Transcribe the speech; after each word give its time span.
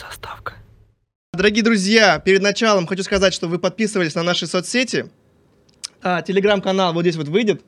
Заставка. 0.00 0.54
Дорогие 1.34 1.62
друзья, 1.62 2.18
перед 2.18 2.40
началом 2.40 2.86
хочу 2.86 3.02
сказать, 3.02 3.34
что 3.34 3.48
вы 3.48 3.58
подписывались 3.58 4.14
на 4.14 4.22
наши 4.22 4.46
соцсети. 4.46 5.10
А, 6.00 6.22
телеграм-канал 6.22 6.94
вот 6.94 7.02
здесь 7.02 7.16
вот 7.16 7.28
выйдет, 7.28 7.62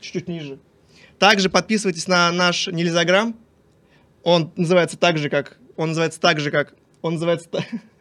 чуть-чуть 0.00 0.26
ниже. 0.26 0.58
Также 1.18 1.50
подписывайтесь 1.50 2.08
на 2.08 2.32
наш 2.32 2.66
Нельзяграм. 2.68 3.36
Он 4.22 4.52
называется 4.56 4.96
так 4.96 5.18
же, 5.18 5.28
как... 5.28 5.58
Он 5.76 5.88
называется 5.90 6.18
так 6.18 6.40
же, 6.40 6.50
как... 6.50 6.74
Он 7.02 7.14
называется... 7.14 7.50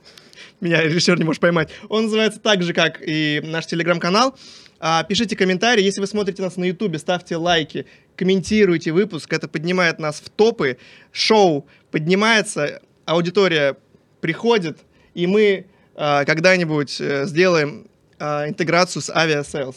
Меня 0.61 0.81
режиссер 0.81 1.17
не 1.17 1.25
может 1.25 1.41
поймать. 1.41 1.69
Он 1.89 2.05
называется 2.05 2.39
так 2.39 2.63
же, 2.63 2.73
как 2.73 3.01
и 3.05 3.41
наш 3.43 3.65
телеграм-канал. 3.65 4.37
А, 4.79 5.03
пишите 5.03 5.35
комментарии. 5.35 5.83
Если 5.83 5.99
вы 5.99 6.07
смотрите 6.07 6.41
нас 6.41 6.55
на 6.55 6.63
ютубе, 6.63 6.97
ставьте 6.97 7.35
лайки, 7.35 7.85
комментируйте 8.15 8.93
выпуск. 8.93 9.33
Это 9.33 9.49
поднимает 9.49 9.99
нас 9.99 10.21
в 10.21 10.29
топы. 10.29 10.77
Шоу 11.11 11.67
поднимается, 11.91 12.81
аудитория 13.05 13.77
приходит, 14.21 14.79
и 15.13 15.27
мы 15.27 15.65
а, 15.95 16.25
когда-нибудь 16.25 16.99
э, 16.99 17.25
сделаем 17.25 17.87
а, 18.19 18.49
интеграцию 18.49 19.01
с 19.01 19.09
Aviasales. 19.09 19.75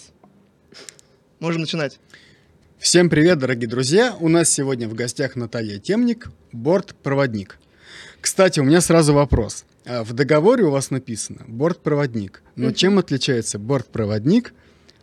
Можем 1.39 1.61
начинать. 1.61 2.01
Всем 2.79 3.11
привет, 3.11 3.39
дорогие 3.39 3.69
друзья! 3.69 4.17
У 4.19 4.29
нас 4.29 4.51
сегодня 4.51 4.89
в 4.89 4.95
гостях 4.95 5.37
Наталья 5.37 5.79
Темник, 5.79 6.29
бортпроводник. 6.53 7.59
Кстати, 8.21 8.61
у 8.61 8.65
меня 8.65 8.81
сразу 8.81 9.13
вопрос. 9.13 9.65
А, 9.85 10.03
В 10.03 10.13
договоре 10.13 10.65
у 10.65 10.71
вас 10.71 10.91
написано 10.91 11.45
бортпроводник. 11.47 12.43
Но 12.57 12.73
чем 12.73 12.99
отличается 12.99 13.59
бортпроводник 13.59 14.55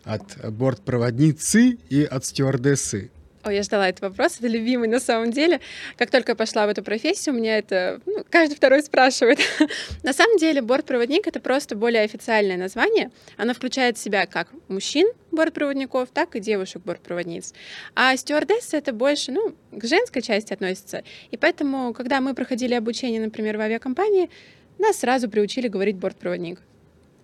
от 0.03 0.23
бортпроводницы 0.51 1.77
и 1.89 2.03
от 2.03 2.25
стюардессы? 2.25 3.11
Ой, 3.47 3.57
я 3.57 3.61
ждала 3.61 3.87
этот 3.87 4.01
вопрос, 4.01 4.37
это 4.39 4.47
любимый 4.47 4.87
на 4.87 4.99
самом 4.99 5.29
деле. 5.29 5.61
Как 5.97 6.09
только 6.09 6.31
я 6.31 6.35
пошла 6.35 6.65
в 6.65 6.69
эту 6.69 6.81
профессию, 6.81 7.35
у 7.35 7.37
меня 7.37 7.59
это 7.59 8.01
ну, 8.07 8.25
каждый 8.27 8.55
второй 8.55 8.81
спрашивает. 8.81 9.37
на 10.03 10.13
самом 10.13 10.37
деле 10.37 10.63
бортпроводник— 10.63 11.27
это 11.27 11.39
просто 11.39 11.75
более 11.75 12.01
официальное 12.01 12.57
название. 12.57 13.11
Оно 13.37 13.53
включает 13.53 13.97
в 13.97 14.01
себя 14.01 14.25
как 14.25 14.47
мужчин 14.67 15.07
бортпроводников, 15.31 16.09
так 16.09 16.35
и 16.35 16.39
девушек-бортпроводниц. 16.39 17.53
А 17.93 18.17
стюардесса— 18.17 18.77
это 18.79 18.93
больше, 18.93 19.31
ну, 19.31 19.55
к 19.71 19.85
женской 19.85 20.23
части 20.23 20.51
относится. 20.51 21.03
И 21.29 21.37
поэтому, 21.37 21.93
когда 21.93 22.21
мы 22.21 22.33
проходили 22.33 22.73
обучение, 22.73 23.21
например, 23.21 23.57
в 23.57 23.61
авиакомпании, 23.61 24.31
нас 24.79 24.97
сразу 24.97 25.29
приучили 25.29 25.67
говорить 25.67 25.97
бортпроводник. 25.97 26.61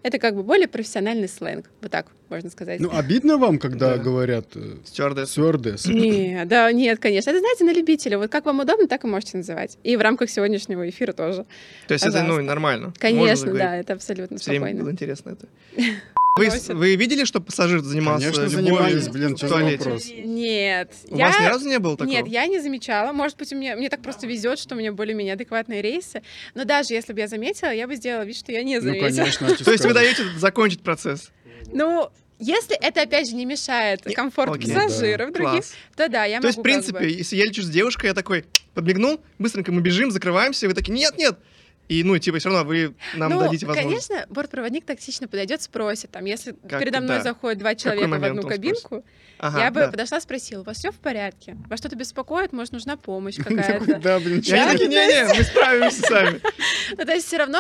Это 0.04 0.18
как 0.18 0.36
бы 0.36 0.42
более 0.44 0.68
профессиональный 0.68 1.28
сленг, 1.30 1.70
вот 1.82 1.92
так 1.92 2.08
можно 2.30 2.50
сказать. 2.50 2.80
Ну, 2.80 2.90
обидно 2.92 3.38
вам, 3.38 3.60
когда 3.60 3.98
Да. 3.98 4.04
говорят 4.04 4.48
э, 4.56 4.78
Стюардесс. 4.86 5.32
стюардесс? 5.32 5.86
Не, 5.86 6.44
да, 6.46 6.72
нет, 6.72 7.00
конечно. 7.00 7.30
Это, 7.30 7.40
знаете, 7.40 7.66
на 7.66 7.72
любителя. 7.74 8.18
Вот 8.18 8.32
как 8.32 8.46
вам 8.46 8.62
удобно, 8.62 8.88
так 8.88 9.04
и 9.04 9.08
можете 9.08 9.38
называть. 9.38 9.78
И 9.84 9.96
в 9.96 10.02
рамках 10.02 10.30
сегодняшнего 10.30 10.90
эфира 10.90 11.14
тоже. 11.14 11.46
То 11.88 11.94
есть 11.94 12.04
это, 12.06 12.14
ну, 12.20 12.24
Пожалуйста. 12.24 12.44
нормально. 12.48 12.94
Конечно, 13.00 13.54
да, 13.54 13.76
это 13.78 13.94
абсолютно 13.94 14.38
Все 14.38 14.52
время 14.52 14.66
было 14.68 14.74
спокойно. 14.76 14.94
интересно 14.94 15.30
это. 15.32 15.48
Вы, 16.38 16.50
вы 16.70 16.96
видели, 16.96 17.26
что 17.26 17.42
пассажир 17.42 17.82
занимался 17.82 18.32
Конечно, 18.32 18.44
любовью 18.44 18.66
занимались, 18.66 19.10
блин, 19.10 19.36
в 19.36 19.38
что 19.38 19.48
за 19.50 19.54
туалете? 19.56 19.84
вопрос? 19.84 20.06
Нет. 20.08 20.94
У 21.10 21.18
я... 21.18 21.28
вас 21.28 21.40
ни 21.42 21.46
разу 21.46 21.68
не 21.68 21.78
было 21.78 21.98
такого? 21.98 22.16
Нет, 22.16 22.28
я 22.28 22.48
не 22.48 22.60
замечала. 22.62 23.12
Может 23.12 23.38
быть, 23.38 23.52
меня 23.52 23.76
мне 23.76 23.90
так 23.90 24.02
просто 24.02 24.28
везет, 24.28 24.58
что 24.58 24.76
у 24.76 24.78
меня 24.78 24.94
более-менее 24.94 25.34
адекватные 25.34 25.82
рейсы. 25.82 26.24
Но 26.56 26.64
даже 26.64 26.94
если 26.94 27.12
бы 27.12 27.20
я 27.20 27.28
заметила, 27.28 27.72
я 27.72 27.86
бы 27.86 27.96
сделала 27.96 28.24
вид, 28.24 28.38
что 28.38 28.54
я 28.54 28.64
не 28.64 28.78
Ну, 28.78 28.82
заметила. 28.82 29.08
конечно. 29.10 29.48
а 29.52 29.56
чё 29.58 29.66
То 29.66 29.72
есть 29.74 29.84
вы 29.84 29.94
даете 29.94 30.24
закончить 30.38 30.82
процесс? 30.82 31.32
Ну, 31.74 32.10
если 32.40 32.78
это, 32.78 33.02
опять 33.02 33.30
же, 33.30 33.36
не 33.36 33.46
мешает 33.46 34.02
комфорту 34.16 34.54
окей. 34.54 34.74
пассажиров 34.74 35.34
других, 35.34 35.52
Класс. 35.52 35.74
то 35.98 36.08
да, 36.08 36.24
я 36.24 36.40
То 36.40 36.48
есть, 36.48 36.58
могу 36.60 36.64
в 36.70 36.72
как 36.72 36.82
принципе, 36.82 37.00
бы- 37.00 37.10
если 37.12 37.36
я 37.36 37.44
лечу 37.44 37.62
с 37.62 37.70
девушкой, 37.70 38.06
я 38.06 38.14
такой 38.14 38.46
подмигнул, 38.74 39.20
быстренько 39.38 39.74
мы 39.74 39.82
бежим, 39.82 40.12
закрываемся, 40.12 40.66
и 40.66 40.70
вы 40.70 40.76
такие, 40.76 40.94
нет, 40.94 41.18
нет. 41.18 41.38
И, 41.92 42.06
ну, 42.06 42.18
типа, 42.18 42.40
все 42.40 42.48
равно 42.48 42.64
вы 42.64 42.94
нам 43.16 43.34
ну, 43.34 43.40
дадите 43.42 43.66
возможность. 43.66 44.08
конечно, 44.08 44.34
бортпроводник 44.34 44.86
тактично 44.86 45.28
подойдет, 45.28 45.62
спросит. 45.62 46.10
Там, 46.12 46.24
если 46.24 46.54
Как- 46.70 46.80
передо 46.80 47.02
мной 47.02 47.18
да. 47.18 47.24
заходят 47.24 47.60
два 47.60 47.76
человека 47.76 48.08
в 48.08 48.24
одну 48.24 48.44
кабинку, 48.44 49.04
Ага, 49.40 49.60
я 49.60 49.72
бы 49.72 49.80
да. 49.82 49.92
подошла, 49.92 50.22
спросила, 50.22 50.62
у 50.62 50.64
вас 50.64 50.78
все 50.78 50.92
в 50.92 51.00
порядке? 51.00 51.58
Вас 51.68 51.80
что-то 51.80 51.98
беспокоит? 51.98 52.54
Может, 52.54 52.72
нужна 52.72 52.96
помощь 52.96 53.36
какая-то? 53.44 54.00
Да, 54.00 54.20
блин, 54.20 54.40
И 54.40 54.42
чё 54.42 54.56
они 54.56 54.66
Да, 54.66 54.72
такие, 54.72 54.90
ты? 54.90 54.96
не-не, 54.96 55.34
мы 55.38 55.44
справимся 55.44 56.02
сами. 56.04 56.42
Ну, 56.98 57.06
то 57.06 57.12
есть 57.14 57.28
все 57.28 57.38
равно 57.38 57.60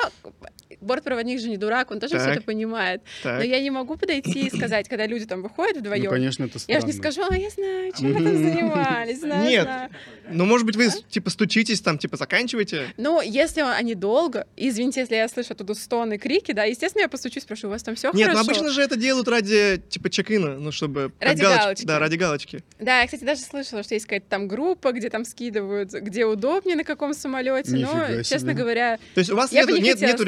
бортпроводник 0.81 1.39
же 1.39 1.49
не 1.49 1.57
дурак, 1.57 1.91
он 1.91 1.99
тоже 1.99 2.17
все 2.17 2.25
Так. 2.27 2.37
это 2.37 2.45
понимает. 2.45 3.01
Но 3.23 3.31
Так. 3.37 3.45
я 3.45 3.59
не 3.59 3.69
могу 3.71 3.97
подойти 3.97 4.47
и 4.47 4.49
сказать, 4.49 4.89
когда 4.89 5.05
люди 5.05 5.25
там 5.25 5.41
выходят 5.41 5.75
Ну, 5.75 5.81
вдвоем. 5.81 6.09
конечно, 6.09 6.43
это 6.45 6.59
я 6.67 6.79
же 6.79 6.85
не 6.87 6.91
странно. 6.93 7.11
скажу, 7.13 7.27
а 7.31 7.35
я 7.37 7.49
знаю, 7.49 7.91
чем 7.97 8.13
вы 8.13 8.23
там 8.23 8.37
занимались, 8.37 9.19
знаю, 9.19 9.49
Нет. 9.49 9.63
знаю». 9.63 9.89
Ну, 10.31 10.45
может 10.45 10.65
быть, 10.65 10.75
вы, 10.75 10.89
типа, 11.09 11.29
стучитесь 11.29 11.81
там, 11.81 11.97
типа, 11.97 12.15
заканчиваете? 12.17 12.87
Ну, 12.97 13.21
если 13.21 13.61
они 13.61 13.95
долго, 13.95 14.47
извините, 14.55 15.01
если 15.01 15.15
я 15.15 15.27
слышу 15.27 15.53
оттуда 15.53 15.73
стоны, 15.73 16.17
крики, 16.17 16.51
да, 16.53 16.63
естественно, 16.63 17.01
я 17.03 17.09
постучусь, 17.09 17.43
спрошу, 17.43 17.67
у 17.67 17.69
вас 17.71 17.83
там 17.83 17.95
все 17.95 18.11
Нет, 18.13 18.27
хорошо? 18.29 18.43
ну 18.45 18.49
обычно 18.51 18.69
же 18.69 18.81
это 18.81 18.95
делают 18.95 19.27
ради, 19.27 19.81
типа, 19.89 20.09
чек-ина, 20.09 20.57
ну, 20.57 20.71
чтобы... 20.71 21.11
Ради 21.19 21.41
галоч- 21.41 21.57
галочки. 21.57 21.85
Да, 21.85 21.99
ради 21.99 22.15
галочки. 22.15 22.63
Да, 22.79 23.01
я, 23.01 23.05
кстати, 23.05 23.23
даже 23.23 23.41
слышала, 23.41 23.83
что 23.83 23.93
есть 23.93 24.05
какая-то 24.05 24.25
там 24.29 24.47
группа, 24.47 24.91
где 24.93 25.09
там 25.09 25.25
скидывают, 25.25 25.91
где 25.91 26.25
удобнее, 26.25 26.75
на 26.77 26.83
каком 26.83 27.13
самолете. 27.13 27.71
Нифига 27.71 28.07
Но, 28.09 28.15
честно 28.23 28.39
себе. 28.39 28.53
говоря, 28.53 28.97
То 29.15 29.19
есть 29.19 29.31
у 29.31 29.35
вас 29.35 29.51
нету, 29.51 29.75
не 29.75 29.81
нет, 29.81 29.99
нету 30.01 30.23
с 30.23 30.25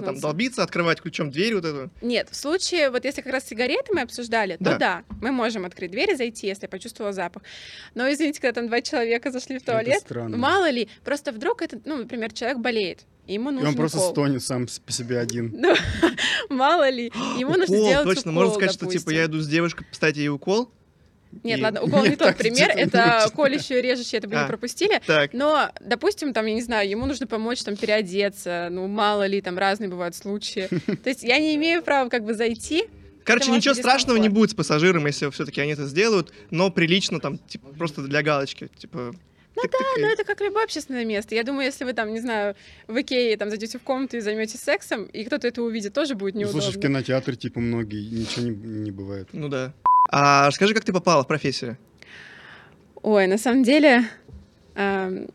регламента 0.00 0.20
там 0.22 0.30
долбиться, 0.30 0.62
открывать 0.62 1.00
ключом 1.00 1.30
дверь 1.30 1.54
вот 1.56 1.64
эту? 1.64 1.90
нет, 2.02 2.28
в 2.30 2.36
случае, 2.36 2.90
вот 2.90 3.04
если 3.04 3.20
как 3.22 3.32
раз 3.32 3.46
сигареты 3.46 3.92
мы 3.94 4.02
обсуждали, 4.02 4.56
Да. 4.60 4.72
то 4.72 4.78
да, 4.78 5.04
мы 5.20 5.32
можем 5.32 5.64
открыть 5.64 5.90
дверь 5.90 6.10
и 6.12 6.14
зайти, 6.16 6.46
если 6.46 6.64
я 6.64 6.68
почувствовала 6.68 7.12
запах. 7.12 7.42
Но, 7.94 8.10
извините, 8.12 8.40
когда 8.40 8.60
там 8.60 8.68
два 8.68 8.80
человека 8.82 9.30
зашли 9.30 9.58
в 9.58 9.62
Это 9.62 9.72
туалет, 9.72 10.00
странно. 10.00 10.36
мало 10.36 10.70
ли, 10.70 10.88
просто 11.04 11.32
вдруг 11.32 11.62
это, 11.62 11.80
ну, 11.84 11.96
например, 11.96 12.32
человек 12.32 12.58
болеет, 12.58 13.00
и 13.26 13.34
ему 13.34 13.50
И 13.50 13.54
нужен 13.54 13.68
он 13.68 13.74
просто 13.76 13.98
укол. 13.98 14.10
стонет 14.12 14.42
сам 14.42 14.66
по 14.84 14.92
себе 14.92 15.18
один. 15.18 15.50
Ну, 15.54 15.74
мало 16.48 16.88
ли, 16.90 17.12
ему 17.38 17.54
нужно 17.56 17.76
укол, 17.76 17.86
сделать 17.88 18.04
точно. 18.06 18.30
укол, 18.32 18.42
Можно 18.44 18.54
сказать, 18.54 18.72
что, 18.74 18.86
типа, 18.86 19.10
я 19.10 19.24
иду 19.26 19.40
с 19.40 19.48
девушкой 19.48 19.84
поставить 19.86 20.16
ей 20.16 20.28
укол. 20.28 20.70
Нет, 21.42 21.58
и- 21.58 21.62
ладно, 21.62 21.82
укол 21.82 22.04
не 22.06 22.16
тот 22.16 22.36
пример, 22.36 22.70
это 22.74 23.30
колющее, 23.34 23.82
режущее, 23.82 24.18
это 24.18 24.28
бы 24.28 24.36
А. 24.36 24.42
не 24.42 24.48
пропустили. 24.48 25.00
Так, 25.06 25.32
Но, 25.32 25.70
допустим, 25.80 26.32
там, 26.32 26.46
я 26.46 26.54
не 26.54 26.62
знаю, 26.62 26.88
ему 26.88 27.06
нужно 27.06 27.26
помочь 27.26 27.62
там 27.62 27.76
переодеться, 27.76 28.68
ну, 28.70 28.86
мало 28.86 29.26
ли, 29.26 29.40
там 29.40 29.58
разные 29.58 29.88
бывают 29.90 30.14
случаи. 30.14 30.68
То 31.02 31.08
есть 31.10 31.22
я 31.22 31.38
не 31.38 31.54
имею 31.56 31.82
права 31.82 32.08
как 32.08 32.24
бы 32.24 32.34
зайти. 32.34 32.84
короче, 33.24 33.50
ничего 33.50 33.74
страшного 33.74 34.16
не 34.18 34.28
будет 34.28 34.50
с 34.50 34.54
пассажиром, 34.54 35.06
если 35.06 35.28
все-таки 35.30 35.60
они 35.60 35.72
это 35.72 35.86
сделают, 35.86 36.32
но 36.50 36.70
прилично 36.70 37.20
там, 37.20 37.38
типа, 37.38 37.68
просто 37.76 38.02
для 38.02 38.22
галочки, 38.22 38.68
типа... 38.78 39.14
Ну 39.58 39.62
и- 39.64 40.00
Ну, 40.02 40.06
это 40.08 40.22
как 40.24 40.40
любое 40.42 40.64
общественное 40.64 41.06
место. 41.06 41.34
Я 41.34 41.42
думаю, 41.42 41.64
если 41.64 41.84
вы 41.84 41.94
там, 41.94 42.12
не 42.12 42.20
знаю, 42.20 42.54
в 42.88 43.00
Икее 43.00 43.34
там 43.38 43.48
зайдете 43.48 43.78
в 43.78 43.82
комнату 43.82 44.18
и 44.18 44.20
займетесь 44.20 44.60
сексом, 44.60 45.04
и 45.04 45.24
кто-то 45.24 45.48
это 45.48 45.62
увидит, 45.62 45.94
тоже 45.94 46.14
будет 46.14 46.34
неудобно. 46.34 46.60
Слушай, 46.60 46.76
в 46.76 46.80
кинотеатре, 46.82 47.36
типа, 47.36 47.60
многие, 47.60 48.06
ничего 48.10 48.44
не, 48.44 48.50
не 48.50 48.90
бывает. 48.90 49.28
Ну 49.32 49.48
да. 49.48 49.72
А 50.08 50.46
расскажи, 50.46 50.74
как 50.74 50.84
ты 50.84 50.92
попала 50.92 51.22
в 51.22 51.26
профессию? 51.26 51.76
Ой, 53.02 53.26
на 53.26 53.38
самом 53.38 53.62
деле, 53.62 54.04
ам, 54.74 55.26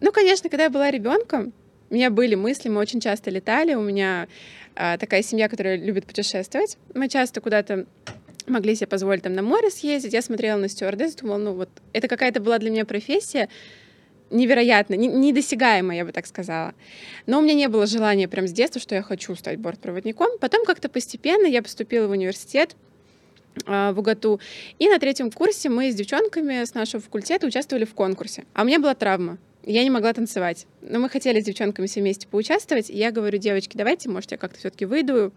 ну, 0.00 0.12
конечно, 0.12 0.48
когда 0.48 0.64
я 0.64 0.70
была 0.70 0.90
ребенком, 0.90 1.52
у 1.90 1.94
меня 1.94 2.10
были 2.10 2.34
мысли, 2.34 2.68
мы 2.68 2.80
очень 2.80 3.00
часто 3.00 3.30
летали, 3.30 3.74
у 3.74 3.80
меня 3.80 4.28
а, 4.76 4.98
такая 4.98 5.22
семья, 5.22 5.48
которая 5.48 5.76
любит 5.76 6.06
путешествовать. 6.06 6.76
Мы 6.94 7.08
часто 7.08 7.40
куда-то 7.40 7.86
могли 8.46 8.74
себе 8.74 8.86
позволить 8.86 9.22
там 9.22 9.32
на 9.32 9.42
море 9.42 9.70
съездить. 9.70 10.12
Я 10.12 10.22
смотрела 10.22 10.58
на 10.58 10.68
стюардесс, 10.68 11.14
думала, 11.16 11.38
ну 11.38 11.54
вот 11.54 11.70
это 11.92 12.08
какая-то 12.08 12.40
была 12.40 12.58
для 12.58 12.70
меня 12.70 12.84
профессия 12.84 13.48
невероятно, 14.30 14.94
не- 14.94 15.08
недосягаемая, 15.08 15.96
я 15.98 16.04
бы 16.04 16.12
так 16.12 16.26
сказала. 16.26 16.74
Но 17.26 17.38
у 17.38 17.42
меня 17.42 17.54
не 17.54 17.68
было 17.68 17.86
желания 17.86 18.28
прям 18.28 18.46
с 18.46 18.52
детства, 18.52 18.80
что 18.80 18.94
я 18.94 19.02
хочу 19.02 19.34
стать 19.34 19.58
бортпроводником. 19.58 20.38
Потом 20.38 20.64
как-то 20.64 20.88
постепенно 20.88 21.46
я 21.46 21.62
поступила 21.62 22.06
в 22.06 22.10
университет, 22.10 22.76
в 23.66 23.94
УГАТУ. 23.96 24.40
И 24.78 24.88
на 24.88 24.98
третьем 24.98 25.30
курсе 25.30 25.68
мы 25.68 25.90
с 25.90 25.94
девчонками 25.94 26.64
с 26.64 26.74
нашего 26.74 27.02
факультета 27.02 27.46
участвовали 27.46 27.84
в 27.84 27.94
конкурсе. 27.94 28.44
А 28.54 28.62
у 28.62 28.64
меня 28.64 28.78
была 28.78 28.94
травма. 28.94 29.38
Я 29.64 29.84
не 29.84 29.90
могла 29.90 30.12
танцевать. 30.12 30.66
Но 30.80 30.98
мы 30.98 31.08
хотели 31.08 31.40
с 31.40 31.44
девчонками 31.44 31.86
все 31.86 32.00
вместе 32.00 32.26
поучаствовать. 32.26 32.88
И 32.90 32.96
я 32.96 33.10
говорю, 33.10 33.38
девочки, 33.38 33.76
давайте, 33.76 34.08
может, 34.08 34.30
я 34.30 34.38
как-то 34.38 34.58
все-таки 34.58 34.86
выйду 34.86 35.32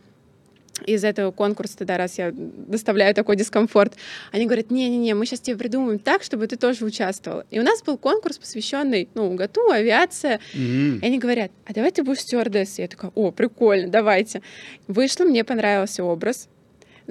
из 0.86 1.04
этого 1.04 1.32
конкурса, 1.32 1.78
тогда 1.78 1.98
раз 1.98 2.18
я 2.18 2.32
доставляю 2.34 3.14
такой 3.14 3.36
дискомфорт. 3.36 3.96
Они 4.32 4.46
говорят, 4.46 4.72
не-не-не, 4.72 5.14
мы 5.14 5.26
сейчас 5.26 5.42
тебе 5.42 5.58
придумаем 5.58 6.00
так, 6.00 6.24
чтобы 6.24 6.48
ты 6.48 6.56
тоже 6.56 6.86
участвовала. 6.86 7.46
И 7.52 7.60
у 7.60 7.64
нас 7.64 7.84
был 7.84 7.98
конкурс, 7.98 8.38
посвященный, 8.38 9.10
ну, 9.14 9.32
УГАТУ, 9.32 9.70
авиация. 9.70 10.40
Мгм. 10.54 11.00
И 11.00 11.06
они 11.06 11.20
говорят, 11.20 11.52
а 11.66 11.74
давай 11.74 11.92
ты 11.92 12.04
будешь 12.04 12.22
стюардессой. 12.22 12.84
Я 12.84 12.88
такая, 12.88 13.12
о, 13.16 13.32
прикольно, 13.32 13.90
давайте. 13.90 14.42
Вышла, 14.88 15.26
мне 15.26 15.44
понравился 15.44 16.04
образ. 16.04 16.48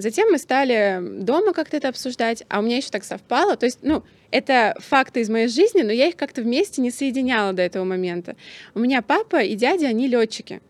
Затем 0.01 0.31
мы 0.31 0.39
стали 0.39 1.01
дома 1.23 1.53
как-то 1.53 1.77
это 1.77 1.89
обсуждать, 1.89 2.45
а 2.49 2.59
у 2.59 2.63
меня 2.63 2.77
еще 2.79 2.91
так 2.91 3.05
совпало. 3.05 3.57
То 3.57 3.67
есть, 3.67 3.79
ну, 3.83 4.03
это 4.31 4.75
факты 4.81 5.21
из 5.21 5.29
моей 5.29 5.49
жизни, 5.49 5.83
но 5.83 5.93
я 5.93 6.09
их 6.09 6.17
как-то 6.17 6.43
вместе 6.43 6.81
не 6.83 6.91
соединяла 6.91 7.53
до 7.53 7.63
этого 7.63 7.85
момента. 7.85 8.37
У 8.75 8.79
меня 8.81 9.03
папа 9.03 9.43
и 9.43 9.55
дядя, 9.55 9.87
они 9.89 10.09
летчики. 10.09 10.61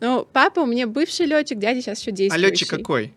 Ну, 0.00 0.26
папа 0.32 0.60
у 0.60 0.66
меня 0.66 0.86
бывший 0.86 1.26
летчик, 1.26 1.58
дядя 1.58 1.80
сейчас 1.80 2.00
еще 2.00 2.10
А 2.10 2.14
действующий. 2.14 2.46
летчик 2.50 2.68
какой? 2.70 3.12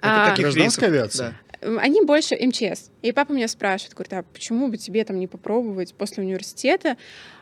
А, 0.00 0.30
каких 0.30 0.44
Гражданская 0.44 0.88
авиация? 0.90 1.30
Да. 1.60 1.80
Они 1.80 2.00
больше 2.02 2.36
МЧС. 2.36 2.90
И 3.02 3.10
папа 3.10 3.32
меня 3.32 3.48
спрашивает, 3.48 3.94
говорит, 3.94 4.12
а 4.12 4.22
почему 4.32 4.68
бы 4.68 4.76
тебе 4.76 5.04
там 5.04 5.18
не 5.18 5.26
попробовать 5.26 5.92
после 5.92 6.22
университета? 6.22 6.96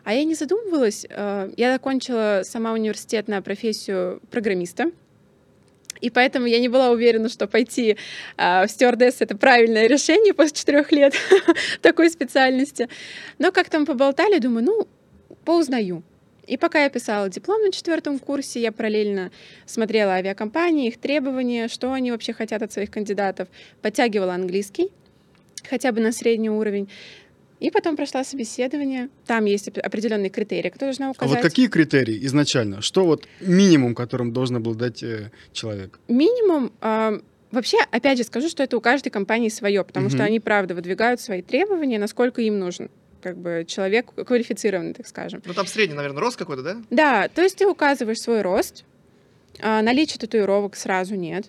А 0.04 0.14
я 0.14 0.24
не 0.24 0.34
задумывалась. 0.34 1.06
Э, 1.10 1.50
Я 1.58 1.72
закончила 1.72 2.40
сама 2.44 2.72
университет 2.72 3.28
на 3.28 3.42
профессию 3.42 4.20
программиста. 4.30 4.90
И 6.00 6.10
поэтому 6.10 6.46
я 6.46 6.60
не 6.60 6.68
была 6.68 6.90
уверена, 6.90 7.28
что 7.28 7.46
пойти 7.46 7.96
а, 8.36 8.66
в 8.66 8.70
стюардесс— 8.70 9.16
это 9.20 9.36
правильное 9.36 9.86
решение 9.86 10.34
после 10.34 10.54
четырех 10.54 10.92
лет 10.92 11.14
такой 11.82 12.10
специальности. 12.10 12.88
Но 13.38 13.52
как-то 13.52 13.78
мы 13.78 13.86
поболтали, 13.86 14.38
думаю, 14.38 14.64
ну, 14.64 14.88
поузнаю. 15.44 16.02
И 16.46 16.56
пока 16.56 16.84
я 16.84 16.90
писала 16.90 17.28
диплом 17.28 17.60
на 17.62 17.72
четвертом 17.72 18.18
курсе, 18.18 18.60
я 18.60 18.70
параллельно 18.70 19.32
смотрела 19.66 20.12
авиакомпании, 20.12 20.88
их 20.88 20.98
требования, 20.98 21.68
что 21.68 21.92
они 21.92 22.12
вообще 22.12 22.32
хотят 22.32 22.62
от 22.62 22.72
своих 22.72 22.90
кандидатов, 22.90 23.48
подтягивала 23.82 24.34
английский, 24.34 24.90
хотя 25.68 25.90
бы 25.90 26.00
на 26.00 26.12
средний 26.12 26.50
уровень. 26.50 26.88
И 27.58 27.70
потом 27.70 27.96
прошла 27.96 28.22
собеседование. 28.22 29.08
Там 29.26 29.46
есть 29.46 29.68
оп- 29.68 29.78
определенные 29.78 30.28
критерии, 30.30 30.68
которые 30.68 30.90
должна 30.92 31.08
А 31.08 31.10
указать. 31.12 31.36
вот 31.36 31.42
какие 31.42 31.68
критерии 31.68 32.24
изначально? 32.26 32.82
Что 32.82 33.04
вот 33.06 33.26
минимум, 33.40 33.94
которым 33.94 34.32
должен 34.32 34.56
обладать 34.56 35.02
э, 35.02 35.30
человек? 35.52 35.98
Минимум, 36.08 36.70
а, 36.82 37.18
вообще, 37.50 37.78
опять 37.90 38.18
же 38.18 38.24
скажу, 38.24 38.48
что 38.50 38.62
это 38.62 38.76
у 38.76 38.80
каждой 38.82 39.08
компании 39.08 39.48
свое, 39.48 39.84
потому 39.84 40.08
что 40.10 40.18
Мгм. 40.18 40.26
они, 40.26 40.40
правда, 40.40 40.74
выдвигают 40.74 41.20
свои 41.20 41.40
требования, 41.40 41.98
насколько 41.98 42.42
им 42.42 42.58
нужен 42.58 42.90
как 43.22 43.38
бы 43.38 43.64
человек 43.66 44.12
квалифицированный, 44.14 44.92
так 44.92 45.06
скажем. 45.08 45.42
Ну, 45.44 45.52
там 45.54 45.66
средний, 45.66 45.96
наверное, 45.96 46.20
рост 46.20 46.36
какой-то, 46.36 46.62
да? 46.62 46.76
Да, 46.90 47.28
то 47.28 47.42
есть 47.42 47.56
ты 47.56 47.66
указываешь 47.66 48.20
свой 48.20 48.42
рост, 48.42 48.84
а, 49.60 49.80
наличие 49.82 50.18
татуировок 50.18 50.76
сразу 50.76 51.14
нет. 51.16 51.46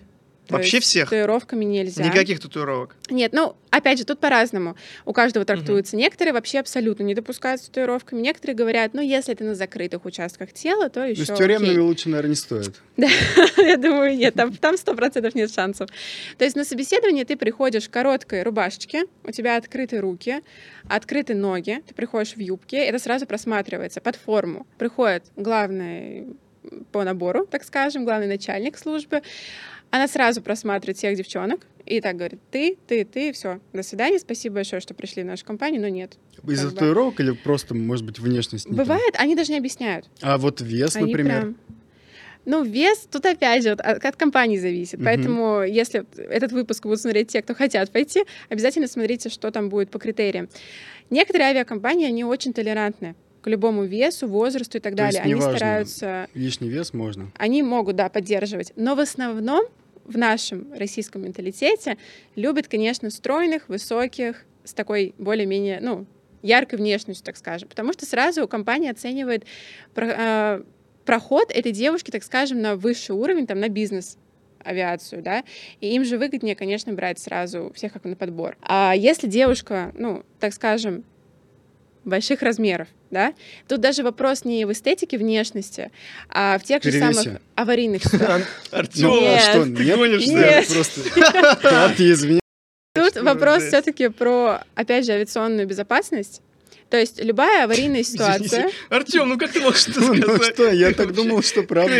То 0.48 0.54
Вообще 0.54 0.78
есть 0.78 0.88
всех? 0.88 1.10
Татуировками 1.10 1.64
нельзя. 1.66 2.02
Никаких 2.02 2.40
татуировок. 2.40 2.96
Нет, 3.10 3.34
ну, 3.34 3.54
опять 3.68 3.98
же, 3.98 4.06
тут 4.06 4.18
по-разному. 4.18 4.76
У 5.04 5.12
каждого 5.12 5.44
трактуется. 5.44 5.94
Некоторые 5.94 6.32
вообще 6.32 6.58
абсолютно 6.58 7.02
не 7.02 7.14
допускают 7.14 7.60
с 7.60 7.66
татуировками. 7.66 8.22
Некоторые 8.22 8.56
говорят, 8.56 8.94
ну, 8.94 9.02
если 9.02 9.34
это 9.34 9.44
на 9.44 9.54
закрытых 9.54 10.06
участках 10.06 10.54
тела, 10.54 10.88
то 10.88 11.00
То 11.00 11.06
еще 11.06 11.20
есть 11.20 11.34
тюремными 11.34 11.78
лучше, 11.78 12.08
наверное, 12.08 12.30
не 12.30 12.34
стоит. 12.34 12.80
Я 13.58 13.76
думаю, 13.76 14.16
нет, 14.16 14.34
там 14.34 14.56
там 14.56 14.78
сто 14.78 14.94
процентов 14.94 15.34
нет 15.34 15.52
шансов. 15.52 15.90
То 16.38 16.44
есть 16.46 16.56
на 16.56 16.64
собеседование 16.64 17.26
ты 17.26 17.36
приходишь 17.36 17.84
в 17.84 17.90
короткой 17.90 18.42
рубашечке, 18.42 19.04
у 19.24 19.30
тебя 19.30 19.58
открыты 19.58 20.00
руки, 20.00 20.40
открыты 20.88 21.34
ноги, 21.34 21.82
ты 21.86 21.92
приходишь 21.92 22.34
в 22.34 22.40
юбке, 22.40 22.78
это 22.78 22.98
сразу 22.98 23.26
просматривается 23.26 24.00
под 24.00 24.16
форму. 24.16 24.66
Приходит 24.78 25.24
главный 25.36 26.26
по 26.92 27.04
набору, 27.04 27.46
так 27.46 27.64
скажем, 27.64 28.04
главный 28.04 28.26
начальник 28.26 28.78
службы, 28.78 29.22
она 29.90 30.08
сразу 30.08 30.42
просматривает 30.42 30.96
всех 30.98 31.16
девчонок 31.16 31.66
и 31.86 32.00
так 32.00 32.16
говорит, 32.16 32.40
ты, 32.50 32.76
ты, 32.86 33.04
ты, 33.04 33.32
все, 33.32 33.60
до 33.72 33.82
свидания, 33.82 34.18
спасибо 34.18 34.56
большое, 34.56 34.80
что 34.80 34.92
пришли 34.94 35.22
в 35.22 35.26
нашу 35.26 35.44
компанию, 35.46 35.80
но 35.80 35.88
нет. 35.88 36.18
Из-за 36.46 36.64
Как 36.64 36.72
бы. 36.72 36.78
татуировок 36.78 37.20
или 37.20 37.30
просто, 37.32 37.74
может 37.74 38.04
быть, 38.04 38.18
внешность? 38.18 38.68
не? 38.68 38.76
Бывает, 38.76 39.14
они 39.18 39.34
даже 39.34 39.52
не 39.52 39.58
объясняют. 39.58 40.08
А 40.20 40.36
вот 40.38 40.60
вес, 40.60 40.96
Они 40.96 41.06
например. 41.12 41.40
прям- 41.40 41.56
Ну, 42.44 42.62
вес 42.64 43.06
тут 43.10 43.26
опять 43.26 43.62
же 43.62 43.70
от, 43.70 43.80
от 43.80 44.16
компании 44.16 44.56
зависит. 44.58 44.94
Мгм. 44.98 45.04
Поэтому, 45.04 45.62
если 45.64 46.04
этот 46.30 46.52
выпуск 46.52 46.84
будут 46.84 47.00
смотреть 47.00 47.28
те, 47.28 47.42
кто 47.42 47.54
хотят 47.54 47.90
пойти, 47.90 48.24
обязательно 48.48 48.86
смотрите, 48.88 49.28
что 49.30 49.50
там 49.50 49.68
будет 49.68 49.90
по 49.90 49.98
критериям. 49.98 50.48
Некоторые 51.10 51.48
авиакомпании, 51.48 52.06
они 52.06 52.24
очень 52.24 52.52
толерантны 52.52 53.14
к 53.42 53.46
любому 53.48 53.84
весу, 53.84 54.28
возрасту 54.28 54.78
и 54.78 54.80
так 54.80 54.94
То 54.96 55.04
есть 55.04 55.16
далее. 55.16 55.22
Они 55.24 55.32
неважно. 55.34 55.56
стараются, 55.56 56.28
Лишний 56.34 56.68
вес 56.68 56.92
можно. 56.92 57.30
они 57.38 57.62
могут, 57.62 57.96
да, 57.96 58.08
поддерживать. 58.08 58.72
Но 58.76 58.94
в 58.94 59.00
основном 59.00 59.64
в 60.08 60.16
нашем 60.16 60.72
российском 60.72 61.22
менталитете 61.22 61.98
любят, 62.34 62.66
конечно, 62.66 63.10
стройных, 63.10 63.68
высоких, 63.68 64.44
с 64.64 64.74
такой 64.74 65.14
более-менее, 65.18 65.78
ну, 65.80 66.06
яркой 66.42 66.78
внешностью, 66.78 67.24
так 67.24 67.36
скажем. 67.36 67.68
Потому 67.68 67.92
что 67.92 68.06
сразу 68.06 68.48
компания 68.48 68.90
оценивает 68.90 69.44
э, 69.94 70.62
проход 71.04 71.50
этой 71.50 71.72
девушки, 71.72 72.10
так 72.10 72.24
скажем, 72.24 72.60
на 72.60 72.76
высший 72.76 73.14
уровень, 73.14 73.46
там, 73.46 73.60
на 73.60 73.68
бизнес 73.68 74.18
авиацию, 74.64 75.22
да, 75.22 75.44
и 75.80 75.94
им 75.94 76.04
же 76.04 76.18
выгоднее, 76.18 76.56
конечно, 76.56 76.92
брать 76.92 77.18
сразу 77.18 77.72
всех 77.74 77.92
как 77.92 78.04
на 78.04 78.16
подбор. 78.16 78.56
А 78.60 78.92
если 78.96 79.26
девушка, 79.26 79.92
ну, 79.96 80.24
так 80.40 80.52
скажем, 80.52 81.04
больших 82.08 82.42
размеров, 82.42 82.88
да, 83.10 83.34
тут 83.68 83.80
даже 83.80 84.02
вопрос 84.02 84.44
не 84.44 84.64
в 84.64 84.72
эстетике 84.72 85.18
внешности, 85.18 85.90
а 86.28 86.58
в 86.58 86.64
тех 86.64 86.82
же 86.82 86.90
Перевесе. 86.90 87.22
самых 87.22 87.40
аварийных 87.54 88.02
ситуациях. 88.04 88.48
Артем, 88.70 89.08
Ну, 89.08 89.20
Нет, 89.20 89.42
что, 89.42 89.64
ты 89.64 90.26
Нет. 90.26 90.66
просто... 90.68 91.00
А 91.62 91.94
извини. 91.98 92.40
Тут 92.94 93.16
вопрос 93.16 93.62
все-таки 93.64 94.08
про, 94.08 94.62
опять 94.74 95.06
же, 95.06 95.12
авиационную 95.12 95.66
безопасность. 95.66 96.42
То 96.90 96.96
есть 96.96 97.22
любая 97.22 97.64
аварийная 97.64 98.02
ситуация. 98.04 98.70
Артем, 98.88 99.28
ну 99.28 99.38
как 99.38 99.52
ты 99.52 99.60
можешь 99.60 99.88
это 99.88 100.00
Ну 100.00 100.14
ну 100.14 100.22
сказать? 100.22 100.54
что, 100.54 100.70
я 100.70 100.92
так 100.92 101.12
думал, 101.12 101.42
что 101.42 101.62
правда. 101.62 101.94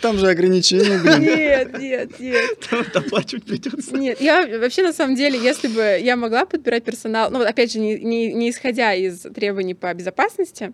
Там 0.00 0.18
же 0.18 0.28
ограничения, 0.28 0.98
блин. 0.98 1.20
Нет, 1.20 1.78
нет, 1.78 2.20
нет. 2.20 2.60
Там 2.70 2.84
доплачивать 2.92 3.44
придется. 3.44 3.96
Нет, 3.96 4.20
я 4.20 4.46
вообще 4.58 4.82
на 4.82 4.92
самом 4.92 5.16
деле, 5.16 5.38
если 5.38 5.68
бы 5.68 5.98
я 6.00 6.16
могла 6.16 6.44
подбирать 6.44 6.84
персонал, 6.84 7.30
ну 7.30 7.38
вот 7.38 7.48
опять 7.48 7.72
же, 7.72 7.78
не, 7.78 7.98
не, 7.98 8.32
не 8.32 8.50
исходя 8.50 8.94
из 8.94 9.20
требований 9.20 9.74
по 9.74 9.92
безопасности, 9.94 10.72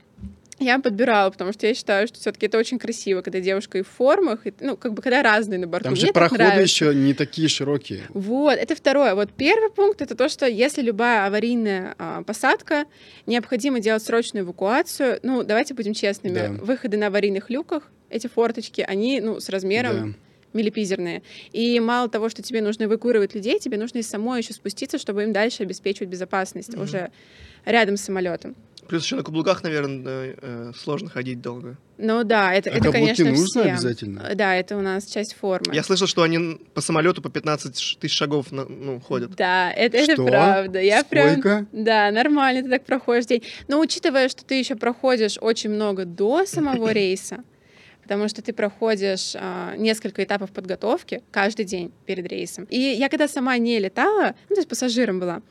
я 0.60 0.78
подбирала, 0.78 1.30
потому 1.30 1.52
что 1.52 1.66
я 1.66 1.74
считаю, 1.74 2.08
что 2.08 2.18
все-таки 2.18 2.46
это 2.46 2.58
очень 2.58 2.78
красиво, 2.78 3.22
когда 3.22 3.40
девушка 3.40 3.78
и 3.78 3.82
в 3.82 3.88
формах, 3.88 4.46
и, 4.46 4.52
ну, 4.60 4.76
как 4.76 4.92
бы 4.94 5.02
когда 5.02 5.22
разные 5.22 5.58
на 5.58 5.66
борту. 5.66 5.84
Там 5.84 5.92
Мне 5.92 6.00
же 6.00 6.06
так 6.08 6.14
проходы 6.14 6.42
еще 6.60 6.94
не 6.94 7.14
такие 7.14 7.48
широкие. 7.48 8.02
Вот, 8.10 8.58
это 8.58 8.74
второе. 8.74 9.14
Вот 9.14 9.30
первый 9.32 9.70
пункт 9.70 10.02
это 10.02 10.14
то, 10.14 10.28
что 10.28 10.46
если 10.46 10.82
любая 10.82 11.26
аварийная 11.26 11.94
а, 11.98 12.22
посадка, 12.22 12.84
необходимо 13.26 13.80
делать 13.80 14.02
срочную 14.02 14.44
эвакуацию. 14.44 15.20
Ну, 15.22 15.42
давайте 15.44 15.74
будем 15.74 15.94
честными. 15.94 16.34
Да. 16.34 16.50
Выходы 16.50 16.96
на 16.96 17.06
аварийных 17.08 17.50
люках, 17.50 17.90
эти 18.10 18.26
форточки, 18.26 18.80
они, 18.80 19.20
ну, 19.20 19.38
с 19.40 19.48
размером 19.48 20.12
Да. 20.12 20.18
миллипизерные. 20.58 21.22
И 21.52 21.78
мало 21.78 22.08
того, 22.08 22.28
что 22.28 22.42
тебе 22.42 22.62
нужно 22.62 22.84
эвакуировать 22.84 23.34
людей, 23.34 23.58
тебе 23.58 23.76
нужно 23.78 23.98
и 23.98 24.02
самой 24.02 24.40
еще 24.40 24.54
спуститься, 24.54 24.98
чтобы 24.98 25.22
им 25.24 25.32
дальше 25.32 25.62
обеспечивать 25.62 26.08
безопасность 26.08 26.72
Мгм. 26.74 26.82
уже 26.82 27.10
рядом 27.64 27.96
с 27.96 28.02
самолетом. 28.02 28.56
Плюс 28.88 29.04
еще 29.04 29.16
на 29.16 29.22
каблуках, 29.22 29.62
наверное, 29.62 30.34
э, 30.40 30.72
сложно 30.74 31.10
ходить 31.10 31.40
долго. 31.42 31.76
Ну 31.98 32.24
да, 32.24 32.54
это, 32.54 32.70
А 32.70 32.72
это 32.74 32.84
каблуки 32.84 32.92
конечно, 32.92 33.30
нужно 33.30 33.46
всем. 33.62 33.72
обязательно? 33.74 34.30
Да, 34.34 34.54
это 34.54 34.76
у 34.76 34.80
нас 34.80 35.04
часть 35.04 35.34
формы. 35.34 35.74
Я 35.74 35.82
слышал, 35.82 36.06
что 36.06 36.22
они 36.22 36.58
по 36.72 36.80
самолету 36.80 37.20
по 37.20 37.28
15 37.28 37.78
ш- 37.78 37.98
тысяч 37.98 38.16
шагов 38.16 38.50
на- 38.50 38.64
ну, 38.64 38.98
ходят. 39.00 39.32
Да, 39.36 39.70
это, 39.70 39.98
это 39.98 40.14
Что? 40.14 40.24
правда. 40.26 40.80
Я 40.80 41.04
прям 41.04 41.32
Сколько? 41.32 41.66
Да, 41.72 42.10
нормально, 42.10 42.62
ты 42.62 42.70
так 42.70 42.84
проходишь 42.86 43.26
день. 43.26 43.42
Но 43.68 43.78
учитывая, 43.80 44.28
что 44.30 44.44
ты 44.44 44.54
еще 44.54 44.74
проходишь 44.74 45.36
очень 45.40 45.68
много 45.70 46.04
до 46.06 46.46
самого 46.46 46.88
рейса, 46.92 47.44
потому 48.02 48.26
что 48.28 48.40
ты 48.40 48.54
проходишь 48.54 49.32
а, 49.34 49.76
несколько 49.76 50.24
этапов 50.24 50.50
подготовки 50.50 51.22
каждый 51.30 51.66
день 51.66 51.92
перед 52.06 52.26
рейсом. 52.26 52.64
И 52.70 52.78
я 52.78 53.10
когда 53.10 53.28
сама 53.28 53.58
не 53.58 53.78
летала, 53.80 54.34
ну, 54.48 54.54
то 54.54 54.60
есть 54.60 54.68
пассажиром 54.68 55.20
была, 55.20 55.42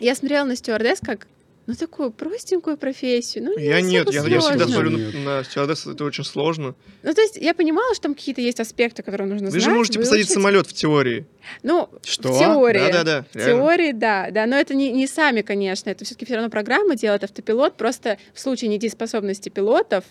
я 0.00 0.14
смотрела 0.14 0.44
на 0.46 0.56
стюардесс 0.56 1.00
как 1.00 1.26
ну, 1.66 1.74
такую 1.74 2.10
простенькую 2.10 2.76
профессию. 2.76 3.44
Ну, 3.44 3.58
не 3.58 3.64
Я 3.64 3.80
нет, 3.80 4.08
особо 4.08 4.28
я, 4.28 4.34
я 4.34 4.40
всегда 4.40 4.66
смотрю 4.68 4.90
на, 4.90 4.96
Нет. 4.96 5.14
на 5.24 5.44
стюардесс, 5.44 5.86
это 5.86 6.04
очень 6.04 6.24
сложно. 6.24 6.74
Ну, 7.02 7.14
то 7.14 7.20
есть 7.22 7.36
я 7.36 7.54
понимала, 7.54 7.94
что 7.94 8.02
там 8.04 8.14
какие-то 8.14 8.40
есть 8.42 8.60
аспекты, 8.60 9.02
которые 9.02 9.28
нужно 9.28 9.46
Вы 9.46 9.52
знать. 9.52 9.64
же 9.64 9.70
можете 9.70 9.98
посадить 9.98 10.26
выучить. 10.26 10.34
самолет 10.34 10.66
в 10.66 10.72
теории. 10.74 11.26
Ну, 11.62 11.88
Что? 12.02 12.32
в 12.32 12.38
теории. 12.38 12.78
Да-да-да, 12.78 13.24
В 13.32 13.36
реально. 13.36 13.52
теории, 13.62 13.92
да, 13.92 14.30
да, 14.30 14.46
но 14.46 14.56
это 14.56 14.74
не, 14.74 14.90
не 14.92 15.06
сами, 15.06 15.40
конечно, 15.42 15.88
это 15.90 16.04
все-таки 16.04 16.26
все 16.26 16.34
равно 16.34 16.50
программа 16.50 16.96
делает 16.96 17.24
автопилот, 17.24 17.76
просто 17.76 18.18
в 18.34 18.40
случае 18.40 18.68
недееспособности 18.68 19.48
пилотов 19.48 20.04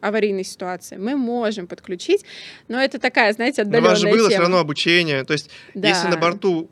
аварийной 0.00 0.42
ситуации 0.44 0.96
мы 0.96 1.14
можем 1.16 1.66
подключить, 1.68 2.24
но 2.68 2.82
это 2.82 2.98
такая, 2.98 3.32
знаете, 3.32 3.62
Но 3.62 3.66
у 3.66 3.68
отдаленная 3.70 3.90
вас 3.90 3.98
же 4.00 4.06
было 4.08 4.16
тема. 4.18 4.30
все 4.30 4.38
равно 4.40 4.58
обучение. 4.58 5.24
То 5.24 5.32
есть, 5.32 5.48
Да. 5.74 5.88
если 5.88 6.08
на 6.08 6.16
борту 6.16 6.68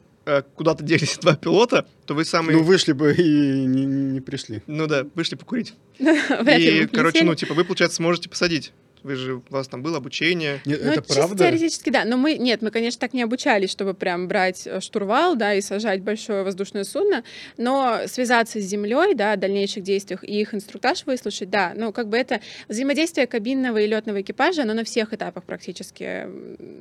куда-то 0.55 0.83
делись 0.85 1.19
два 1.19 1.37
пилота, 1.37 1.87
то 2.07 2.15
вы 2.15 2.25
самые... 2.25 2.59
Ну, 2.59 2.63
вышли 2.65 2.93
бы 2.93 3.13
и 3.15 3.23
не, 3.67 3.85
не- 3.85 4.21
пришли. 4.21 4.63
Ну 4.67 4.87
да, 4.87 5.07
вышли 5.15 5.37
покурить. 5.37 5.75
И, 5.99 6.87
короче, 6.93 7.25
ну, 7.25 7.35
типа, 7.35 7.55
вы, 7.55 7.65
получается, 7.65 7.97
сможете 7.97 8.29
посадить. 8.29 8.73
Вы 9.03 9.15
же, 9.15 9.37
у 9.37 9.43
вас 9.49 9.67
там 9.67 9.83
было 9.83 9.97
обучение. 9.97 10.61
Нет, 10.67 10.81
Ну, 10.85 10.91
это 10.91 11.01
чисто 11.01 11.15
правда? 11.15 11.45
теоретически, 11.45 11.89
да. 11.89 12.05
Но 12.05 12.19
мы, 12.19 12.35
нет, 12.37 12.61
мы, 12.61 12.71
конечно, 12.71 13.01
так 13.01 13.15
не 13.15 13.23
обучались, 13.23 13.71
чтобы 13.71 13.95
прям 13.95 14.29
брать 14.29 14.67
э, 14.67 14.81
штурвал, 14.81 15.37
да, 15.37 15.55
и 15.55 15.63
сажать 15.63 16.03
большое 16.03 16.43
воздушное 16.43 16.85
судно, 16.85 17.25
но 17.57 18.01
связаться 18.07 18.61
с 18.61 18.65
землей, 18.65 19.15
да, 19.15 19.33
о 19.33 19.37
дальнейших 19.37 19.83
действиях 19.83 20.23
и 20.23 20.41
их 20.41 20.55
инструктаж 20.55 21.07
выслушать, 21.07 21.49
да, 21.49 21.73
ну, 21.75 21.93
как 21.93 22.09
бы 22.09 22.19
это 22.19 22.41
взаимодействие 22.69 23.27
кабинного 23.27 23.79
и 23.79 23.87
летного 23.87 24.21
экипажа, 24.21 24.63
оно 24.63 24.75
на 24.75 24.85
всех 24.85 25.15
этапах 25.15 25.45
практически 25.45 26.27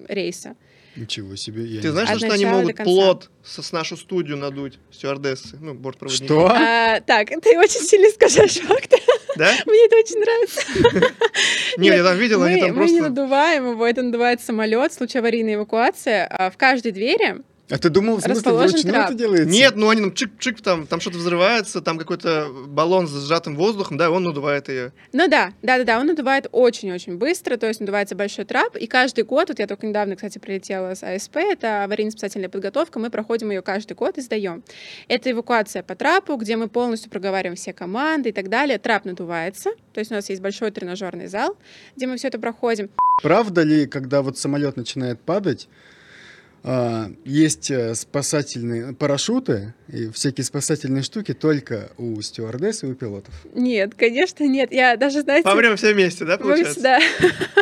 рейса. 0.09 0.55
Ничего 0.95 1.35
себе. 1.35 1.63
я 1.65 1.81
Ты 1.81 1.91
знаешь, 1.91 2.09
От 2.09 2.17
что 2.17 2.33
они 2.33 2.45
могут 2.45 2.75
плод 2.77 3.29
со, 3.43 3.61
с 3.61 3.71
нашу 3.71 3.95
студию 3.95 4.37
надуть, 4.37 4.79
стюардессы, 4.91 5.57
ну, 5.61 5.73
бортпроводники. 5.73 6.25
Что? 6.25 6.47
А, 6.47 6.99
так, 7.01 7.29
ты 7.29 7.57
очень 7.57 7.81
сильно 7.81 8.09
скажешь 8.09 8.53
факты. 8.67 8.97
Да? 9.35 9.51
Мне 9.65 9.85
это 9.85 9.95
очень 9.95 10.19
нравится. 10.19 10.61
Нет, 11.77 11.95
я 11.95 12.03
там 12.03 12.17
видел, 12.17 12.39
мы, 12.39 12.47
они 12.47 12.61
там 12.61 12.75
мы 12.75 12.85
не 12.85 12.99
просто... 12.99 13.09
надуваем 13.09 13.71
его, 13.71 13.85
это 13.85 14.01
надувает 14.01 14.41
самолет 14.41 14.91
в 14.91 14.95
случае 14.95 15.19
аварийной 15.19 15.55
эвакуации. 15.55 16.27
А 16.29 16.49
в 16.49 16.57
каждой 16.57 16.91
двери 16.91 17.37
А 17.71 17.77
ты 17.77 17.89
думал, 17.89 18.17
в 18.17 18.21
смысле, 18.21 18.51
вручную 18.51 18.93
трап. 18.93 19.09
это 19.09 19.13
делается? 19.13 19.47
Нет, 19.47 19.75
ну 19.75 19.89
они 19.89 20.01
там 20.01 20.11
чик-чик, 20.11 20.61
там, 20.63 20.87
там 20.87 20.99
что-то 20.99 21.19
взрывается, 21.19 21.81
там 21.81 21.99
какой-то 21.99 22.47
баллон 22.67 23.07
с 23.07 23.27
сжатым 23.27 23.55
воздухом, 23.55 23.97
да, 23.97 24.05
и 24.05 24.09
он 24.09 24.23
надувает 24.23 24.69
ее. 24.69 24.91
Ну 25.13 25.27
да, 25.27 25.53
да, 25.61 25.77
да, 25.77 25.83
да, 25.83 25.99
он 25.99 26.07
надувает 26.07 26.47
очень-очень 26.51 27.17
быстро, 27.17 27.57
то 27.57 27.67
есть 27.67 27.79
надувается 27.79 28.15
большой 28.15 28.45
трап, 28.45 28.75
и 28.75 28.87
каждый 28.87 29.23
год, 29.23 29.49
вот 29.49 29.59
я 29.59 29.67
только 29.67 29.85
недавно, 29.85 30.15
кстати, 30.15 30.39
прилетела 30.39 30.95
с 30.95 31.03
АСП, 31.03 31.37
это 31.37 31.83
аварийно-спасательная 31.83 32.49
подготовка, 32.49 32.97
мы 32.97 33.11
проходим 33.11 33.51
ее 33.51 33.61
каждый 33.61 33.93
год 33.93 34.17
и 34.17 34.21
сдаем. 34.21 34.63
Это 35.07 35.29
эвакуация 35.29 35.83
по 35.83 35.95
трапу, 35.95 36.37
где 36.37 36.57
мы 36.57 36.69
полностью 36.69 37.11
проговариваем 37.11 37.55
все 37.55 37.71
команды 37.71 38.29
и 38.29 38.31
так 38.31 38.49
далее. 38.49 38.79
Трап 38.79 39.05
надувается, 39.05 39.71
то 39.93 39.99
есть 39.99 40.11
у 40.11 40.15
нас 40.15 40.27
есть 40.29 40.41
большой 40.41 40.71
тренажерный 40.71 41.27
зал, 41.27 41.55
где 41.95 42.07
мы 42.07 42.17
все 42.17 42.29
это 42.29 42.39
проходим. 42.39 42.89
Правда 43.21 43.61
ли, 43.61 43.85
когда 43.85 44.21
вот 44.21 44.37
самолет 44.37 44.77
начинает 44.77 45.19
падать, 45.19 45.67
есть 47.25 47.71
э, 47.71 47.95
спасательные 47.95 48.93
парашюты 48.93 49.73
и 49.87 50.09
всякие 50.11 50.43
спасательные 50.43 51.03
штуки 51.03 51.33
только 51.33 51.89
у 51.97 52.21
стюардесс 52.21 52.83
и 52.83 52.87
у 52.87 52.95
пилотов? 52.95 53.33
Нет, 53.53 53.93
конечно, 53.95 54.43
нет. 54.43 54.71
Я 54.71 54.97
даже, 54.97 55.21
знаете... 55.21 55.43
Помрем 55.43 55.77
все 55.77 55.93
вместе, 55.93 56.25
да, 56.25 56.37
получается? 56.37 56.73
всегда- 56.73 56.99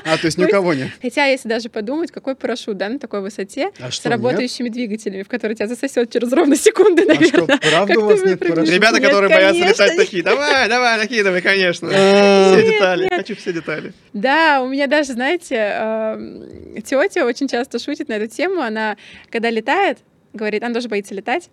А, 0.03 0.17
то 0.17 0.25
есть 0.25 0.37
ни 0.37 0.45
у 0.45 0.49
кого 0.49 0.73
нет? 0.73 0.89
Хотя, 1.01 1.25
если 1.25 1.47
даже 1.47 1.69
подумать, 1.69 2.11
какой 2.11 2.35
парашют, 2.35 2.77
да, 2.77 2.89
на 2.89 2.97
такой 2.99 3.21
высоте, 3.21 3.71
А 3.79 3.91
с 3.91 4.03
нет? 4.03 4.11
работающими 4.11 4.69
двигателями, 4.69 5.23
в 5.23 5.27
которые 5.27 5.55
тебя 5.55 5.67
засосет 5.67 6.11
через 6.11 6.31
ровно 6.33 6.55
секунды, 6.55 7.03
А 7.03 7.13
что, 7.15 7.21
наверное. 7.23 7.57
правда 7.57 7.99
у 7.99 8.05
вас 8.05 8.23
нет 8.23 8.39
парашюта? 8.39 8.71
Ребята, 8.71 8.99
Нет, 8.99 9.05
которые 9.09 9.29
боятся 9.35 9.63
летать, 9.65 9.95
такие, 9.97 10.23
давай, 10.23 10.67
давай, 10.69 10.97
накидывай, 10.97 11.41
конечно. 11.41 11.89
А. 11.93 12.53
Все 12.57 12.71
детали, 12.73 13.07
хочу 13.09 13.35
все 13.35 13.53
детали. 13.53 13.93
Да, 14.13 14.61
у 14.63 14.67
меня 14.69 14.87
даже, 14.87 15.13
знаете, 15.13 16.81
тетя 16.83 17.25
очень 17.25 17.47
часто 17.47 17.79
шутит 17.79 18.09
на 18.09 18.13
эту 18.13 18.27
тему. 18.33 18.61
Она, 18.61 18.86
когда 19.29 19.49
летает, 19.49 19.97
говорит, 20.33 20.63
она 20.63 20.73
тоже 20.73 20.87
боится 20.87 21.13
летать. 21.13 21.49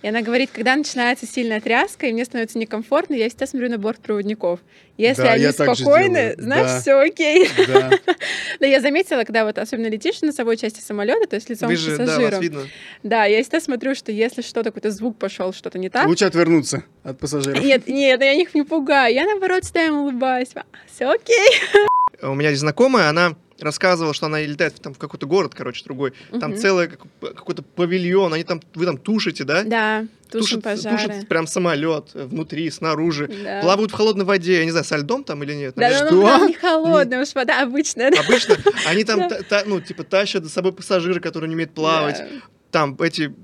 И 0.00 0.06
она 0.06 0.22
говорит, 0.22 0.50
когда 0.52 0.76
начинается 0.76 1.26
сильная 1.26 1.60
тряска, 1.60 2.06
и 2.06 2.12
мне 2.12 2.24
становится 2.24 2.56
некомфортно, 2.56 3.14
я 3.14 3.28
всегда 3.28 3.48
смотрю 3.48 3.68
на 3.68 3.78
борт 3.78 3.98
проводников. 4.00 4.60
Если 4.96 5.22
Да, 5.22 5.32
они 5.32 5.42
я 5.42 5.52
спокойны, 5.52 6.14
делаю, 6.14 6.36
да. 6.36 6.42
значит, 6.44 6.82
все 6.82 6.92
окей. 7.00 7.48
Да. 7.66 7.90
Да, 8.60 8.66
я 8.66 8.80
заметила, 8.80 9.24
когда 9.24 9.44
вот 9.44 9.58
особенно 9.58 9.88
летишь 9.88 10.16
в 10.18 10.22
носовой 10.22 10.56
части 10.56 10.80
самолета, 10.80 11.26
то 11.28 11.36
есть 11.36 11.48
лицом 11.50 11.68
Вы 11.68 11.74
к 11.74 11.78
же, 11.78 11.96
да, 11.96 12.04
вас 12.04 12.10
пассажирам. 12.14 12.40
видно. 12.40 12.62
Да, 13.02 13.24
я 13.24 13.42
всегда 13.42 13.60
смотрю, 13.60 13.94
что 13.96 14.10
если 14.12 14.42
что-то, 14.42 14.70
какой-то 14.70 14.90
звук 14.92 15.16
пошел, 15.18 15.52
что-то 15.52 15.78
не 15.78 15.88
так. 15.90 16.06
Лучше 16.06 16.24
отвернуться 16.26 16.84
от 17.02 17.18
пассажиров. 17.18 17.62
Нет, 17.62 17.86
нет, 17.88 18.20
я 18.20 18.32
их 18.32 18.54
не 18.54 18.62
пугаю. 18.62 19.12
Я 19.14 19.24
наоборот 19.26 19.64
всегда 19.64 19.84
им 19.86 19.94
улыбаюсь. 19.98 20.50
Все 20.92 21.06
окей. 21.10 21.60
У 22.22 22.34
меня 22.34 22.50
есть 22.50 22.60
знакомая, 22.60 23.08
она 23.10 23.36
рассказывала, 23.60 24.14
что 24.14 24.26
она 24.26 24.40
летает 24.40 24.74
там, 24.80 24.94
в 24.94 24.98
какой-то 24.98 25.26
город, 25.26 25.54
короче, 25.54 25.84
другой. 25.84 26.12
Там 26.40 26.52
Мгм. 26.52 26.60
целый 26.60 26.88
как- 26.88 27.34
какой-то 27.34 27.62
павильон, 27.62 28.32
они 28.34 28.44
там, 28.44 28.60
вы 28.74 28.86
там 28.86 28.96
тушите, 28.98 29.44
да? 29.44 29.62
Да, 29.64 30.06
тушим 30.30 30.60
Тушат- 30.60 30.62
пожары. 30.64 30.96
тушат 30.96 31.28
прям 31.28 31.46
самолет 31.46 32.10
э, 32.14 32.24
внутри, 32.24 32.70
снаружи. 32.70 33.28
Да. 33.42 33.60
Плавают 33.62 33.90
в 33.90 33.94
холодной 33.94 34.24
воде, 34.24 34.58
я 34.58 34.64
не 34.64 34.70
знаю, 34.70 34.84
со 34.84 34.96
льдом 34.96 35.24
там 35.24 35.42
или 35.42 35.54
нет. 35.54 35.74
Да, 35.76 35.88
ну, 35.88 36.16
ну, 36.16 36.22
Что? 36.22 36.38
там 36.38 36.46
не 36.48 36.54
холодная 36.54 37.22
уж 37.22 37.34
вода 37.34 37.62
обычная. 37.62 38.10
да. 38.10 38.20
Обычно 38.20 38.56
они 38.86 39.04
там, 39.04 39.20
Да. 39.20 39.28
та- 39.28 39.42
та- 39.42 39.62
ну, 39.66 39.80
типа, 39.80 40.04
тащат 40.04 40.44
за 40.44 40.50
собой 40.50 40.72
пассажиры, 40.72 41.20
которые 41.20 41.48
не 41.48 41.54
умеют 41.54 41.72
плавать. 41.74 42.18
Да. 42.18 42.26
Там 42.70 42.96
эти 43.00 43.34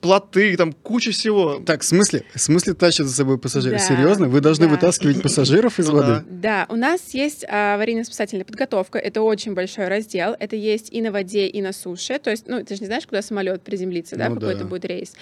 плоты, 0.00 0.56
там 0.56 0.72
куча 0.72 1.10
всего. 1.10 1.60
Так, 1.64 1.82
в 1.82 1.84
смысле? 1.84 2.24
В 2.34 2.40
смысле 2.40 2.74
тащат 2.74 3.06
за 3.06 3.14
собой 3.14 3.38
пассажиров? 3.38 3.78
Да, 3.80 3.84
Серьезно? 3.86 4.28
Вы 4.28 4.40
должны 4.40 4.66
да. 4.66 4.72
вытаскивать 4.72 5.22
пассажиров 5.22 5.78
из 5.78 5.88
Ну 5.88 5.94
воды? 5.96 6.24
Да, 6.28 6.66
у 6.68 6.76
нас 6.76 7.14
есть 7.14 7.44
а, 7.48 7.74
аварийно-спасательная 7.74 8.44
подготовка. 8.44 8.98
Это 8.98 9.22
очень 9.22 9.54
большой 9.54 9.88
раздел. 9.88 10.34
Это 10.38 10.56
есть 10.56 10.92
и 10.92 11.02
на 11.02 11.12
воде, 11.12 11.46
и 11.46 11.60
на 11.62 11.72
суше. 11.72 12.18
То 12.18 12.30
есть, 12.30 12.46
ну, 12.48 12.64
ты 12.64 12.74
же 12.74 12.80
не 12.80 12.86
знаешь, 12.86 13.06
куда 13.06 13.22
самолет 13.22 13.62
приземлится, 13.62 14.16
да, 14.16 14.28
Ну 14.28 14.36
какой-то 14.36 14.60
да. 14.60 14.64
будет 14.66 14.84
рейс. 14.86 15.12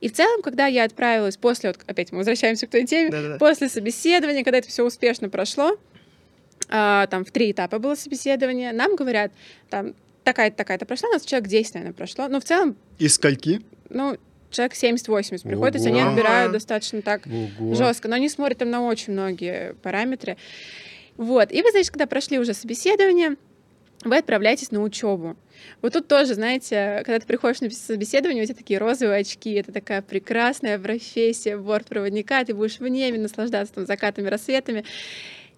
И 0.00 0.08
в 0.08 0.12
целом, 0.12 0.42
когда 0.42 0.66
я 0.66 0.84
отправилась 0.84 1.36
после, 1.36 1.70
вот 1.70 1.78
опять 1.86 2.12
мы 2.12 2.18
возвращаемся 2.18 2.66
к 2.66 2.70
той 2.70 2.86
теме, 2.86 3.36
после 3.38 3.68
собеседования, 3.68 4.44
когда 4.44 4.58
это 4.58 4.68
все 4.68 4.84
успешно 4.84 5.28
прошло, 5.28 5.78
а, 6.68 7.06
там 7.06 7.24
в 7.24 7.30
три 7.30 7.50
этапа 7.52 7.78
было 7.78 7.94
собеседование, 7.94 8.72
нам 8.72 8.94
говорят, 8.96 9.32
там 9.70 9.94
такая-то, 10.24 10.56
такая-то 10.56 10.84
прошла, 10.84 11.08
у 11.08 11.12
нас 11.12 11.24
человек 11.24 11.48
10, 11.48 11.74
наверное, 11.74 11.94
прошло. 11.94 12.28
Но 12.28 12.40
в 12.40 12.44
целом, 12.44 12.76
Из 12.98 13.14
скольки? 13.14 13.62
ну, 13.88 14.18
человек 14.50 14.74
70-80 14.74 15.42
приходит, 15.42 15.72
то 15.72 15.78
есть 15.78 15.86
они 15.86 16.00
отбирают 16.00 16.52
достаточно 16.52 17.02
так 17.02 17.26
Ого. 17.26 17.74
жестко, 17.74 18.08
но 18.08 18.16
они 18.16 18.28
смотрят 18.28 18.58
там 18.58 18.70
на 18.70 18.82
очень 18.82 19.12
многие 19.12 19.74
параметры. 19.82 20.36
Вот. 21.16 21.52
И 21.52 21.62
вы, 21.62 21.70
значит, 21.70 21.90
когда 21.90 22.06
прошли 22.06 22.38
уже 22.38 22.54
собеседование, 22.54 23.36
вы 24.04 24.16
отправляетесь 24.16 24.70
на 24.70 24.82
учебу. 24.82 25.36
Вот 25.82 25.92
тут 25.92 26.06
тоже, 26.06 26.34
знаете, 26.34 27.02
когда 27.04 27.18
ты 27.18 27.26
приходишь 27.26 27.60
на 27.60 27.70
собеседование, 27.70 28.44
у 28.44 28.46
тебя 28.46 28.54
такие 28.54 28.78
розовые 28.78 29.20
очки, 29.20 29.52
это 29.54 29.72
такая 29.72 30.02
прекрасная 30.02 30.78
профессия 30.78 31.56
бортпроводника, 31.56 32.44
ты 32.44 32.54
будешь 32.54 32.78
в 32.78 32.86
небе 32.86 33.18
наслаждаться 33.18 33.74
там 33.74 33.86
закатами, 33.86 34.28
рассветами. 34.28 34.84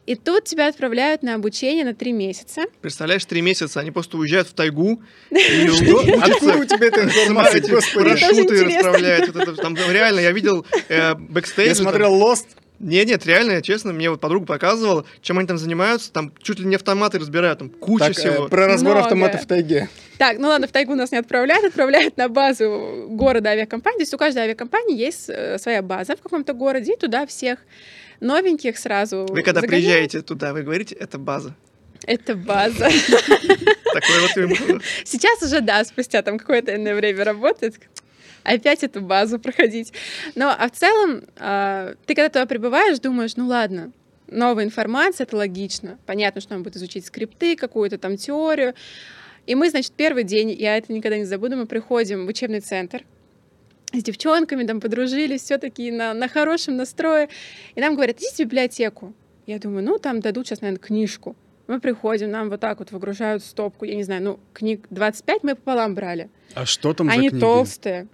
И 0.06 0.14
тут 0.14 0.44
тебя 0.44 0.68
отправляют 0.68 1.22
на 1.22 1.34
обучение 1.34 1.84
на 1.84 1.94
три 1.94 2.12
месяца. 2.12 2.62
Представляешь, 2.80 3.24
три 3.24 3.42
месяца 3.42 3.80
они 3.80 3.90
просто 3.90 4.16
уезжают 4.16 4.48
в 4.48 4.54
тайгу 4.54 5.02
Откуда 5.30 6.56
у 6.56 6.64
тебя 6.64 6.86
эта 6.86 7.04
информация, 7.04 7.60
господи? 7.60 8.08
Парашюты 8.08 8.64
расправляют. 8.64 9.56
Там 9.58 9.76
реально, 9.76 10.20
я 10.20 10.32
видел 10.32 10.66
э, 10.88 11.14
бэкстейдж. 11.14 11.68
Я 11.68 11.74
смотрел 11.74 12.14
Lost. 12.14 12.46
Нет, 12.80 13.08
нет, 13.08 13.26
реально, 13.26 13.60
честно, 13.60 13.92
мне 13.92 14.08
вот 14.08 14.22
подруга 14.22 14.46
показывала, 14.46 15.04
чем 15.20 15.38
они 15.38 15.46
там 15.46 15.58
занимаются, 15.58 16.10
там 16.10 16.32
чуть 16.42 16.60
ли 16.60 16.64
не 16.64 16.76
автоматы 16.76 17.18
разбирают, 17.18 17.58
там 17.58 17.68
куча 17.68 18.06
Так, 18.06 18.16
э, 18.16 18.20
всего. 18.20 18.48
про 18.48 18.66
разбор 18.68 18.92
Много. 18.92 19.04
автоматов 19.04 19.42
в 19.42 19.46
тайге. 19.46 19.90
Так, 20.16 20.38
ну 20.38 20.48
ладно, 20.48 20.66
в 20.66 20.72
тайгу 20.72 20.94
нас 20.94 21.12
не 21.12 21.18
отправляют, 21.18 21.66
отправляют 21.66 22.16
на 22.16 22.30
базу 22.30 23.06
города 23.10 23.50
авиакомпании. 23.50 23.98
То 23.98 24.02
есть 24.02 24.14
у 24.14 24.16
каждой 24.16 24.44
авиакомпании 24.44 24.96
есть 24.96 25.28
э, 25.28 25.58
своя 25.58 25.82
база 25.82 26.16
в 26.16 26.22
каком-то 26.22 26.54
городе, 26.54 26.94
и 26.94 26.96
туда 26.96 27.26
всех 27.26 27.58
новеньких 28.20 28.78
сразу 28.78 29.26
Вы 29.30 29.42
когда 29.42 29.60
загоняют. 29.60 29.84
приезжаете 29.84 30.22
туда, 30.22 30.52
вы 30.52 30.62
говорите, 30.62 30.94
это 30.94 31.18
база. 31.18 31.54
Это 32.06 32.34
база. 32.34 32.88
Такой 33.92 34.20
вот 34.20 34.36
им- 34.36 34.80
Сейчас 35.04 35.42
уже, 35.42 35.60
да, 35.60 35.84
спустя 35.84 36.22
там 36.22 36.38
какое-то 36.38 36.74
иное 36.74 36.94
время 36.94 37.24
работает. 37.24 37.74
Опять 38.42 38.82
эту 38.82 39.02
базу 39.02 39.38
проходить. 39.38 39.92
Но, 40.34 40.48
а 40.56 40.68
в 40.68 40.72
целом, 40.72 41.24
а, 41.38 41.94
ты 42.06 42.14
когда 42.14 42.28
туда 42.30 42.46
прибываешь, 42.46 42.98
думаешь, 42.98 43.36
ну 43.36 43.46
ладно, 43.46 43.92
новая 44.28 44.64
информация, 44.64 45.24
это 45.26 45.36
логично. 45.36 45.98
Понятно, 46.06 46.40
что 46.40 46.54
нам 46.54 46.62
будет 46.62 46.76
изучить 46.76 47.04
скрипты, 47.04 47.54
какую-то 47.56 47.98
там 47.98 48.16
теорию. 48.16 48.74
И 49.46 49.54
мы, 49.54 49.68
значит, 49.68 49.92
первый 49.92 50.24
день, 50.24 50.50
я 50.52 50.76
это 50.78 50.92
никогда 50.92 51.18
не 51.18 51.24
забуду, 51.24 51.56
мы 51.56 51.66
приходим 51.66 52.24
в 52.24 52.28
учебный 52.28 52.60
центр, 52.60 53.04
с 53.92 54.02
девчонками 54.02 54.64
там 54.64 54.80
подружились, 54.80 55.42
все 55.42 55.58
такие 55.58 55.92
на, 55.92 56.14
на 56.14 56.28
хорошем 56.28 56.76
настрое. 56.76 57.28
И 57.74 57.80
нам 57.80 57.94
говорят, 57.94 58.16
идите 58.18 58.44
в 58.44 58.46
библиотеку. 58.48 59.12
Я 59.46 59.58
думаю, 59.58 59.84
ну, 59.84 59.98
там 59.98 60.20
дадут 60.20 60.46
сейчас, 60.46 60.60
наверное, 60.60 60.80
книжку. 60.80 61.36
Мы 61.66 61.80
приходим, 61.80 62.30
нам 62.30 62.50
вот 62.50 62.60
так 62.60 62.78
вот 62.80 62.90
выгружают 62.90 63.44
стопку, 63.44 63.84
я 63.84 63.94
не 63.94 64.02
знаю, 64.02 64.22
ну, 64.22 64.40
книг 64.52 64.86
25 64.90 65.44
мы 65.44 65.54
пополам 65.54 65.94
брали. 65.94 66.28
А 66.54 66.66
что 66.66 66.92
там 66.94 67.06
за 67.08 67.12
Они 67.12 67.28
книги? 67.28 67.40
толстые. 67.40 68.06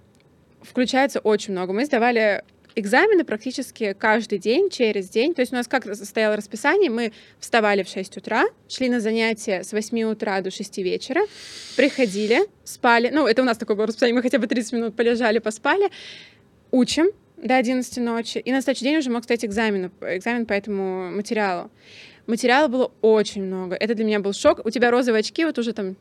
Включается 0.61 1.19
очень 1.19 1.53
много. 1.53 1.73
Мы 1.73 1.85
сдавали 1.85 2.43
экзамены 2.77 3.25
практически 3.25 3.93
каждый 3.93 4.37
день, 4.37 4.69
через 4.69 5.09
день. 5.09 5.33
То 5.33 5.41
есть 5.41 5.51
у 5.51 5.55
нас 5.55 5.67
как 5.67 5.83
состояло 5.95 6.35
расписание, 6.35 6.89
мы 6.89 7.11
вставали 7.39 7.83
в 7.83 7.89
6 7.89 8.17
утра, 8.17 8.45
шли 8.69 8.87
на 8.87 8.99
занятия 8.99 9.63
с 9.63 9.73
8 9.73 10.03
утра 10.03 10.39
до 10.41 10.51
6 10.51 10.77
вечера, 10.77 11.21
приходили, 11.75 12.41
спали. 12.63 13.09
Ну, 13.11 13.25
это 13.27 13.41
у 13.41 13.45
нас 13.45 13.57
такое 13.57 13.75
было 13.75 13.87
расписание, 13.87 14.15
мы 14.15 14.21
хотя 14.21 14.37
бы 14.37 14.47
30 14.47 14.73
минут 14.73 14.95
полежали, 14.95 15.39
поспали, 15.39 15.89
учим 16.71 17.07
до 17.37 17.55
11 17.55 17.97
ночи. 17.97 18.37
И 18.37 18.51
на 18.51 18.61
следующий 18.61 18.85
день 18.85 18.97
уже 18.97 19.09
мог 19.09 19.23
стать 19.23 19.43
экзамен, 19.43 19.91
экзамен 20.01 20.45
по 20.45 20.53
этому 20.53 21.11
материалу. 21.11 21.71
Материала 22.27 22.67
было 22.67 22.91
очень 23.01 23.43
много. 23.43 23.75
Это 23.75 23.95
для 23.95 24.05
меня 24.05 24.19
был 24.19 24.33
шок. 24.33 24.65
У 24.65 24.69
тебя 24.69 24.91
розовые 24.91 25.21
очки, 25.21 25.45
вот 25.45 25.57
уже 25.57 25.73
там 25.73 25.95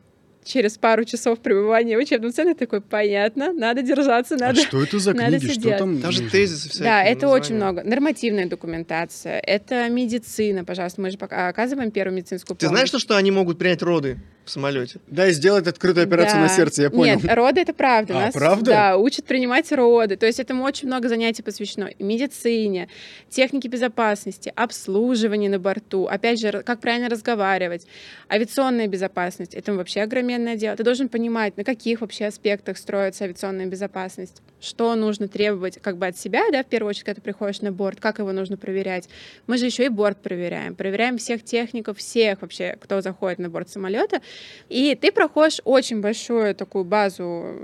через 0.46 0.78
пару 0.78 1.04
часов 1.04 1.40
пребывания 1.40 1.96
в 1.96 2.00
учебном 2.00 2.32
центре 2.32 2.54
такой, 2.54 2.80
понятно, 2.80 3.52
надо 3.52 3.82
держаться, 3.82 4.36
А 4.36 4.38
надо... 4.38 4.60
что 4.62 4.82
это 4.82 4.98
за 4.98 5.12
книги? 5.14 5.38
Что 5.44 5.54
сидеть. 5.54 5.76
там? 5.78 6.00
Там 6.00 6.12
же 6.12 6.22
нужно? 6.22 6.30
тезисы 6.38 6.68
всякие. 6.68 6.84
Да, 6.84 7.02
это 7.02 7.22
названия. 7.26 7.34
очень 7.42 7.54
много. 7.56 7.82
Нормативная 7.84 8.46
документация, 8.46 9.38
это 9.40 9.88
медицина, 9.88 10.64
пожалуйста, 10.64 11.00
мы 11.00 11.10
же 11.10 11.18
пока 11.18 11.48
оказываем 11.48 11.90
первую 11.90 12.16
медицинскую 12.16 12.56
Ты 12.56 12.66
помощь. 12.66 12.76
знаешь, 12.76 12.88
что, 12.88 12.98
что 12.98 13.16
они 13.16 13.30
могут 13.30 13.58
принять 13.58 13.82
роды 13.82 14.18
в 14.44 14.50
самолете? 14.50 15.00
Да, 15.08 15.26
и 15.26 15.32
сделать 15.32 15.66
открытую 15.66 16.04
операцию 16.04 16.40
на 16.40 16.46
Да. 16.48 16.54
сердце, 16.54 16.82
я 16.82 16.90
понял. 16.90 17.16
Нет, 17.20 17.24
роды 17.34 17.60
это 17.60 17.74
правда. 17.74 18.16
А, 18.16 18.20
Нас, 18.26 18.34
правда? 18.34 18.64
Да, 18.70 18.96
учат 18.96 19.24
принимать 19.24 19.70
роды. 19.72 20.16
То 20.16 20.26
есть 20.26 20.38
этому 20.38 20.62
очень 20.62 20.86
много 20.86 21.08
занятий 21.08 21.42
посвящено 21.42 21.86
и 21.86 22.02
медицине, 22.04 22.88
технике 23.28 23.68
безопасности, 23.68 24.52
обслуживанию 24.54 25.50
на 25.50 25.58
борту, 25.58 26.06
опять 26.06 26.40
же, 26.40 26.62
как 26.64 26.80
правильно 26.80 27.08
разговаривать, 27.08 27.86
авиационная 28.30 28.86
безопасность. 28.86 29.54
Это 29.54 29.74
вообще 29.74 30.00
огроменное 30.36 30.56
дело. 30.56 30.76
Ты 30.76 30.84
должен 30.84 31.08
понимать, 31.08 31.56
на 31.56 31.64
каких 31.64 32.00
вообще 32.00 32.26
аспектах 32.26 32.78
строится 32.78 33.24
авиационная 33.24 33.66
безопасность. 33.66 34.42
Что 34.60 34.94
нужно 34.94 35.28
требовать 35.28 35.78
как 35.80 35.96
бы 35.98 36.06
от 36.06 36.18
себя, 36.18 36.42
да, 36.50 36.62
в 36.62 36.66
первую 36.66 36.90
очередь, 36.90 37.04
когда 37.04 37.16
ты 37.16 37.22
приходишь 37.22 37.60
на 37.60 37.72
борт, 37.72 38.00
как 38.00 38.18
его 38.18 38.32
нужно 38.32 38.56
проверять. 38.56 39.08
Мы 39.46 39.58
же 39.58 39.66
еще 39.66 39.86
и 39.86 39.88
борт 39.88 40.22
проверяем, 40.22 40.74
проверяем 40.74 41.18
всех 41.18 41.44
техников, 41.44 41.98
всех 41.98 42.42
вообще, 42.42 42.76
кто 42.80 43.00
заходит 43.00 43.38
на 43.38 43.48
борт 43.48 43.68
самолета, 43.68 44.20
и 44.68 44.94
ты 44.94 45.12
проходишь 45.12 45.60
очень 45.64 46.00
большую 46.00 46.54
такую 46.54 46.84
базу 46.84 47.54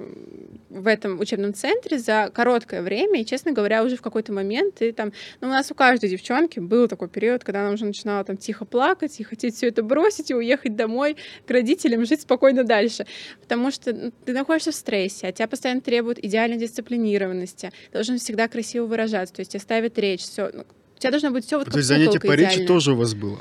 в 0.71 0.87
этом 0.87 1.21
учебном 1.21 1.55
центре 1.55 1.99
за 1.99 2.31
короткое 2.33 2.83
время, 2.83 3.21
и, 3.21 3.25
честно 3.25 3.53
говоря, 3.53 3.85
уже 3.85 3.97
в 3.97 4.03
какой-то 4.03 4.33
момент 4.33 4.77
ты 4.77 4.93
там, 4.93 5.13
ну, 5.41 5.49
у 5.49 5.51
нас 5.51 5.71
у 5.71 5.75
каждой 5.75 6.09
девчонки 6.09 6.61
был 6.61 6.89
такой 6.89 7.09
период, 7.09 7.45
когда 7.45 7.61
она 7.61 7.71
уже 7.71 7.85
начинала 7.85 8.25
там 8.25 8.37
тихо 8.37 8.65
плакать 8.65 9.19
и 9.21 9.25
хотеть 9.25 9.57
все 9.57 9.69
это 9.69 9.83
бросить 9.83 10.31
и 10.31 10.35
уехать 10.35 10.77
домой 10.77 11.17
к 11.47 11.51
родителям, 11.51 12.05
жить 12.05 12.23
спокойно 12.23 12.65
дальше, 12.65 13.07
потому 13.41 13.71
что 13.71 13.93
ну, 13.93 14.13
ты 14.25 14.33
находишься 14.33 14.73
в 14.73 14.75
стрессе, 14.75 15.29
а 15.29 15.33
тебя 15.33 15.49
постоянно 15.49 15.81
требуют 15.81 16.19
идеальной 16.19 16.59
дисциплинированности, 16.97 17.73
должен 17.93 18.19
всегда 18.19 18.49
красиво 18.49 18.87
выражаться, 18.87 19.35
то 19.35 19.41
есть 19.41 19.61
ставят 19.61 19.99
речь, 19.99 20.21
все, 20.21 20.51
ну, 20.53 20.65
у 20.97 20.99
тебя 20.99 21.11
должно 21.11 21.31
быть 21.31 21.47
все 21.47 21.59
вот 21.59 21.65
То 21.65 21.71
как 21.73 21.77
есть 21.79 21.89
занятие 21.89 22.21
по 22.21 22.33
речи 22.35 22.51
идеально. 22.55 22.67
тоже 22.67 22.93
у 22.93 22.97
вас 22.97 23.15
было? 23.15 23.41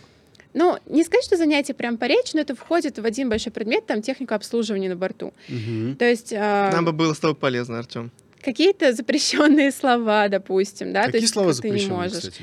Ну, 0.53 0.77
не 0.85 1.03
сказать, 1.03 1.23
что 1.25 1.37
занятие 1.37 1.73
прям 1.73 1.97
по 1.97 2.05
речи, 2.05 2.31
но 2.33 2.41
это 2.41 2.55
входит 2.55 2.99
в 2.99 3.05
один 3.05 3.29
большой 3.29 3.53
предмет, 3.53 3.85
там 3.85 4.01
техника 4.01 4.35
обслуживания 4.35 4.89
на 4.89 4.97
борту. 4.97 5.33
Мгм. 5.47 5.95
То 5.95 6.05
есть 6.09 6.33
а, 6.33 6.71
Нам 6.73 6.83
бы 6.85 6.91
было 6.91 7.13
с 7.13 7.19
тобой 7.19 7.35
полезно, 7.35 7.79
Артем. 7.79 8.11
какие-то 8.41 8.91
запрещенные 8.93 9.71
слова, 9.71 10.27
допустим, 10.27 10.91
да, 10.91 11.01
то 11.03 11.05
Какие 11.07 11.21
есть 11.21 11.33
слова 11.33 11.51
как 11.53 11.61
ты 11.61 11.69
не 11.69 11.77
запрещены, 11.79 11.95
можешь. 11.95 12.17
кстати? 12.17 12.41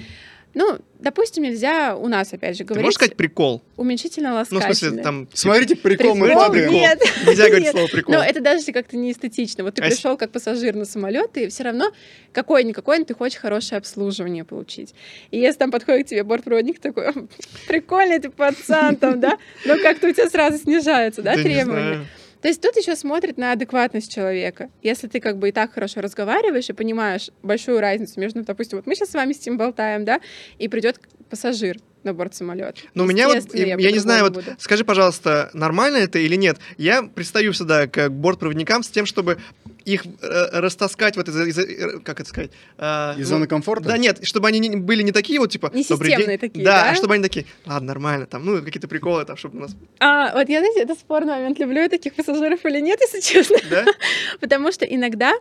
Ну, 0.59 0.77
допустим, 0.99 1.45
нельзя 1.45 1.95
у 1.95 2.09
нас, 2.09 2.33
опять 2.33 2.57
же, 2.57 2.65
Ты 2.65 2.71
говорить 2.71 2.85
можешь 2.87 2.97
сказать 2.97 3.15
прикол? 3.17 3.62
уменьшительно 3.77 4.31
Ну, 4.31 4.35
в 4.35 4.38
ласкательно. 4.38 4.75
смысле, 4.75 5.03
там... 5.05 5.29
Смотрите, 5.33 5.77
прикол, 5.77 6.17
мы 6.17 6.27
Прикол? 6.27 6.47
падаем. 6.47 6.73
Нет. 6.73 7.00
Нельзя 7.25 7.45
говорить 7.47 7.67
Нет. 7.67 7.73
слово 7.77 7.87
прикол. 7.87 8.15
Но 8.17 8.25
это 8.25 8.41
даже 8.41 8.73
как-то 8.73 8.97
не 8.97 9.12
эстетично. 9.12 9.62
Вот 9.62 9.75
ты 9.77 9.83
А 9.83 9.87
пришел 9.87 10.17
как 10.17 10.33
пассажир 10.33 10.75
на 10.75 10.85
самолет, 10.85 11.37
и 11.37 11.47
все 11.47 11.62
равно 11.62 11.93
какое-никакое, 12.33 12.99
но 12.99 13.05
ты 13.05 13.15
хочешь 13.15 13.38
хорошее 13.38 13.79
обслуживание 13.79 14.45
получить. 14.45 14.95
И 15.31 15.38
если 15.38 15.59
там 15.61 15.71
подходит 15.71 16.07
к 16.07 16.11
тебе 16.11 16.25
бортпроводник 16.25 16.81
такой, 16.81 17.05
«М, 17.05 17.29
прикольный 17.69 18.19
ты 18.19 18.29
пацан 18.31 18.97
там, 18.97 19.21
да, 19.21 19.38
но 19.65 19.77
как-то 19.79 20.09
у 20.09 20.12
тебя 20.12 20.29
сразу 20.29 20.59
снижаются, 20.59 21.23
да, 21.23 21.35
требования. 21.35 22.05
То 22.40 22.49
есть 22.49 22.61
тут 22.61 22.76
еще 22.76 22.95
смотрят 22.95 23.37
на 23.37 23.52
адекватность 23.52 24.12
человека. 24.12 24.71
Если 24.83 25.09
ты 25.09 25.21
как 25.21 25.38
бы 25.38 25.49
и 25.49 25.52
так 25.52 25.73
хорошо 25.73 26.00
разговариваешь 26.00 26.68
и 26.68 26.73
понимаешь 26.73 27.30
большую 27.42 27.80
разницу 27.80 28.21
между, 28.21 28.45
допустим, 28.45 28.78
вот 28.78 28.87
мы 28.87 28.95
сейчас 28.95 29.11
с 29.11 29.14
вами 29.14 29.33
с 29.33 29.45
ним 29.45 29.59
болтаем, 29.59 30.04
да, 30.04 30.21
и 30.59 30.68
придет 30.68 31.00
пассажир 31.28 31.78
на 32.05 32.14
борт 32.14 32.35
самолета. 32.35 32.81
Ну, 32.95 33.05
у 33.05 33.07
меня 33.07 33.28
вот, 33.28 33.55
я, 33.55 33.76
я 33.76 33.93
не 33.93 33.99
знаю, 33.99 34.25
вот 34.25 34.35
буду. 34.35 34.50
скажи, 34.59 34.85
пожалуйста, 34.85 35.50
нормально 35.52 35.97
это 35.99 36.19
или 36.19 36.37
нет? 36.37 36.59
Я 36.76 37.02
пристаю 37.02 37.52
всегда 37.52 37.87
к 37.87 38.09
бортпроводникам 38.09 38.83
с 38.83 38.88
тем, 38.88 39.05
чтобы 39.07 39.38
их 39.85 40.05
э, 40.05 40.61
растаскать 40.61 41.17
вот 41.17 41.28
из, 41.28 41.37
из- 41.37 41.59
э, 41.59 41.99
как 42.00 42.21
это 42.21 42.28
сказать? 42.28 42.50
э, 42.76 43.12
Из 43.17 43.31
ну, 43.31 43.37
зоны 43.37 43.47
комфорта? 43.47 43.88
Да 43.88 43.97
нет, 43.99 44.21
чтобы 44.26 44.49
они 44.49 44.59
не- 44.61 44.76
были 44.76 45.02
не 45.02 45.12
такие 45.12 45.38
вот, 45.40 45.50
типа, 45.50 45.71
Не 45.75 45.83
«Добрый 45.85 46.11
системные 46.11 46.38
день». 46.38 46.49
такие, 46.49 46.64
да? 46.64 46.85
да? 46.85 46.90
а 46.90 46.95
чтобы 46.95 47.14
они 47.14 47.23
такие, 47.23 47.47
ладно, 47.64 47.88
нормально, 47.88 48.26
там, 48.26 48.45
ну, 48.45 48.62
какие-то 48.62 48.87
приколы, 48.88 49.25
там, 49.25 49.37
чтобы 49.38 49.59
у 49.59 49.61
нас, 49.62 49.71
А, 50.00 50.33
вот 50.35 50.49
я, 50.49 50.59
знаете, 50.61 50.81
это 50.83 50.95
спорный 50.95 51.33
момент, 51.35 51.59
люблю 51.59 51.81
я 51.81 51.88
таких 51.88 52.14
пассажиров 52.14 52.64
или 52.67 52.81
нет, 52.81 53.00
если 53.00 53.21
честно. 53.21 53.57
да? 53.71 53.85
Потому 54.40 54.73
что 54.73 54.85
иногда, 54.85 55.33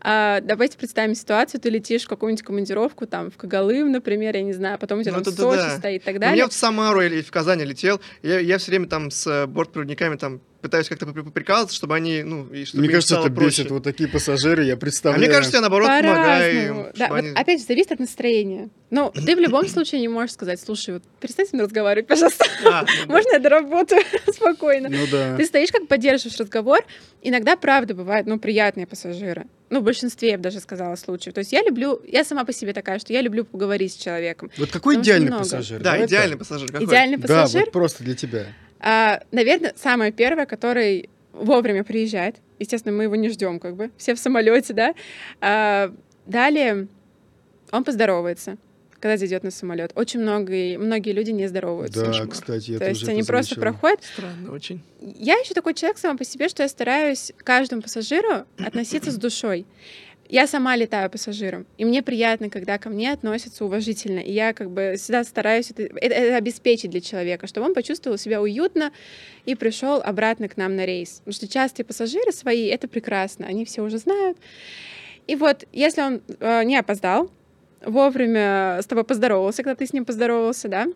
а, 0.00 0.40
давайте 0.40 0.76
представим 0.78 1.14
ситуацию, 1.14 1.60
ты 1.60 1.68
летишь 1.70 2.04
в 2.04 2.08
какую-нибудь 2.08 2.44
командировку, 2.44 3.06
там, 3.06 3.30
в 3.30 3.36
Когалым, 3.36 3.90
например, 3.92 4.36
я 4.36 4.42
не 4.42 4.52
знаю, 4.52 4.78
потом 4.78 5.00
у 5.00 5.02
тебя 5.02 5.12
Ну, 5.16 5.22
там 5.22 5.32
это 5.32 5.42
Сочи 5.42 5.58
да. 5.58 5.78
стоит 5.78 6.02
и 6.02 6.04
так 6.04 6.14
Ну, 6.14 6.20
далее. 6.20 6.36
Я 6.38 6.44
вот 6.44 6.52
в 6.52 6.56
Самару 6.56 7.00
или 7.00 7.22
в 7.22 7.30
Казань 7.30 7.62
летел, 7.62 8.00
я, 8.22 8.38
я 8.38 8.58
все 8.58 8.70
время 8.70 8.86
там 8.88 9.10
с 9.10 9.26
э, 9.26 9.46
бортпроводниками 9.46 10.16
там 10.16 10.40
пытаюсь 10.62 10.88
как-то 10.88 11.06
поприкалываться, 11.06 11.76
чтобы 11.76 11.94
они, 11.94 12.22
ну, 12.24 12.46
и 12.52 12.64
чтобы 12.64 12.82
Мне 12.84 12.92
кажется, 12.92 13.20
это 13.20 13.30
проще. 13.30 13.62
бесит. 13.62 13.70
Вот 13.70 13.84
такие 13.84 14.08
пассажиры, 14.08 14.64
я 14.64 14.74
А 14.74 14.76
представляю. 14.76 15.22
мне 15.24 15.32
кажется, 15.32 15.56
я 15.58 15.60
наоборот 15.60 15.86
помогаю 15.88 16.52
им, 16.54 16.66
По-разному. 16.74 16.92
Да, 16.96 17.08
вот 17.08 17.18
они- 17.18 17.28
опять 17.34 17.60
же, 17.60 17.66
зависит 17.66 17.92
от 17.92 18.00
настроения. 18.00 18.68
Ну, 18.90 19.12
ты 19.12 19.36
в 19.36 19.38
любом 19.38 19.66
случае 19.68 20.00
не 20.00 20.08
можешь 20.08 20.32
сказать, 20.32 20.60
слушай, 20.60 20.94
вот 20.94 21.02
перестань 21.20 21.46
со 21.46 21.54
мной 21.56 21.66
разговаривать, 21.66 22.08
пожалуйста. 22.08 22.44
А, 22.64 22.82
ну 22.82 22.86
да. 22.86 22.86
Можно 23.12 23.32
я 23.34 23.38
доработаю 23.38 24.02
спокойно? 24.32 24.88
Ну 24.88 25.04
да. 25.10 25.36
Ты 25.36 25.44
стоишь, 25.44 25.70
как 25.70 25.86
поддерживаешь 25.88 26.38
разговор. 26.38 26.80
Иногда, 27.22 27.56
правда, 27.56 27.94
бывают, 27.94 28.26
ну, 28.26 28.38
приятные 28.40 28.86
пассажиры. 28.86 29.46
Ну, 29.68 29.80
в 29.80 29.82
большинстве, 29.82 30.30
я 30.30 30.36
бы 30.36 30.42
даже 30.44 30.60
сказала, 30.60 30.94
случаев. 30.96 31.34
То 31.34 31.40
есть 31.40 31.52
я 31.52 31.62
люблю, 31.62 32.00
я 32.06 32.24
сама 32.24 32.44
по 32.44 32.52
себе 32.52 32.72
такая, 32.72 32.98
что 33.00 33.12
я 33.12 33.20
люблю 33.20 33.44
поговорить 33.44 33.92
с 33.92 33.96
человеком. 33.96 34.50
Вот 34.58 34.70
какой 34.70 34.96
идеальный 35.00 35.26
много. 35.28 35.42
пассажир? 35.42 35.78
Да, 35.80 35.92
Давай 35.92 36.06
идеальный 36.06 36.30
так. 36.30 36.38
пассажир 36.38 36.70
какой? 36.70 36.86
Идеальный 36.86 37.16
Да, 37.16 37.22
пассажир, 37.42 37.64
вот 37.64 37.72
просто 37.72 38.04
для 38.04 38.14
тебя. 38.14 38.46
а, 38.80 39.20
наверное, 39.32 39.72
самое 39.76 40.12
первое, 40.12 40.46
который 40.46 41.10
вовремя 41.32 41.82
приезжает. 41.82 42.36
Естественно, 42.60 42.96
мы 42.96 43.02
его 43.04 43.16
не 43.16 43.28
ждем, 43.28 43.58
как 43.58 43.74
бы. 43.76 43.90
Все 43.96 44.14
в 44.14 44.18
самолете, 44.18 44.72
да. 44.72 44.94
А, 45.40 45.92
далее 46.26 46.86
он 47.72 47.82
поздоровается, 47.82 48.56
когда 49.00 49.16
зайдет 49.16 49.42
на 49.44 49.50
самолет. 49.50 49.92
Очень 49.94 50.20
много, 50.20 50.52
многие 50.78 51.12
люди 51.12 51.30
не 51.30 51.46
здороваются. 51.48 52.00
Да, 52.00 52.06
кошмар. 52.06 52.28
кстати, 52.28 52.70
я 52.72 52.78
То 52.78 52.88
есть 52.88 53.08
они 53.08 53.20
это 53.20 53.28
просто 53.28 53.54
проходят. 53.60 54.00
Странно 54.04 54.52
очень. 54.52 54.82
Я 55.00 55.34
еще 55.38 55.54
такой 55.54 55.74
человек 55.74 55.98
сама 55.98 56.16
по 56.16 56.24
себе, 56.24 56.48
что 56.48 56.62
я 56.62 56.68
стараюсь 56.68 57.32
к 57.36 57.44
каждому 57.44 57.82
пассажиру 57.82 58.44
относиться 58.58 59.10
с 59.10 59.16
душой. 59.16 59.66
Я 60.28 60.48
сама 60.48 60.74
летаю 60.74 61.08
пассажиром, 61.08 61.66
и 61.78 61.84
мне 61.84 62.02
приятно, 62.02 62.50
когда 62.50 62.78
ко 62.78 62.88
мне 62.90 63.12
относятся 63.12 63.64
уважительно. 63.64 64.18
И 64.18 64.32
я 64.32 64.54
как 64.54 64.72
бы 64.72 64.96
всегда 64.98 65.22
стараюсь 65.22 65.70
это, 65.70 65.82
это- 65.84 66.14
это 66.16 66.36
обеспечить 66.36 66.90
для 66.90 67.00
человека, 67.00 67.46
чтобы 67.46 67.66
он 67.68 67.74
почувствовал 67.74 68.18
себя 68.18 68.42
уютно 68.42 68.90
и 69.44 69.54
пришел 69.54 70.02
обратно 70.04 70.48
к 70.48 70.56
нам 70.56 70.74
на 70.74 70.84
рейс. 70.84 71.18
Потому 71.20 71.32
что 71.34 71.46
частые 71.46 71.86
пассажиры 71.86 72.32
свои, 72.32 72.66
это 72.66 72.88
прекрасно, 72.88 73.46
они 73.46 73.64
все 73.64 73.82
уже 73.82 73.98
знают. 73.98 74.36
И 75.28 75.36
вот, 75.36 75.64
если 75.72 76.02
он 76.02 76.20
э, 76.40 76.64
не 76.64 76.76
опоздал, 76.76 77.30
вовремя 77.84 78.80
с 78.82 78.86
тобой 78.86 79.04
поздоровался, 79.04 79.62
когда 79.62 79.76
ты 79.76 79.86
с 79.86 79.92
ним 79.92 80.04
поздоровался, 80.04 80.68
да, 80.68 80.86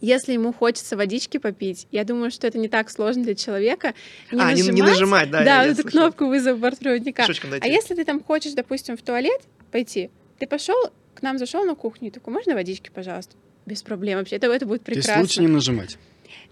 если 0.00 0.32
ему 0.32 0.52
хочется 0.52 0.96
водички 0.96 1.36
попить, 1.38 1.86
я 1.90 2.04
думаю, 2.04 2.30
что 2.30 2.46
это 2.46 2.58
не 2.58 2.68
так 2.68 2.90
сложно 2.90 3.22
для 3.22 3.34
человека. 3.34 3.94
Не 4.32 4.40
а, 4.40 4.52
не, 4.52 4.62
нажимать, 4.62 4.74
не 4.74 4.82
нажимать, 4.82 5.30
да. 5.30 5.44
да, 5.44 5.62
я- 5.62 5.68
вот 5.68 5.72
эту 5.78 5.82
слышал. 5.82 6.00
кнопку 6.00 6.26
вызова 6.26 6.56
бортпроводника. 6.56 7.26
А 7.60 7.66
если 7.68 7.94
ты 7.94 8.04
там 8.04 8.22
хочешь, 8.22 8.52
допустим, 8.52 8.96
в 8.96 9.02
туалет 9.02 9.42
пойти, 9.70 10.10
ты 10.38 10.46
пошел 10.46 10.76
к 11.14 11.22
нам 11.22 11.36
зашел 11.38 11.64
на 11.64 11.74
кухню 11.74 12.08
и 12.08 12.10
такой, 12.10 12.32
можно 12.32 12.54
водички, 12.54 12.90
пожалуйста? 12.94 13.36
Без 13.66 13.82
проблем 13.82 14.18
вообще. 14.18 14.36
Это, 14.36 14.46
это 14.46 14.64
будет 14.64 14.84
То 14.84 14.92
есть 14.92 15.02
прекрасно. 15.02 15.22
лучше 15.22 15.40
не 15.42 15.48
нажимать. 15.48 15.98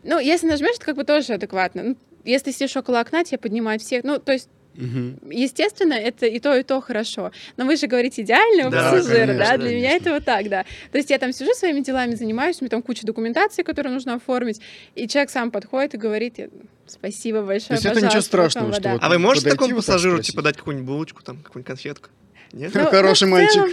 Ну, 0.02 0.18
если 0.18 0.46
нажмешь, 0.46 0.76
это 0.76 0.84
как 0.84 0.96
бы 0.96 1.04
тоже 1.04 1.32
адекватно. 1.34 1.82
Ну, 1.82 1.96
если 2.24 2.50
сидишь 2.50 2.76
около 2.76 3.00
окна, 3.00 3.24
тебя 3.24 3.38
поднимают 3.38 3.80
всех. 3.80 4.04
Ну, 4.04 4.18
то 4.18 4.32
есть, 4.32 4.48
Мгм. 4.78 5.18
естественно, 5.30 5.94
это 5.94 6.26
и 6.26 6.38
то, 6.38 6.56
и 6.56 6.62
то 6.62 6.80
хорошо. 6.80 7.32
Но 7.56 7.66
вы 7.66 7.76
же 7.76 7.88
говорите 7.88 8.22
идеального 8.22 8.70
Да, 8.70 8.92
пассажира, 8.92 9.26
конечно, 9.26 9.38
да? 9.38 9.56
Для 9.56 9.70
меня 9.76 9.88
конечно. 9.88 9.96
это 10.08 10.14
вот 10.14 10.24
так, 10.24 10.48
да. 10.48 10.64
То 10.92 10.98
есть 10.98 11.10
я 11.10 11.18
там 11.18 11.32
сижу 11.32 11.52
своими 11.52 11.80
делами, 11.80 12.14
занимаюсь, 12.14 12.58
у 12.60 12.64
меня 12.64 12.70
там 12.70 12.82
куча 12.82 13.04
документации, 13.04 13.64
которую 13.64 13.92
нужно 13.92 14.14
оформить, 14.14 14.60
и 14.94 15.08
человек 15.08 15.30
сам 15.30 15.50
подходит 15.50 15.94
и 15.94 15.96
говорит, 15.96 16.38
спасибо 16.86 17.40
То 17.40 17.46
большое, 17.46 17.76
есть 17.76 17.86
это 17.86 18.00
ничего 18.00 18.20
страшного, 18.20 18.72
что 18.72 18.82
вода». 18.82 18.92
вот 18.92 19.02
А 19.02 19.08
вы 19.08 19.18
можете 19.18 19.50
такому 19.50 19.74
пассажиру, 19.76 20.22
типа, 20.22 20.42
дать 20.42 20.56
какую-нибудь 20.56 20.86
булочку, 20.86 21.24
там, 21.24 21.38
какую-нибудь 21.38 21.66
конфетку? 21.66 22.10
Нет? 22.52 22.72
Ну, 22.74 22.84
Хороший 22.86 23.24
ну, 23.24 23.30
мальчик. 23.32 23.52
целом, 23.52 23.70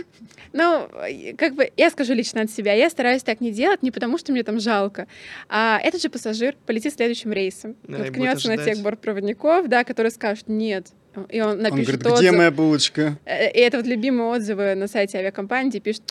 Ну, 0.54 0.90
как 1.38 1.56
бы 1.56 1.70
я 1.76 1.90
скажу 1.90 2.14
лично 2.14 2.42
от 2.42 2.52
себя, 2.52 2.74
я 2.74 2.90
стараюсь 2.90 3.24
так 3.24 3.42
не 3.42 3.52
делать, 3.52 3.84
не 3.84 3.92
потому 3.92 4.18
что 4.18 4.32
мне 4.32 4.44
там 4.44 4.60
жалко, 4.60 5.08
а 5.50 5.80
этот 5.84 6.02
же 6.02 6.10
пассажир 6.10 6.56
полетит 6.66 6.94
следующим 6.94 7.32
рейсом, 7.34 7.76
Да, 7.84 8.00
наткнется 8.00 8.48
на 8.48 8.58
тех 8.58 8.80
бортпроводников, 8.80 9.68
да, 9.68 9.84
которые 9.84 10.12
скажут 10.12 10.48
нет, 10.48 10.88
и 11.30 11.42
он 11.42 11.52
Он 11.52 11.62
напишет 11.62 12.02
говорит, 12.02 12.02
где 12.02 12.28
отзыв. 12.30 12.38
моя 12.38 12.52
булочка? 12.52 13.18
Э, 13.26 13.50
И 13.52 13.60
это 13.60 13.78
вот 13.78 13.86
любимые 13.86 14.30
отзывы 14.30 14.76
на 14.76 14.88
сайте 14.88 15.18
авиакомпании, 15.18 15.70
где 15.70 15.80
пишут, 15.80 16.04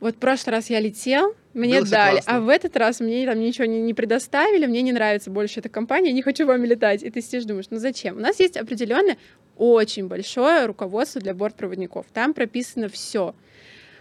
вот 0.00 0.14
в 0.14 0.18
прошлый 0.18 0.54
раз 0.54 0.70
я 0.70 0.78
летел, 0.78 1.34
мне 1.54 1.80
Было 1.80 1.88
дали, 1.90 2.22
а 2.26 2.38
в 2.40 2.48
этот 2.48 2.76
раз 2.76 3.00
мне 3.00 3.26
там 3.26 3.40
ничего 3.40 3.64
не, 3.64 3.80
не 3.80 3.94
предоставили, 3.94 4.66
мне 4.66 4.82
не 4.82 4.92
нравится 4.92 5.28
больше 5.28 5.58
эта 5.58 5.68
компания, 5.68 6.12
не 6.12 6.22
хочу 6.22 6.46
вами 6.46 6.66
летать. 6.68 7.02
И 7.02 7.10
ты 7.10 7.20
сидишь, 7.20 7.44
думаешь, 7.46 7.66
ну 7.70 7.78
зачем? 7.78 8.16
У 8.16 8.20
нас 8.20 8.38
есть 8.38 8.56
определенное 8.56 9.16
очень 9.58 10.08
большое 10.08 10.66
руководство 10.66 11.20
для 11.20 11.34
бортпроводников. 11.34 12.06
Там 12.12 12.34
прописано 12.34 12.88
все. 12.88 13.34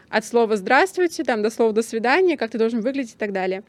От 0.10 0.26
слова 0.26 0.56
«здравствуйте», 0.56 1.24
там, 1.24 1.42
до 1.42 1.50
слова 1.50 1.74
«до 1.74 1.82
свидания», 1.82 2.38
как 2.38 2.52
ты 2.52 2.58
должен 2.58 2.82
выглядеть 2.82 3.16
и 3.16 3.18
так 3.18 3.34
далее. 3.34 3.64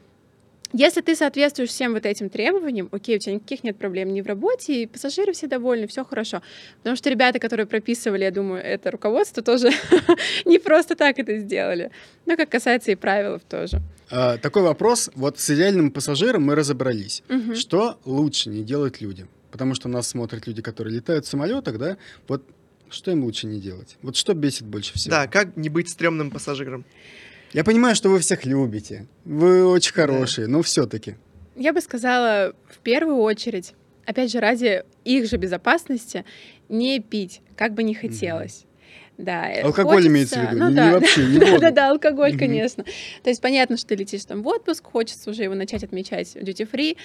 Если 0.71 1.01
ты 1.01 1.15
соответствуешь 1.15 1.69
всем 1.69 1.93
вот 1.93 2.05
этим 2.05 2.29
требованиям, 2.29 2.89
окей, 2.91 3.15
у 3.15 3.19
тебя 3.19 3.35
никаких 3.35 3.63
нет 3.63 3.77
проблем 3.77 4.13
ни 4.13 4.21
в 4.21 4.27
работе, 4.27 4.83
и 4.83 4.85
пассажиры 4.85 5.33
все 5.33 5.47
довольны, 5.47 5.87
все 5.87 6.05
хорошо. 6.05 6.43
Потому 6.77 6.95
что 6.95 7.09
ребята, 7.09 7.39
которые 7.39 7.65
прописывали, 7.65 8.23
я 8.23 8.31
думаю, 8.31 8.63
это 8.63 8.91
руководство 8.91 9.41
тоже 9.41 9.71
не 10.45 10.59
просто 10.59 10.95
так 10.95 11.17
это 11.17 11.39
сделали. 11.39 11.89
Но 12.27 12.37
как 12.37 12.49
касается 12.49 12.91
и 12.91 12.95
правил 12.95 13.39
тоже. 13.49 13.81
А, 14.11 14.37
такой 14.37 14.61
вопрос. 14.61 15.09
Вот 15.15 15.39
с 15.39 15.49
идеальным 15.49 15.89
пассажиром 15.89 16.43
мы 16.43 16.53
разобрались. 16.53 17.23
Что 17.55 17.99
лучше 18.05 18.49
не 18.49 18.63
делать 18.63 19.01
людям? 19.01 19.27
Потому 19.51 19.73
что 19.75 19.89
нас 19.89 20.07
смотрят 20.07 20.47
люди, 20.47 20.61
которые 20.61 20.95
летают 20.95 21.25
в 21.25 21.29
самолетах, 21.29 21.77
да? 21.77 21.97
Вот 22.27 22.43
что 22.89 23.11
им 23.11 23.23
лучше 23.23 23.47
не 23.47 23.59
делать? 23.59 23.97
Вот 24.01 24.15
что 24.15 24.33
бесит 24.33 24.65
больше 24.65 24.93
всего? 24.93 25.11
Да, 25.11 25.27
как 25.27 25.57
не 25.57 25.69
быть 25.69 25.89
стрёмным 25.89 26.31
пассажиром? 26.31 26.85
Я 27.53 27.63
понимаю, 27.63 27.95
что 27.95 28.09
вы 28.09 28.19
всех 28.19 28.45
любите. 28.45 29.07
Вы 29.25 29.65
очень 29.65 29.93
хорошие, 29.93 30.47
но 30.47 30.61
все-таки. 30.61 31.15
Я 31.55 31.73
бы 31.73 31.81
сказала, 31.81 32.53
в 32.69 32.77
первую 32.79 33.17
очередь, 33.17 33.73
опять 34.05 34.31
же, 34.31 34.39
ради 34.39 34.83
их 35.03 35.27
же 35.27 35.37
безопасности, 35.37 36.25
не 36.69 36.99
пить, 36.99 37.41
как 37.55 37.73
бы 37.73 37.83
не 37.83 37.95
хотелось. 37.95 38.65
Да, 39.19 39.49
э, 39.51 39.63
Алкоголь 39.63 40.07
имеется 40.07 40.35
в 40.39 40.45
хочется- 40.45 40.55
виду, 40.55 40.63
ну 40.63 40.69
не- 40.69 40.75
да, 40.77 40.87
не 40.87 40.93
вообще, 40.93 41.25
не 41.25 41.37
да, 41.39 41.45
воду. 41.47 41.59
да, 41.61 41.71
да, 41.71 41.89
алкоголь, 41.91 42.29
Мгм. 42.29 42.39
конечно. 42.39 42.83
То 43.21 43.29
есть 43.29 43.41
понятно, 43.41 43.75
что 43.75 43.87
ты 43.89 43.95
летишь 43.95 44.23
там 44.23 44.41
в 44.43 44.47
отпуск, 44.47 44.85
хочется 44.85 45.29
уже 45.29 45.43
его 45.43 45.55
начать 45.55 45.83
отмечать 45.83 46.37
duty 46.37 46.65
free, 46.71 46.95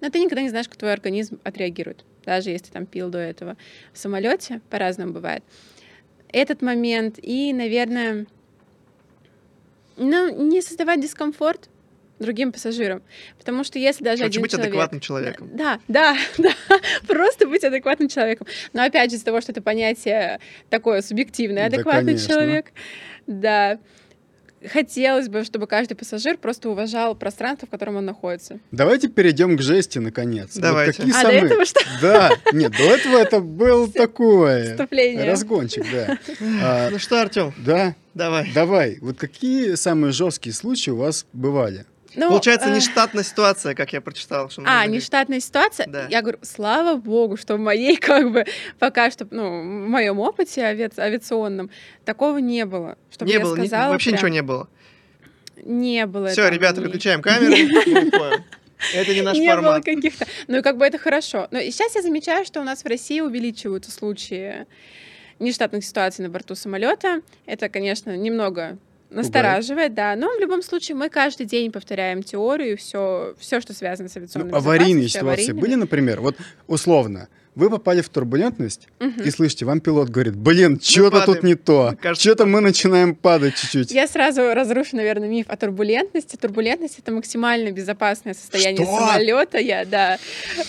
но 0.00 0.08
ты 0.08 0.20
никогда 0.20 0.42
не 0.42 0.50
знаешь, 0.50 0.68
как 0.68 0.76
твой 0.76 0.92
организм 0.92 1.40
отреагирует, 1.42 2.04
даже 2.24 2.50
если 2.50 2.70
там 2.70 2.86
пил 2.86 3.08
до 3.10 3.18
этого 3.18 3.56
в 3.92 3.98
самолете, 3.98 4.60
по-разному 4.70 5.12
бывает. 5.12 5.42
Этот 6.30 6.62
момент 6.62 7.18
и, 7.20 7.52
наверное, 7.52 8.26
ну, 9.96 10.48
не 10.48 10.62
создавать 10.62 11.00
дискомфорт 11.00 11.68
другим 12.24 12.52
пассажирам, 12.52 13.02
потому 13.38 13.64
что 13.64 13.78
если 13.78 14.02
даже 14.04 14.18
Короче, 14.18 14.32
один 14.32 14.42
быть 14.42 14.50
человек... 14.50 14.68
адекватным 14.70 15.00
человеком. 15.00 15.50
Да, 15.54 15.78
да, 15.88 16.16
да, 16.38 16.50
просто 17.06 17.46
быть 17.46 17.64
адекватным 17.64 18.08
человеком. 18.08 18.46
Но 18.72 18.82
опять 18.82 19.10
же, 19.10 19.16
из-за 19.16 19.26
того, 19.26 19.40
что 19.40 19.52
это 19.52 19.62
понятие 19.62 20.40
такое 20.70 21.02
субъективное, 21.02 21.68
Да, 21.68 21.76
адекватный 21.76 22.12
конечно. 22.14 22.34
человек, 22.34 22.66
да, 23.26 23.78
хотелось 24.66 25.28
бы, 25.28 25.44
чтобы 25.44 25.66
каждый 25.66 25.94
пассажир 25.94 26.38
просто 26.38 26.70
уважал 26.70 27.14
пространство, 27.14 27.66
в 27.66 27.70
котором 27.70 27.96
он 27.96 28.06
находится. 28.06 28.60
Давайте 28.70 29.08
перейдем 29.08 29.58
к 29.58 29.60
жести, 29.62 29.98
наконец. 29.98 30.54
Вот 30.54 30.62
Давайте. 30.62 31.02
какие 31.02 31.12
А 31.14 31.20
самые- 31.20 31.40
до 31.40 31.46
этого 31.46 31.64
что? 31.66 31.80
Да, 32.00 32.30
нет, 32.52 32.72
до 32.72 32.84
этого 32.84 33.16
это 33.18 33.40
был 33.40 33.88
такое 33.88 34.70
Вступление. 34.72 35.30
разгончик, 35.30 35.84
да. 35.92 36.18
А, 36.62 36.88
Ну 36.94 36.98
что, 36.98 37.20
Артем, 37.20 37.52
Да, 37.58 37.94
давай. 38.14 38.50
давай. 38.54 38.98
Вот 39.02 39.18
какие 39.18 39.74
самые 39.74 40.12
жесткие 40.12 40.54
случаи 40.54 40.90
у 40.90 40.96
вас 40.96 41.26
бывали? 41.34 41.84
Ну, 42.16 42.28
Получается, 42.28 42.68
э, 42.68 42.76
нештатная 42.76 43.24
ситуация, 43.24 43.74
как 43.74 43.92
я 43.92 44.00
прочитал. 44.00 44.48
что 44.50 44.62
А, 44.66 44.86
нештатная 44.86 45.40
ситуация. 45.40 45.86
Да. 45.86 46.06
Я 46.08 46.20
говорю, 46.22 46.38
слава 46.42 46.96
богу, 46.96 47.36
что 47.36 47.56
в 47.56 47.58
моей, 47.58 47.96
как 47.98 48.30
бы, 48.32 48.44
пока 48.78 49.10
что, 49.10 49.26
ну, 49.30 49.60
в 49.62 49.88
моем 49.88 50.18
опыте 50.20 50.60
ави- 50.62 50.92
авиационном 50.98 51.70
такого 52.04 52.38
не 52.38 52.64
было. 52.66 52.96
Чтобы 53.10 53.28
Не 53.30 53.34
я 53.34 53.40
было, 53.40 53.56
сказала 53.56 53.92
вообще 53.92 54.10
прям, 54.10 54.16
ничего 54.18 54.28
не 54.28 54.42
было. 54.42 54.68
Не 55.64 56.06
было. 56.06 56.28
Все, 56.28 56.48
ребята, 56.48 56.80
ни- 56.80 56.84
выключаем 56.84 57.22
камеры. 57.22 57.54
Это 58.94 59.14
не 59.14 59.22
наш 59.22 59.36
не 59.38 59.46
было 59.54 59.62
формат. 59.62 59.84
каких-то. 59.84 60.26
Ну 60.46 60.58
и 60.58 60.62
как 60.62 60.76
бы 60.76 60.84
это 60.84 60.98
хорошо. 60.98 61.48
Но 61.50 61.58
и 61.58 61.70
сейчас 61.70 61.94
я 61.94 62.02
замечаю, 62.02 62.44
что 62.44 62.60
у 62.60 62.64
нас 62.64 62.82
в 62.84 62.86
России 62.86 63.20
увеличиваются 63.20 63.90
случаи 63.90 64.66
нештатных 65.38 65.84
ситуаций 65.84 66.22
на 66.22 66.28
борту 66.28 66.54
самолета. 66.54 67.22
Это, 67.46 67.68
конечно, 67.70 68.14
немного 68.16 68.76
настораживает, 69.10 69.94
да. 69.94 70.16
Но 70.16 70.28
в 70.36 70.40
любом 70.40 70.62
случае 70.62 70.96
мы 70.96 71.08
каждый 71.08 71.46
день 71.46 71.70
повторяем 71.72 72.22
теорию, 72.22 72.76
все, 72.76 73.34
все, 73.38 73.60
что 73.60 73.72
связано 73.74 74.08
с 74.08 74.16
авиационной 74.16 74.50
Ну, 74.50 74.56
аварийные 74.56 75.08
ситуации 75.08 75.22
аварийными. 75.26 75.60
были, 75.60 75.74
например? 75.76 76.20
Вот 76.20 76.36
условно, 76.66 77.28
вы 77.54 77.70
попали 77.70 78.00
в 78.00 78.08
турбулентность, 78.08 78.88
Мгм. 78.98 79.22
и 79.22 79.30
слышите, 79.30 79.64
вам 79.64 79.80
пилот 79.80 80.08
говорит, 80.08 80.34
блин, 80.34 80.80
что-то 80.82 81.24
тут 81.24 81.44
не 81.44 81.54
то, 81.54 81.94
что-то 82.14 82.46
мы 82.46 82.60
начинаем 82.60 83.14
падать 83.14 83.54
чуть-чуть. 83.54 83.92
Я 83.92 84.08
сразу 84.08 84.52
разрушу, 84.54 84.96
наверное, 84.96 85.28
миф 85.28 85.46
о 85.48 85.56
турбулентности. 85.56 86.34
Турбулентность 86.36 86.98
это 86.98 87.12
максимально 87.12 87.70
безопасное 87.70 88.34
состояние 88.34 88.84
Что? 88.84 88.96
самолета. 88.98 89.58
Я, 89.58 89.84
да, 89.84 90.18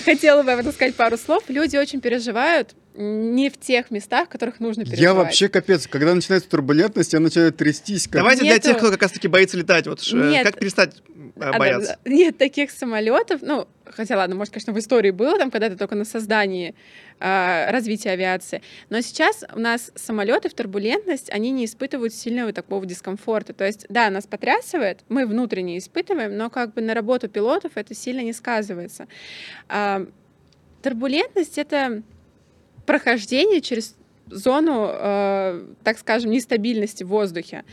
хотела 0.06 0.44
бы 0.44 0.52
об 0.52 0.60
этом 0.60 0.72
сказать 0.74 0.94
пару 0.94 1.18
слов. 1.18 1.44
Люди 1.48 1.76
очень 1.78 2.02
переживают 2.02 2.76
не 2.98 3.50
в 3.50 3.58
тех 3.58 3.92
местах, 3.92 4.28
в 4.28 4.32
которых 4.32 4.60
нужно 4.60 4.84
переживать. 4.84 5.02
Я 5.02 5.14
вообще 5.14 5.50
капец, 5.50 5.88
когда 5.88 6.16
начинается 6.16 6.50
турбулентность, 6.50 7.14
я 7.14 7.20
начинаю 7.20 7.52
трястись. 7.52 8.06
Как... 8.08 8.22
Давайте 8.22 8.42
для 8.42 8.54
Нету- 8.56 8.68
тех, 8.70 8.78
кто 8.78 8.92
как 8.92 9.02
раз-таки 9.02 9.28
боится 9.28 9.58
летать, 9.58 9.88
вот 9.88 10.02
э, 10.12 10.16
Нет. 10.16 10.46
как 10.46 10.60
перестать 10.60 10.96
э, 11.10 11.30
А, 11.38 11.52
да, 11.52 11.58
бояться. 11.60 12.00
да, 12.04 12.12
Нет 12.12 12.38
таких 12.38 12.72
самолетов. 12.72 13.42
Ну, 13.42 13.68
хотя 13.86 14.16
ладно, 14.16 14.36
может, 14.36 14.54
конечно, 14.54 14.72
в 14.72 14.80
истории 14.80 15.12
было 15.12 15.38
там 15.38 15.52
когда-то 15.52 15.78
только 15.78 15.96
на 15.96 16.06
создании 16.06 16.74
а, 17.20 17.70
развития 17.72 18.12
авиации. 18.12 18.62
Но 18.90 19.02
сейчас 19.02 19.44
у 19.54 19.60
нас 19.60 19.92
самолеты 19.96 20.50
в 20.50 20.54
турбулентность, 20.54 21.30
они 21.30 21.52
не 21.52 21.66
испытывают 21.66 22.14
сильного 22.14 22.54
такого 22.54 22.86
дискомфорта. 22.86 23.54
То 23.54 23.66
есть, 23.66 23.86
да, 23.90 24.10
нас 24.10 24.26
потрясывает, 24.26 25.02
мы 25.10 25.26
внутренне 25.26 25.78
испытываем, 25.78 26.38
но 26.38 26.50
как 26.50 26.74
бы 26.74 26.82
на 26.82 26.94
работу 26.94 27.28
пилотов 27.28 27.74
это 27.76 27.94
сильно 27.94 28.22
не 28.22 28.34
сказывается. 28.34 29.08
А, 29.68 30.06
турбулентность 30.82 31.58
это 31.58 32.04
прохождение 32.86 33.62
через 33.62 33.96
зону, 34.28 34.90
э, 34.92 35.66
так 35.84 35.98
скажем, 36.00 36.32
нестабильности 36.32 37.04
в 37.04 37.08
воздухе. 37.08 37.64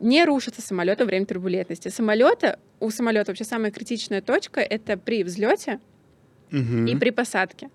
Не 0.00 0.24
рушатся 0.24 0.62
самолеты 0.62 1.04
во 1.04 1.08
время 1.08 1.26
турбулентности. 1.26 1.88
Самолета, 1.88 2.58
у 2.80 2.90
самолета 2.90 3.30
вообще 3.30 3.44
самая 3.44 3.70
критичная 3.70 4.20
точка 4.20 4.60
это 4.60 4.96
при 4.96 5.22
взлете 5.24 5.80
Мгм. 6.50 6.86
и 6.86 6.96
при 6.96 7.10
посадке. 7.10 7.68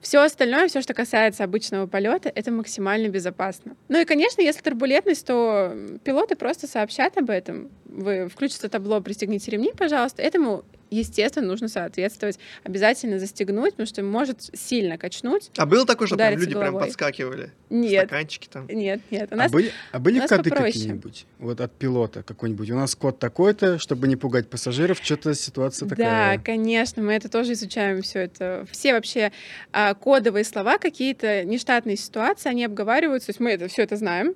Все 0.00 0.18
остальное, 0.20 0.66
все, 0.68 0.82
что 0.82 0.94
касается 0.94 1.44
обычного 1.44 1.86
полета, 1.86 2.30
это 2.34 2.50
максимально 2.50 3.08
безопасно. 3.08 3.76
Ну 3.88 4.00
и, 4.00 4.04
конечно, 4.04 4.42
если 4.42 4.60
турбулентность, 4.60 5.24
то 5.26 5.72
пилоты 6.02 6.34
просто 6.34 6.66
сообщат 6.66 7.16
об 7.18 7.30
этом. 7.30 7.70
Вы 7.84 8.28
включите 8.28 8.68
табло, 8.68 9.00
пристегните 9.00 9.52
ремни, 9.52 9.72
пожалуйста. 9.76 10.20
Этому, 10.22 10.64
естественно, 10.94 11.46
нужно 11.46 11.68
соответствовать. 11.68 12.38
Обязательно 12.64 13.18
застегнуть, 13.18 13.72
потому 13.72 13.86
что 13.86 14.02
может 14.02 14.42
сильно 14.54 14.98
качнуть. 14.98 15.50
А 15.56 15.66
было 15.66 15.86
такое, 15.86 16.06
что 16.06 16.16
прям 16.16 16.34
люди 16.38 16.52
прям 16.54 16.60
головой. 16.70 16.84
подскакивали? 16.86 17.50
Нет, 17.70 18.06
Стаканчики 18.08 18.48
там. 18.52 18.66
нет, 18.68 19.00
нет. 19.10 19.28
У 19.30 19.34
А 19.34 19.38
нас 19.38 19.52
были, 19.52 19.72
а 19.92 19.98
были 19.98 20.18
у 20.18 20.20
нас 20.22 20.28
коды 20.30 20.50
попроще. 20.50 20.72
какие-нибудь? 20.72 21.26
Вот 21.38 21.60
от 21.60 21.72
пилота 21.72 22.22
какой-нибудь. 22.22 22.70
У 22.70 22.74
нас 22.74 22.94
код 22.94 23.18
такой-то, 23.18 23.78
чтобы 23.78 24.06
не 24.08 24.16
пугать 24.16 24.48
пассажиров, 24.50 24.98
что-то 25.02 25.34
ситуация 25.34 25.88
Да, 25.88 25.96
такая. 25.96 26.38
конечно, 26.38 27.02
мы 27.02 27.14
это 27.14 27.28
тоже 27.28 27.52
изучаем 27.54 28.02
все 28.02 28.20
это. 28.20 28.66
Все 28.70 28.92
вообще 28.92 29.32
а, 29.72 29.94
кодовые 29.94 30.44
слова, 30.44 30.78
какие-то 30.78 31.44
нештатные 31.44 31.96
ситуации, 31.96 32.50
они 32.50 32.64
обговариваются. 32.64 33.26
То 33.28 33.30
есть 33.30 33.40
мы 33.40 33.50
это 33.50 33.68
все 33.68 33.82
это 33.82 33.96
знаем. 33.96 34.34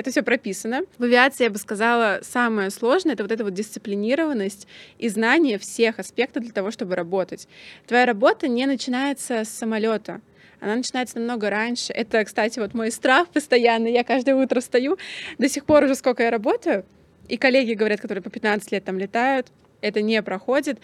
Это 0.00 0.12
все 0.12 0.22
прописано. 0.22 0.80
В 0.96 1.04
авиации, 1.04 1.44
я 1.44 1.50
бы 1.50 1.58
сказала, 1.58 2.20
самое 2.22 2.70
сложное 2.70 3.12
это 3.12 3.22
вот 3.22 3.32
эта 3.32 3.44
вот 3.44 3.52
дисциплинированность 3.52 4.66
и 4.96 5.10
знание 5.10 5.58
всех 5.58 5.98
аспектов 5.98 6.42
для 6.42 6.52
того, 6.52 6.70
чтобы 6.70 6.96
работать. 6.96 7.46
Твоя 7.86 8.06
работа 8.06 8.48
не 8.48 8.64
начинается 8.64 9.44
с 9.44 9.50
самолета. 9.50 10.22
Она 10.58 10.76
начинается 10.76 11.18
намного 11.18 11.50
раньше. 11.50 11.92
Это, 11.92 12.24
кстати, 12.24 12.58
вот 12.58 12.72
мой 12.72 12.90
страх 12.90 13.28
постоянный. 13.28 13.92
Я 13.92 14.02
каждое 14.02 14.36
утро 14.36 14.60
встаю. 14.60 14.96
До 15.36 15.50
сих 15.50 15.66
пор 15.66 15.84
уже 15.84 15.94
сколько 15.94 16.22
я 16.22 16.30
работаю, 16.30 16.86
и 17.28 17.36
коллеги 17.36 17.74
говорят, 17.74 18.00
которые 18.00 18.22
по 18.22 18.30
15 18.30 18.72
лет 18.72 18.82
там 18.82 18.98
летают, 18.98 19.48
это 19.82 20.00
не 20.00 20.22
проходит. 20.22 20.78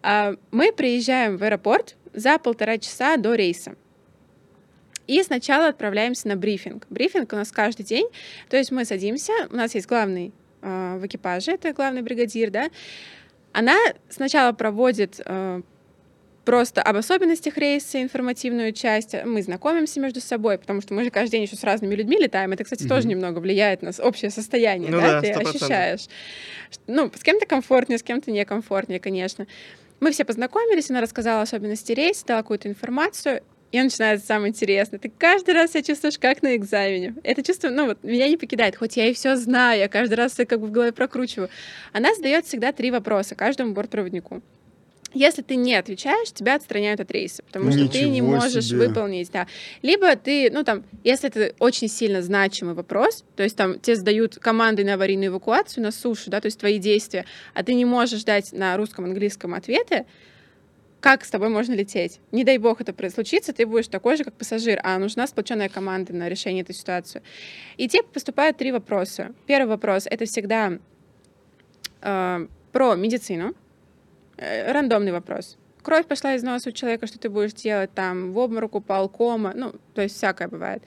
А, 0.00 0.34
Мы 0.50 0.72
приезжаем 0.72 1.36
в 1.36 1.42
аэропорт 1.42 1.96
за 2.14 2.38
полтора 2.38 2.78
часа 2.78 3.18
до 3.18 3.34
рейса. 3.34 3.76
И 5.06 5.22
сначала 5.22 5.68
отправляемся 5.68 6.28
на 6.28 6.36
брифинг. 6.36 6.86
Брифинг 6.90 7.32
у 7.32 7.36
нас 7.36 7.50
каждый 7.50 7.82
день. 7.84 8.06
То 8.48 8.56
есть 8.56 8.70
мы 8.70 8.84
садимся, 8.84 9.32
у 9.50 9.56
нас 9.56 9.74
есть 9.74 9.86
главный 9.86 10.32
э, 10.62 10.98
в 10.98 11.06
экипаже, 11.06 11.52
это 11.52 11.72
главный 11.72 12.02
бригадир, 12.02 12.50
да. 12.50 12.70
Она 13.52 13.76
сначала 14.08 14.52
проводит 14.52 15.20
э, 15.24 15.62
просто 16.44 16.82
об 16.82 16.96
особенностях 16.96 17.56
рейса, 17.58 18.00
информативную 18.02 18.72
часть. 18.72 19.14
Мы 19.24 19.42
знакомимся 19.42 20.00
между 20.00 20.20
собой, 20.20 20.56
потому 20.58 20.80
что 20.80 20.94
мы 20.94 21.04
же 21.04 21.10
каждый 21.10 21.32
день 21.32 21.42
еще 21.42 21.56
с 21.56 21.64
разными 21.64 21.94
людьми 21.94 22.16
летаем. 22.18 22.52
Это, 22.52 22.64
кстати, 22.64 22.86
тоже 22.86 23.02
Мгм. 23.02 23.10
немного 23.10 23.38
влияет 23.40 23.82
на 23.82 23.90
общее 24.02 24.30
состояние, 24.30 24.90
Ну 24.90 25.00
да, 25.00 25.20
да, 25.20 25.20
ты 25.20 25.32
100%. 25.34 25.48
ощущаешь. 25.56 26.06
Ну, 26.86 27.10
с 27.14 27.22
кем-то 27.22 27.44
комфортнее, 27.46 27.98
с 27.98 28.02
кем-то 28.02 28.30
некомфортнее, 28.30 29.00
конечно. 29.00 29.46
Мы 30.00 30.10
все 30.10 30.24
познакомились, 30.24 30.90
она 30.90 31.00
рассказала 31.00 31.42
особенности 31.42 31.92
рейса, 31.92 32.26
дала 32.26 32.42
какую-то 32.42 32.68
информацию, 32.68 33.42
и 33.72 33.80
начинается 33.80 34.26
самое 34.26 34.50
интересное. 34.50 35.00
Ты 35.00 35.10
каждый 35.10 35.54
раз 35.54 35.70
себя 35.70 35.82
чувствуешь 35.82 36.18
как 36.18 36.42
на 36.42 36.54
экзамене. 36.56 37.14
Это 37.24 37.42
чувство, 37.42 37.70
ну 37.70 37.86
вот, 37.86 38.04
меня 38.04 38.28
не 38.28 38.36
покидает, 38.36 38.76
хоть 38.76 38.96
я 38.96 39.08
и 39.08 39.14
все 39.14 39.34
знаю, 39.36 39.80
я 39.80 39.88
каждый 39.88 40.14
раз 40.14 40.32
всё 40.32 40.46
как 40.46 40.60
бы 40.60 40.66
в 40.66 40.70
голове 40.70 40.92
прокручиваю. 40.92 41.48
Она 41.92 42.14
задает 42.14 42.44
всегда 42.46 42.72
три 42.72 42.90
вопроса 42.90 43.34
каждому 43.34 43.72
бортпроводнику. 43.72 44.42
Если 45.14 45.42
ты 45.42 45.56
не 45.56 45.74
отвечаешь, 45.74 46.32
тебя 46.32 46.54
отстраняют 46.54 47.00
от 47.00 47.10
рейса, 47.10 47.42
потому 47.42 47.70
что 47.70 47.86
ты 47.86 48.04
не 48.04 48.20
Ничего 48.20 48.28
можешь 48.28 48.64
себе. 48.64 48.88
выполнить, 48.88 49.30
да. 49.30 49.46
Либо 49.82 50.16
ты, 50.16 50.50
ну 50.50 50.64
там, 50.64 50.84
если 51.04 51.28
это 51.28 51.54
очень 51.58 51.88
сильно 51.88 52.22
значимый 52.22 52.74
вопрос, 52.74 53.24
то 53.36 53.42
есть 53.42 53.56
там 53.56 53.78
тебе 53.78 53.96
задают 53.96 54.36
команды 54.36 54.84
на 54.84 54.94
аварийную 54.94 55.30
эвакуацию 55.30 55.82
на 55.82 55.90
суше, 55.90 56.30
да, 56.30 56.40
то 56.40 56.46
есть 56.46 56.58
твои 56.58 56.78
действия, 56.78 57.26
а 57.52 57.62
ты 57.62 57.74
не 57.74 57.84
можешь 57.84 58.24
дать 58.24 58.52
на 58.52 58.74
русском, 58.78 59.04
английском 59.04 59.52
ответы, 59.52 60.06
как 61.02 61.24
с 61.26 61.30
тобой 61.30 61.50
можно 61.50 61.74
лететь? 61.74 62.20
Не 62.30 62.44
дай 62.44 62.56
бог 62.56 62.80
это 62.80 63.10
случится, 63.10 63.52
ты 63.52 63.66
будешь 63.66 63.88
такой 63.88 64.16
же, 64.16 64.24
как 64.24 64.32
пассажир, 64.34 64.80
а 64.82 64.98
нужна 64.98 65.26
сплоченная 65.26 65.68
команда 65.68 66.14
на 66.14 66.30
решение 66.30 66.62
этой 66.62 66.74
ситуации. 66.74 67.22
И 67.76 67.88
тебе 67.88 68.02
поступают 68.04 68.56
три 68.56 68.72
вопроса. 68.72 69.34
Первый 69.46 69.68
вопрос— 69.68 70.06
это 70.10 70.24
всегда 70.24 70.78
э, 72.00 72.46
про 72.72 72.94
медицину, 72.94 73.54
Э, 74.42 74.72
рандомный 74.72 75.12
вопрос. 75.12 75.56
Кровь 75.82 76.06
пошла 76.06 76.34
из 76.34 76.42
носа 76.42 76.70
у 76.70 76.72
человека, 76.72 77.06
что 77.06 77.18
ты 77.18 77.28
будешь 77.28 77.52
делать 77.52 77.92
там, 77.92 78.32
в 78.32 78.38
обморок 78.38 78.74
упал, 78.74 79.08
кома, 79.08 79.52
ну, 79.54 79.74
то 79.94 80.02
есть 80.02 80.16
всякое 80.16 80.48
бывает. 80.48 80.82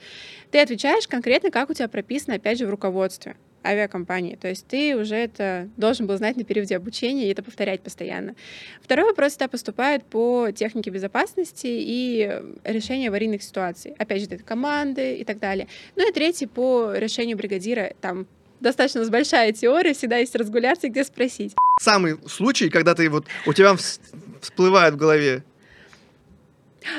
Ты 0.50 0.58
отвечаешь 0.58 1.06
конкретно, 1.06 1.50
как 1.50 1.70
у 1.70 1.74
тебя 1.74 1.88
прописано, 1.88 2.36
опять 2.36 2.58
же, 2.58 2.66
в 2.66 2.70
руководстве. 2.70 3.36
Авиакомпании. 3.66 4.36
То 4.36 4.48
есть 4.48 4.66
ты 4.66 4.96
уже 4.96 5.14
это 5.16 5.68
должен 5.76 6.06
был 6.06 6.16
знать 6.16 6.36
на 6.36 6.44
периоде 6.44 6.76
обучения 6.76 7.26
и 7.28 7.32
это 7.32 7.42
повторять 7.42 7.80
постоянно. 7.80 8.34
Второй 8.82 9.06
вопрос 9.06 9.32
всегда 9.32 9.48
поступает 9.48 10.04
по 10.04 10.50
технике 10.54 10.90
безопасности 10.90 11.66
и 11.68 12.42
решению 12.64 13.08
аварийных 13.10 13.42
ситуаций. 13.42 13.94
Опять 13.98 14.20
же, 14.22 14.26
это 14.26 14.42
команды 14.44 15.16
и 15.16 15.24
так 15.24 15.38
далее. 15.38 15.68
Ну 15.96 16.08
и 16.08 16.12
третий 16.12 16.46
по 16.46 16.94
решению 16.94 17.36
бригадира, 17.36 17.92
там 18.00 18.26
достаточно 18.60 19.04
большая 19.08 19.52
теория, 19.52 19.92
всегда 19.94 20.18
есть 20.18 20.34
разгуляться, 20.34 20.88
где 20.88 21.04
спросить. 21.04 21.54
Самый 21.80 22.16
случай, 22.28 22.70
когда 22.70 22.94
ты 22.94 23.10
вот 23.10 23.26
у 23.46 23.52
тебя 23.52 23.72
вс- 23.72 24.00
всплывает 24.40 24.94
в 24.94 24.96
голове. 24.96 25.42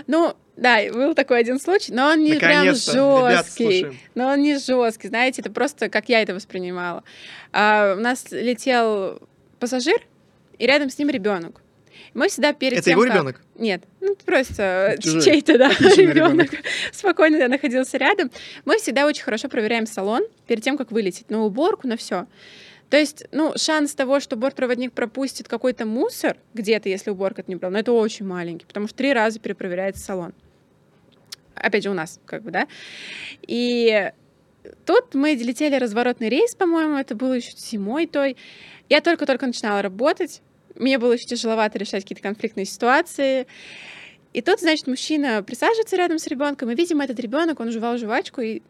Ну, 0.05 0.35
да, 0.57 0.79
был 0.91 1.13
такой 1.13 1.39
один 1.39 1.59
случай, 1.59 1.93
но 1.93 2.07
он 2.07 2.23
не 2.23 2.33
прям 2.33 2.65
Наконец-то, 2.65 2.91
ребят, 3.27 3.45
жесткий. 3.45 3.63
слушаем. 3.63 3.97
Но 4.15 4.27
он 4.29 4.41
не 4.41 4.57
жесткий, 4.57 5.07
знаете, 5.07 5.41
это 5.41 5.51
просто 5.51 5.89
как 5.89 6.09
я 6.09 6.21
это 6.21 6.33
воспринимала. 6.33 7.03
А, 7.53 7.95
у 7.97 8.01
нас 8.01 8.25
летел 8.31 9.21
пассажир, 9.59 10.01
и 10.57 10.65
рядом 10.67 10.89
с 10.89 10.97
ним 10.97 11.09
ребенок. 11.09 11.61
Мы 12.13 12.29
всегда 12.29 12.53
перед 12.53 12.79
Это 12.79 12.85
тем, 12.85 12.91
его 12.93 13.03
как- 13.03 13.11
ребенок? 13.13 13.41
Нет, 13.55 13.83
ну 14.01 14.15
просто 14.25 14.95
Чужой. 15.01 15.21
чей-то, 15.21 15.57
да, 15.57 15.69
ребенок 15.69 16.49
спокойно 16.91 17.37
да, 17.39 17.47
находился 17.47 17.97
рядом. 17.97 18.31
Мы 18.65 18.77
всегда 18.77 19.05
очень 19.05 19.23
хорошо 19.23 19.49
проверяем 19.49 19.85
салон 19.85 20.23
перед 20.47 20.63
тем, 20.63 20.77
как 20.77 20.91
вылететь, 20.91 21.29
на 21.29 21.43
уборку, 21.43 21.87
на 21.87 21.95
все. 21.97 22.25
То 22.89 22.97
есть, 22.97 23.25
ну, 23.31 23.53
шанс 23.57 23.93
того, 23.93 24.19
что 24.21 24.35
бортпроводник 24.37 24.93
пропустит 24.93 25.47
какой-то 25.49 25.85
мусор 25.85 26.37
где-то, 26.53 26.87
если 26.87 27.09
уборка 27.11 27.41
это 27.41 27.51
не 27.51 27.55
брал, 27.57 27.69
но 27.71 27.79
это 27.79 27.91
очень 27.91 28.25
маленький, 28.25 28.65
потому 28.65 28.87
что 28.87 28.95
три 28.97 29.11
раза 29.13 29.39
перепроверяется 29.39 30.01
салон. 30.03 30.33
Опять 31.57 31.83
же, 31.83 31.89
у 31.89 31.93
нас, 31.93 32.19
как 32.25 32.43
бы, 32.43 32.51
да. 32.51 32.67
И 33.41 34.11
тут 34.85 35.13
мы 35.13 35.31
летели 35.31 35.75
разворотный 35.75 36.29
рейс, 36.29 36.55
по-моему, 36.55 36.97
это 36.97 37.15
было 37.15 37.33
еще 37.33 37.51
зимой 37.55 38.07
той. 38.07 38.37
Я 38.89 39.01
только-только 39.01 39.47
начинала 39.47 39.81
работать, 39.81 40.41
мне 40.75 40.97
было 40.97 41.13
еще 41.13 41.25
тяжеловато 41.25 41.77
решать 41.79 42.03
какие-то 42.03 42.23
конфликтные 42.23 42.65
ситуации. 42.65 43.47
И 44.33 44.41
тут, 44.41 44.59
значит, 44.59 44.87
мужчина 44.87 45.41
присаживается 45.41 45.95
рядом 45.95 46.19
с 46.19 46.27
ребенком, 46.27 46.69
и, 46.69 46.75
видимо, 46.75 47.03
этот 47.03 47.19
ребенок, 47.19 47.59
он 47.59 47.71
жевал 47.71 47.97
жвачку 47.97 48.41
и, 48.41 48.61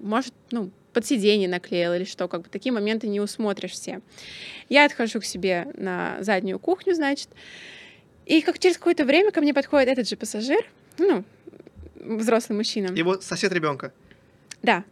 может, 0.00 0.32
ну, 0.50 0.70
под 0.92 1.04
сиденье 1.04 1.48
наклеил 1.48 1.94
или 1.94 2.04
что, 2.04 2.28
как 2.28 2.42
бы 2.42 2.48
такие 2.48 2.72
моменты 2.72 3.08
не 3.08 3.20
усмотришь 3.20 3.72
все. 3.72 4.00
Я 4.68 4.84
отхожу 4.84 5.20
к 5.20 5.24
себе 5.24 5.68
на 5.74 6.16
заднюю 6.20 6.58
кухню, 6.58 6.94
значит, 6.94 7.28
и 8.24 8.40
как 8.40 8.58
через 8.58 8.76
какое-то 8.78 9.04
время 9.04 9.30
ко 9.30 9.40
мне 9.40 9.52
подходит 9.52 9.88
этот 9.88 10.08
же 10.08 10.16
пассажир, 10.16 10.64
ну, 10.98 11.24
взрослый 12.06 12.56
мужчина. 12.56 12.92
Его 12.94 13.20
сосед 13.20 13.52
ребенка. 13.52 13.92
Да, 14.62 14.84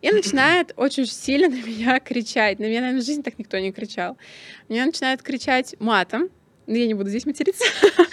и 0.00 0.10
начинает 0.10 0.72
очень 0.76 1.06
сильно 1.06 1.48
на 1.54 1.60
меня 1.62 2.00
кричать. 2.00 2.58
На 2.58 2.64
меня, 2.64 2.80
наверное, 2.80 3.02
в 3.02 3.04
жизни 3.04 3.22
так 3.22 3.38
никто 3.38 3.58
не 3.58 3.72
кричал. 3.72 4.16
Меня 4.68 4.86
начинает 4.86 5.22
кричать 5.22 5.74
матом. 5.78 6.30
Ну, 6.66 6.74
я 6.76 6.86
не 6.86 6.94
буду 6.94 7.08
здесь 7.10 7.26
материться. 7.26 7.64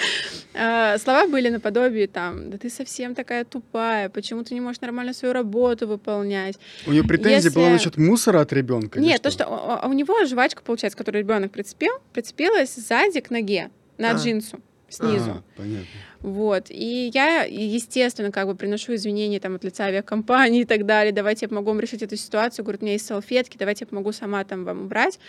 А, 0.60 0.98
Слова 0.98 1.28
были 1.28 1.50
наподобие 1.50 2.08
там, 2.08 2.50
да 2.50 2.58
ты 2.58 2.72
совсем 2.72 3.14
такая 3.14 3.46
тупая, 3.46 4.10
почему 4.10 4.44
ты 4.44 4.56
не 4.56 4.60
можешь 4.60 4.82
нормально 4.82 5.14
свою 5.14 5.32
работу 5.32 5.88
выполнять? 5.88 6.58
У 6.88 6.92
нее 6.92 7.04
претензия 7.04 7.52
была 7.52 7.66
Если- 7.66 7.74
насчет 7.74 7.98
мусора 7.98 8.42
от 8.42 8.52
ребенка. 8.54 9.00
Нет, 9.00 9.22
то, 9.22 9.30
что 9.30 9.46
у 9.86 9.94
него 9.94 10.26
жвачка, 10.26 10.64
получается, 10.64 10.98
которую 10.98 11.22
ребенок 11.24 11.52
прицепил, 11.52 11.92
прицепилась 12.12 12.74
сзади 12.74 13.20
к 13.20 13.30
ноге, 13.30 13.70
на 14.00 14.12
А. 14.12 14.14
джинсу, 14.16 14.60
снизу. 14.90 15.44
понятно. 15.56 15.86
Вот. 16.22 16.68
И 16.70 17.12
я, 17.14 17.44
естественно, 17.44 18.32
как 18.32 18.48
бы 18.48 18.56
приношу 18.56 18.96
извинения 18.96 19.40
там 19.40 19.56
от 19.56 19.64
лица 19.64 19.86
авиакомпании 19.86 20.62
и 20.62 20.66
так 20.66 20.86
далее. 20.86 21.12
Давайте 21.12 21.46
я 21.46 21.50
помогу 21.50 21.70
вам 21.70 21.80
решить 21.80 22.02
эту 22.02 22.16
ситуацию. 22.16 22.64
Говорю, 22.64 22.80
у 22.82 22.84
меня 22.86 22.94
есть 22.94 23.06
салфетки, 23.06 23.58
давайте 23.58 23.86
я 23.86 23.88
помогу 23.88 24.12
сама 24.12 24.44
там 24.44 24.64
вам 24.66 24.84
убрать. 24.84 25.20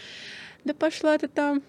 Да 0.65 0.75
пошла 0.75 1.19
ты 1.19 1.29
там. 1.29 1.63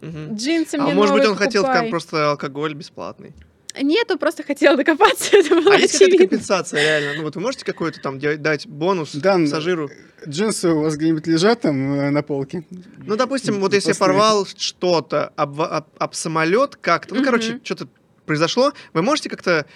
Мгм. 0.00 0.34
Джинсы 0.34 0.76
А 0.76 0.82
мне 0.82 0.94
может 0.94 1.14
быть, 1.14 1.24
он 1.26 1.36
хотел 1.36 1.62
покупай». 1.62 1.82
там 1.82 1.90
просто 1.90 2.30
алкоголь 2.30 2.74
бесплатный. 2.74 3.34
Нет, 3.80 4.10
он 4.10 4.18
просто 4.18 4.42
хотел 4.42 4.76
докопаться. 4.76 5.30
Это 5.36 5.54
было 5.54 5.74
А 5.74 5.78
есть 5.78 5.92
какая-то 5.94 6.18
компенсация, 6.18 6.82
реально? 6.82 7.14
Ну 7.18 7.22
вот 7.24 7.36
вы 7.36 7.42
можете 7.42 7.64
какой-то 7.64 8.00
там 8.00 8.18
дать 8.18 8.66
бонус 8.66 9.14
Да, 9.14 9.36
пассажиру? 9.38 9.90
Джинсы 10.26 10.70
у 10.70 10.80
вас 10.80 10.96
где-нибудь 10.96 11.26
лежат 11.26 11.60
там 11.60 11.94
э, 11.94 12.10
на 12.10 12.22
полке? 12.22 12.64
Ну, 12.98 13.16
допустим, 13.16 13.60
вот 13.60 13.74
если 13.74 13.90
я 13.90 13.94
порвал 13.94 14.46
что-то 14.46 15.32
об, 15.36 15.60
об- 15.60 15.88
об 15.98 16.14
самолет 16.14 16.76
как-то, 16.76 17.14
ну, 17.14 17.24
короче, 17.24 17.60
что-то 17.62 17.88
произошло, 18.24 18.72
вы 18.92 19.02
можете 19.02 19.28
как-то 19.28 19.66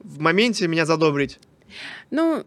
в 0.00 0.20
моменте 0.20 0.68
меня 0.68 0.86
задобрить? 0.86 1.38
Ну, 2.10 2.44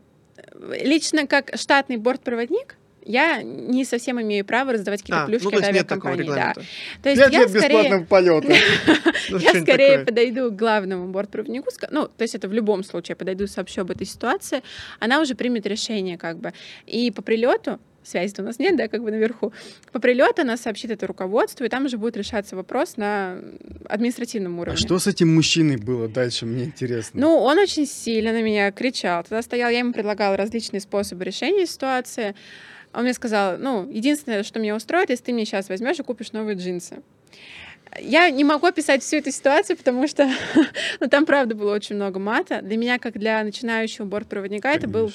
лично 0.71 1.27
как 1.27 1.51
штатный 1.55 1.97
бортпроводник, 1.97 2.75
я 3.09 3.41
не 3.41 3.85
совсем 3.85 4.21
имею 4.21 4.45
право 4.45 4.73
раздавать 4.73 5.01
какие-то 5.01 5.23
А, 5.23 5.25
плюшки 5.25 5.45
ну, 5.45 5.51
то 5.51 5.57
от 5.57 5.63
есть 5.63 5.73
нет 5.73 5.87
такого 5.87 6.13
авиакомпании. 6.13 6.55
Да. 6.55 7.01
То 7.01 7.09
есть 7.09 7.33
я 7.33 7.47
скорее... 7.47 8.05
полета. 8.05 8.53
Ну, 9.31 9.37
Я 9.37 9.61
скорее 9.61 9.99
подойду 9.99 10.49
к 10.49 10.55
главному 10.55 11.11
бортпроводнику, 11.11 11.69
ну, 11.91 12.07
то 12.07 12.21
есть 12.23 12.33
это 12.33 12.47
в 12.47 12.53
любом 12.53 12.83
случае, 12.83 13.11
я 13.11 13.15
подойду 13.15 13.45
сообщу 13.45 13.81
об 13.81 13.91
этой 13.91 14.07
ситуации, 14.07 14.63
она 14.99 15.21
уже 15.21 15.35
примет 15.35 15.67
решение, 15.67 16.17
как 16.17 16.39
бы. 16.39 16.53
И 16.87 17.11
по 17.11 17.21
прилету, 17.21 17.79
связи 18.03 18.33
у 18.39 18.43
нас 18.43 18.59
нет, 18.59 18.75
да, 18.75 18.87
как 18.87 19.03
бы 19.03 19.11
наверху, 19.11 19.53
по 19.91 19.99
прилету 19.99 20.41
она 20.41 20.57
сообщит 20.57 20.91
это 20.91 21.05
руководству, 21.07 21.65
и 21.65 21.69
там 21.69 21.85
уже 21.85 21.97
будет 21.97 22.17
решаться 22.17 22.55
вопрос 22.55 22.97
на 22.97 23.37
административном 23.87 24.57
А 24.57 24.61
уровне. 24.61 24.77
что 24.77 24.97
с 24.99 25.07
этим 25.07 25.33
мужчиной 25.33 25.77
было 25.77 26.07
дальше, 26.07 26.45
мне 26.45 26.65
интересно. 26.65 27.19
Ну, 27.19 27.37
он 27.37 27.57
очень 27.59 27.85
сильно 27.85 28.31
на 28.31 28.41
меня 28.41 28.71
кричал. 28.71 29.23
Тогда 29.23 29.41
стоял, 29.41 29.69
я 29.69 29.79
ему 29.79 29.93
предлагала 29.93 30.35
различные 30.37 30.81
способы 30.81 31.23
решения 31.23 31.65
ситуации. 31.67 32.35
Он 32.93 33.03
мне 33.03 33.13
сказал, 33.13 33.57
ну, 33.57 33.89
единственное, 33.89 34.43
что 34.43 34.59
меня 34.59 34.75
устроит, 34.75 35.09
если 35.09 35.25
ты 35.25 35.33
мне 35.33 35.45
сейчас 35.45 35.69
возьмешь 35.69 35.99
и 35.99 36.03
купишь 36.03 36.31
новые 36.31 36.57
джинсы. 36.57 37.01
Я 37.99 38.29
не 38.29 38.43
могу 38.43 38.67
описать 38.67 39.03
всю 39.03 39.17
эту 39.17 39.31
ситуацию, 39.31 39.77
потому 39.77 40.07
что 40.07 40.29
ну, 40.99 41.07
там, 41.07 41.25
правда, 41.25 41.55
было 41.55 41.73
очень 41.73 41.95
много 41.95 42.19
мата. 42.19 42.61
Для 42.61 42.77
меня, 42.77 42.99
как 42.99 43.17
для 43.17 43.43
начинающего 43.43 44.05
бортпроводника, 44.05 44.69
это 44.69 44.87
был 44.87 45.11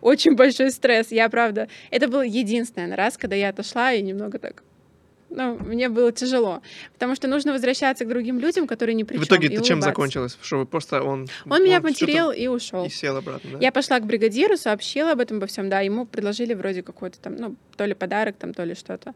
очень 0.00 0.36
большой 0.36 0.70
стресс. 0.70 1.10
Я, 1.10 1.28
правда, 1.28 1.68
это 1.90 2.08
был 2.08 2.22
единственный 2.22 2.94
раз, 2.94 3.16
когда 3.16 3.36
я 3.36 3.48
отошла 3.48 3.92
и 3.92 4.02
немного 4.02 4.38
так... 4.38 4.62
Ну, 5.36 5.58
мне 5.58 5.88
было 5.88 6.12
тяжело, 6.12 6.62
потому 6.92 7.16
что 7.16 7.26
нужно 7.26 7.52
возвращаться 7.52 8.04
к 8.04 8.08
другим 8.08 8.38
людям, 8.38 8.68
которые 8.68 8.94
не 8.94 9.04
при 9.04 9.18
В 9.18 9.24
итоге 9.24 9.48
это 9.48 9.64
чем 9.64 9.82
закончилось? 9.82 10.38
Что 10.40 10.58
вы 10.58 10.66
просто 10.66 11.02
он... 11.02 11.26
Он 11.50 11.64
меня 11.64 11.80
что-то 11.80 11.88
материл 11.88 12.30
и 12.30 12.46
ушел. 12.46 12.84
И 12.84 12.88
сел 12.88 13.16
обратно, 13.16 13.50
да? 13.52 13.58
Я 13.60 13.72
пошла 13.72 13.98
к 13.98 14.06
бригадиру, 14.06 14.56
сообщила 14.56 15.12
об 15.12 15.20
этом 15.20 15.40
во 15.40 15.46
всем, 15.46 15.68
да, 15.68 15.80
ему 15.80 16.06
предложили 16.06 16.54
вроде 16.54 16.82
какой-то 16.82 17.18
там, 17.18 17.36
ну, 17.36 17.56
то 17.76 17.84
ли 17.84 17.94
подарок, 17.94 18.36
там, 18.36 18.54
то 18.54 18.62
ли 18.62 18.74
что-то. 18.74 19.14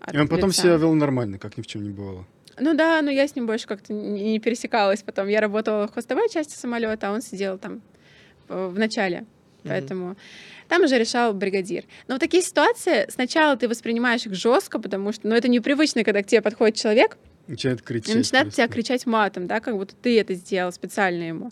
от 0.00 0.14
И 0.14 0.18
он 0.18 0.28
потом 0.28 0.50
лица. 0.50 0.62
себя 0.62 0.76
вел 0.76 0.94
нормально, 0.94 1.38
как 1.38 1.58
ни 1.58 1.62
в 1.62 1.66
чем 1.66 1.82
не 1.82 1.90
бывало. 1.90 2.26
Ну 2.60 2.74
да, 2.74 3.02
но 3.02 3.10
я 3.10 3.26
с 3.26 3.34
ним 3.34 3.46
больше 3.46 3.66
как-то 3.66 3.92
не 3.92 4.38
пересекалась 4.38 5.02
потом. 5.02 5.26
Я 5.26 5.40
работала 5.40 5.88
в 5.88 5.92
хвостовой 5.92 6.28
части 6.30 6.54
самолета, 6.54 7.08
а 7.08 7.12
он 7.12 7.22
сидел 7.22 7.58
там 7.58 7.82
э, 8.48 8.66
в 8.68 8.78
начале. 8.78 9.26
Поэтому 9.68 10.16
там 10.68 10.82
уже 10.82 10.98
решал 10.98 11.32
бригадир. 11.34 11.84
Но 12.08 12.14
вот 12.14 12.20
такие 12.20 12.42
ситуации 12.42 13.06
сначала 13.10 13.56
ты 13.56 13.68
воспринимаешь 13.68 14.26
их 14.26 14.34
жестко, 14.34 14.78
потому 14.78 15.12
что, 15.12 15.28
ну, 15.28 15.34
это 15.34 15.48
непривычно, 15.48 16.04
когда 16.04 16.22
к 16.22 16.26
тебе 16.26 16.42
подходит 16.42 16.76
человек 16.76 17.16
Начинает 17.46 17.80
и 17.80 17.84
кричать. 17.84 18.14
начинает 18.16 18.52
тебя 18.54 18.64
просто. 18.66 18.68
кричать 18.68 19.06
матом, 19.06 19.46
да, 19.46 19.60
как 19.60 19.76
будто 19.76 19.94
ты 19.94 20.18
это 20.20 20.34
сделал 20.34 20.72
специально 20.72 21.22
ему. 21.22 21.50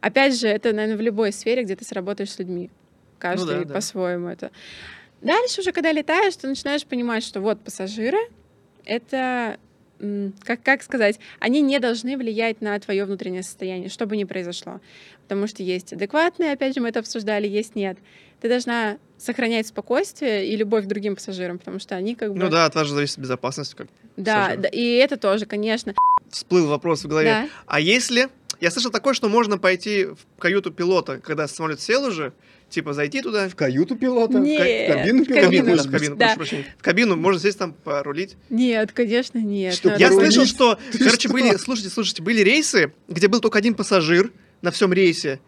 Опять 0.00 0.38
же, 0.38 0.46
это, 0.46 0.72
наверное, 0.72 0.96
в 0.96 1.00
любой 1.00 1.32
сфере, 1.32 1.64
где 1.64 1.74
ты 1.74 1.84
сработаешь 1.84 2.30
с 2.32 2.38
людьми. 2.38 2.70
Каждый 3.18 3.56
Ну 3.56 3.60
да, 3.62 3.68
да. 3.68 3.74
по-своему 3.74 4.28
это. 4.28 4.50
Дальше 5.22 5.62
уже, 5.62 5.72
когда 5.72 5.90
летаешь, 5.90 6.36
ты 6.36 6.46
начинаешь 6.46 6.84
понимать, 6.84 7.24
что 7.24 7.40
вот 7.40 7.60
пассажиры— 7.62 8.18
это, 8.84 9.58
как, 10.44 10.62
как 10.62 10.82
сказать, 10.82 11.18
они 11.40 11.60
не 11.60 11.78
должны 11.78 12.16
влиять 12.16 12.60
на 12.60 12.78
твое 12.78 13.04
внутреннее 13.04 13.42
состояние, 13.42 13.88
что 13.88 14.06
бы 14.06 14.16
ни 14.16 14.24
произошло. 14.24 14.80
Потому 15.22 15.46
что 15.46 15.62
есть 15.62 15.92
адекватные, 15.92 16.52
опять 16.52 16.74
же, 16.74 16.80
мы 16.80 16.88
это 16.88 17.00
обсуждали, 17.00 17.48
есть 17.48 17.74
нет. 17.74 17.98
Ты 18.40 18.48
должна 18.48 18.98
сохранять 19.18 19.66
спокойствие 19.66 20.46
и 20.46 20.56
любовь 20.56 20.84
к 20.84 20.88
другим 20.88 21.16
пассажирам, 21.16 21.58
потому 21.58 21.78
что 21.78 21.96
они 21.96 22.14
как 22.14 22.32
бы... 22.32 22.38
Ну 22.38 22.48
да, 22.50 22.66
от 22.66 22.74
вас 22.74 22.86
же 22.86 22.94
зависит 22.94 23.18
безопасность. 23.18 23.74
Как 23.74 23.88
да, 24.16 24.34
пассажира. 24.34 24.62
да, 24.62 24.68
и 24.68 24.84
это 24.96 25.16
тоже, 25.16 25.46
конечно. 25.46 25.94
всплыл 26.30 26.66
вопрос 26.68 27.04
в 27.04 27.08
голове. 27.08 27.28
Да. 27.28 27.48
А 27.66 27.80
если... 27.80 28.28
Я 28.60 28.70
слышал 28.70 28.90
такое, 28.90 29.14
что 29.14 29.28
можно 29.28 29.58
пойти 29.58 30.04
в 30.06 30.40
каюту 30.40 30.70
пилота, 30.70 31.18
когда 31.18 31.46
самолет 31.48 31.80
сел 31.80 32.04
уже, 32.04 32.32
типа 32.70 32.92
зайти 32.94 33.20
туда, 33.22 33.48
В 33.48 33.54
каюту 33.54 33.96
пилота? 33.96 34.38
Нет, 34.38 34.88
в 34.90 34.94
кабину 34.94 35.22
в 35.22 35.24
в 35.24 35.26
пилота? 35.28 35.42
кабину, 35.44 35.76
в 35.82 35.90
кабину, 35.90 36.16
Да. 36.16 36.26
прошу 36.26 36.36
прощения. 36.38 36.74
В 36.78 36.82
кабину, 36.82 37.16
можно 37.16 37.40
сесть 37.40 37.58
там 37.58 37.72
порулить. 37.72 38.36
Нет, 38.50 38.92
конечно, 38.92 39.38
нет. 39.38 39.74
Что, 39.74 39.90
Ну, 39.90 39.96
Я 39.98 40.10
слышал, 40.10 40.46
что, 40.46 40.78
Ты 40.92 40.98
короче, 40.98 41.28
что? 41.28 41.32
были, 41.32 41.56
слушайте, 41.56 41.90
слушайте, 41.90 42.22
были 42.22 42.40
рейсы, 42.40 42.92
где 43.08 43.28
был 43.28 43.40
только 43.40 43.58
один 43.58 43.74
пассажир 43.74 44.32
на 44.62 44.70
всем 44.70 44.92
рейсе, 44.92 45.40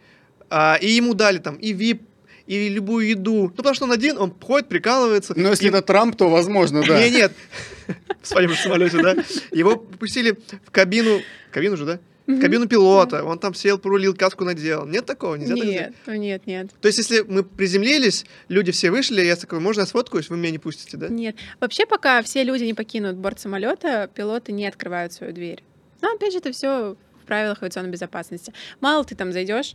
а, 0.51 0.79
и 0.81 0.89
ему 0.91 1.15
дали 1.15 1.39
там 1.39 1.57
и 1.57 1.73
VIP, 1.73 2.01
и 2.47 2.69
любую 2.71 3.09
еду. 3.09 3.43
Ну, 3.45 3.49
потому 3.51 3.75
что 3.75 3.85
он 3.85 3.93
один, 3.93 4.17
он 4.19 4.33
ходит, 4.41 4.69
прикалывается. 4.69 5.35
Но 5.39 5.51
если 5.51 5.67
И- 5.67 5.69
это 5.69 5.83
Трамп, 5.83 6.17
то 6.17 6.29
возможно, 6.31 6.83
да. 6.87 7.03
Не, 7.03 7.11
нет. 7.11 7.33
В 8.23 8.27
своем 8.27 8.51
же 8.51 8.57
самолете, 8.57 9.03
да. 9.03 9.17
Его 9.53 9.77
пустили 9.77 10.37
в 10.65 10.71
кабину. 10.71 11.21
Кабину 11.51 11.77
же, 11.77 11.85
да? 11.87 12.01
В 12.29 12.41
кабину 12.41 12.69
пилота, 12.69 13.25
он 13.25 13.39
там 13.39 13.55
сел, 13.55 13.79
порулил, 13.79 14.15
каску 14.15 14.45
надел. 14.45 14.87
Нет 14.87 15.07
такого? 15.07 15.37
Нельзя 15.37 15.55
так 15.55 15.65
сделать? 15.65 15.81
Нет, 15.81 15.95
ну 16.07 16.15
нет, 16.15 16.47
нет. 16.47 16.71
То 16.81 16.89
есть, 16.89 16.99
если 16.99 17.21
мы 17.21 17.43
приземлились, 17.43 18.27
люди 18.49 18.71
все 18.71 18.91
вышли, 18.91 19.23
я 19.23 19.35
такой, 19.35 19.61
можно 19.61 19.81
я 19.81 19.87
сфоткаюсь, 19.87 20.29
вы 20.29 20.37
меня 20.37 20.51
не 20.51 20.59
пустите, 20.59 20.99
да? 20.99 21.09
Нет. 21.09 21.37
Вообще, 21.59 21.87
пока 21.87 22.23
все 22.23 22.45
люди 22.45 22.65
не 22.65 22.75
покинут 22.75 23.17
борт 23.17 23.41
самолета, 23.41 24.11
пилоты 24.15 24.53
не 24.53 24.67
открывают 24.67 25.15
свою 25.15 25.33
дверь. 25.33 25.65
Но 26.03 26.13
опять 26.15 26.33
же, 26.33 26.39
это 26.39 26.53
все 26.53 26.97
в 27.23 27.27
правилах 27.27 27.63
авиационной 27.63 27.91
безопасности. 27.91 28.53
Мало 28.81 29.05
ты 29.05 29.15
там 29.15 29.33
зайдешь 29.33 29.75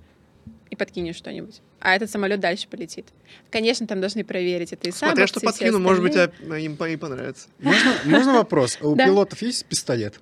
и 0.70 0.76
подкинешь 0.76 1.16
что-нибудь, 1.16 1.62
а 1.80 1.96
этот 1.96 2.12
самолет 2.12 2.40
дальше 2.40 2.68
полетит. 2.68 3.08
Конечно, 3.50 3.88
там 3.88 4.00
должны 4.00 4.24
проверить 4.24 4.74
это 4.74 4.90
и 4.90 4.92
сам. 4.92 5.10
Смотря 5.10 5.28
что 5.28 5.40
подкину, 5.40 5.80
может 5.80 6.04
быть, 6.04 6.16
а, 6.16 6.32
им 6.60 6.76
и 6.76 6.96
понравится. 6.98 7.48
Можно, 7.60 7.96
можно 8.06 8.34
вопрос? 8.34 8.78
А 8.80 8.88
У 8.88 8.96
пилотов 8.96 9.42
есть 9.42 9.66
пистолет? 9.66 10.20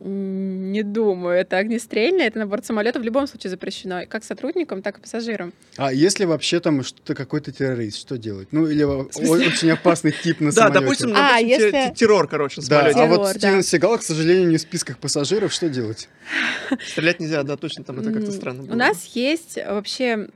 Не 0.00 0.84
думаю, 0.84 1.36
это 1.40 1.56
огнестрельное, 1.58 2.28
это 2.28 2.38
на 2.38 2.46
борт 2.46 2.64
самолета 2.64 3.00
в 3.00 3.02
любом 3.02 3.26
случае 3.26 3.50
запрещено, 3.50 4.02
как 4.08 4.22
сотрудникам, 4.22 4.80
так 4.80 4.98
и 4.98 5.00
пассажирам. 5.00 5.52
А 5.76 5.92
если 5.92 6.24
вообще 6.24 6.60
там 6.60 6.84
что-то 6.84 7.16
какой-то 7.16 7.50
террорист, 7.50 7.98
что 7.98 8.16
делать? 8.16 8.46
Ну, 8.52 8.68
или 8.68 8.84
очень 8.84 9.70
опасный 9.72 10.12
тип 10.12 10.38
на 10.38 10.52
Да, 10.52 10.62
самолете. 10.68 10.80
допустим, 10.80 11.10
А, 11.16 11.32
допустим, 11.32 11.48
если- 11.48 11.70
те- 11.72 11.88
те- 11.88 11.94
террор, 11.96 12.28
короче, 12.28 12.60
на 12.60 12.66
Да, 12.68 12.76
самолете. 12.78 13.00
а 13.00 13.06
вот 13.06 13.16
Террор, 13.16 13.34
Стивен 13.38 13.56
да. 13.56 13.62
Сигал, 13.62 13.98
к 13.98 14.02
сожалению, 14.02 14.48
не 14.50 14.56
в 14.56 14.60
списках 14.60 14.98
пассажиров, 14.98 15.52
что 15.52 15.68
делать? 15.68 16.08
Стрелять 16.86 17.18
нельзя, 17.18 17.42
да, 17.42 17.56
точно, 17.56 17.82
там 17.82 17.98
это 17.98 18.12
как-то 18.12 18.30
странно 18.30 18.62
У 18.72 18.76
нас 18.76 19.04
есть 19.16 19.56
вообще 19.56 20.28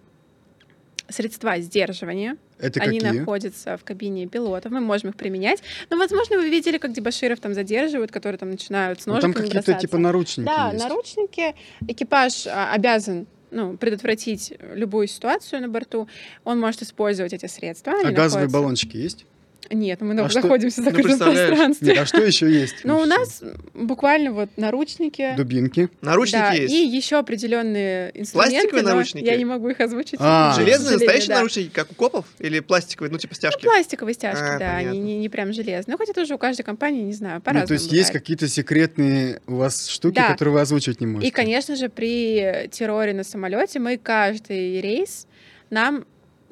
средства 1.09 1.59
сдерживания. 1.61 2.37
Это 2.63 2.81
Они 2.81 3.01
какие? 3.01 3.19
находятся 3.19 3.77
в 3.77 3.85
кабине 3.85 4.27
пилотов, 4.29 4.71
мы 4.73 4.81
можем 4.81 5.11
их 5.11 5.17
применять. 5.17 5.63
Но, 5.91 5.97
возможно, 5.99 6.37
вы 6.39 6.49
видели, 6.49 6.79
как 6.79 6.93
дебаширов 6.93 7.41
там 7.41 7.55
задерживают, 7.55 8.11
которые 8.13 8.39
там 8.39 8.51
начинают 8.51 9.03
с 9.03 9.07
Ну, 9.07 9.15
там 9.21 9.31
ножиками 9.33 9.47
какие-то 9.47 9.67
бросаться. 9.67 9.87
типа 9.87 9.99
наручники 9.99 10.47
Да, 10.47 10.71
есть. 10.73 10.85
наручники. 10.85 11.55
Экипаж 11.89 12.47
а, 12.47 12.73
обязан 12.73 13.27
ну, 13.51 13.77
предотвратить 13.77 14.55
любую 14.75 15.09
ситуацию 15.09 15.61
на 15.61 15.69
борту. 15.69 16.09
Он 16.45 16.59
может 16.59 16.81
использовать 16.83 17.33
эти 17.35 17.47
средства. 17.47 17.93
А 17.93 17.97
газовые 17.97 18.15
находятся- 18.47 18.49
баллончики 18.53 18.97
есть? 18.97 19.27
Нет, 19.73 20.01
мы 20.03 20.19
А 20.21 20.29
что- 20.29 20.41
находимся 20.43 20.83
в 20.83 20.85
Ну, 20.85 20.91
закрытом 20.91 21.11
представляешь? 21.11 21.49
пространстве. 21.49 21.89
Нет, 21.89 21.99
а 21.99 22.07
что 22.07 22.23
еще 22.23 22.51
есть? 22.53 22.77
Ну, 22.85 22.99
у 22.99 23.05
нас 23.07 23.43
буквально 23.75 24.33
вот 24.33 24.51
наручники. 24.57 25.35
Дубинки. 25.37 25.89
Наручники 26.01 26.39
да, 26.41 26.53
есть. 26.53 26.73
и 26.75 26.87
еще 26.87 27.17
определенные 27.19 28.11
инструменты. 28.15 28.53
Пластиковые 28.57 28.83
но 28.83 28.89
наручники? 28.91 29.25
Я 29.25 29.37
не 29.37 29.45
могу 29.45 29.69
их 29.71 29.81
озвучить. 29.81 30.17
А, 30.19 30.55
Железные, 30.55 30.93
настоящие 30.97 31.29
да. 31.29 31.37
наручники, 31.37 31.71
как 31.73 31.91
у 31.91 31.95
копов? 31.95 32.27
Или 32.39 32.61
пластиковые, 32.61 33.11
ну, 33.11 33.19
типа 33.19 33.35
стяжки? 33.35 33.65
Ну, 33.65 33.71
пластиковые 33.71 34.15
стяжки, 34.15 34.43
А, 34.43 34.59
да, 34.59 34.77
они 34.77 34.99
не, 34.99 35.19
не 35.19 35.29
прям 35.29 35.53
железные. 35.53 35.85
Ну, 35.93 35.99
хотя 35.99 36.13
тоже 36.13 36.35
у 36.35 36.39
каждой 36.39 36.63
компании, 36.63 37.03
не 37.03 37.13
знаю, 37.15 37.41
по-разному 37.41 37.63
Ну, 37.65 37.69
то 37.69 37.75
есть 37.75 37.93
есть 37.93 38.11
какие-то 38.11 38.49
секретные 38.49 39.41
у 39.47 39.55
вас 39.57 39.89
штуки, 39.89 40.17
Да. 40.17 40.29
которые 40.33 40.55
вы 40.55 40.61
озвучивать 40.61 41.01
не 41.01 41.07
можете? 41.07 41.29
И, 41.29 41.31
конечно 41.31 41.77
же, 41.77 41.89
при 41.89 42.69
терроре 42.71 43.15
на 43.15 43.25
самолете 43.25 43.79
мы 43.79 43.97
каждый 43.97 44.81
рейс 44.81 45.27
нам 45.71 46.05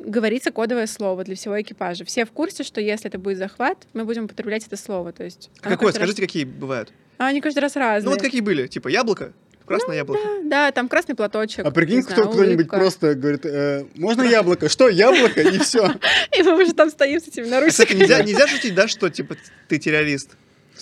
говорится 0.05 0.51
кодовое 0.51 0.87
слово 0.87 1.25
для 1.25 1.35
всего 1.37 1.61
экипажа. 1.61 2.05
Все 2.05 2.25
в 2.25 2.31
курсе, 2.33 2.63
что 2.65 2.81
если 2.81 3.09
это 3.09 3.19
будет 3.19 3.39
захват, 3.39 3.87
мы 3.93 4.05
будем 4.05 4.25
употреблять 4.25 4.67
это 4.67 4.77
слово. 4.77 5.13
То 5.13 5.25
есть 5.25 5.51
А 5.61 5.69
Какое? 5.71 5.77
каждый 5.77 5.85
раз- 5.87 5.95
Скажите, 5.97 6.23
какие 6.23 6.45
бывают? 6.45 6.93
А, 7.19 7.27
они 7.27 7.41
каждый 7.41 7.61
раз 7.61 7.77
разные. 7.77 8.05
Ну, 8.07 8.11
вот 8.13 8.23
какие 8.23 8.41
были? 8.41 8.67
Типа 8.67 8.89
яблоко? 8.89 9.33
Красное 9.67 9.97
яблоко? 9.97 10.21
Да, 10.45 10.73
там 10.73 10.89
красный 10.89 11.15
платочек. 11.15 11.65
А 11.65 11.71
прикинь, 11.71 12.03
кто, 12.03 12.15
знаю, 12.15 12.31
кто-нибудь 12.31 12.69
просто 12.69 13.15
говорит, 13.15 13.47
«Э, 13.47 13.85
можно 13.95 14.23
яблоко? 14.23 14.69
Что, 14.69 14.89
яблоко? 14.89 15.41
И 15.43 15.59
все. 15.59 15.93
И 16.37 16.43
мы 16.43 16.61
уже 16.61 16.73
там 16.73 16.91
стоим 16.91 17.21
с 17.21 17.29
этими 17.29 17.45
Кстати, 17.45 17.49
наручниками. 17.61 17.99
нельзя, 18.01 18.23
нельзя 18.25 18.47
шутить, 18.49 18.75
да, 18.75 18.89
что, 18.89 19.11
типа, 19.11 19.37
ты 19.69 19.79
террорист? 19.79 20.31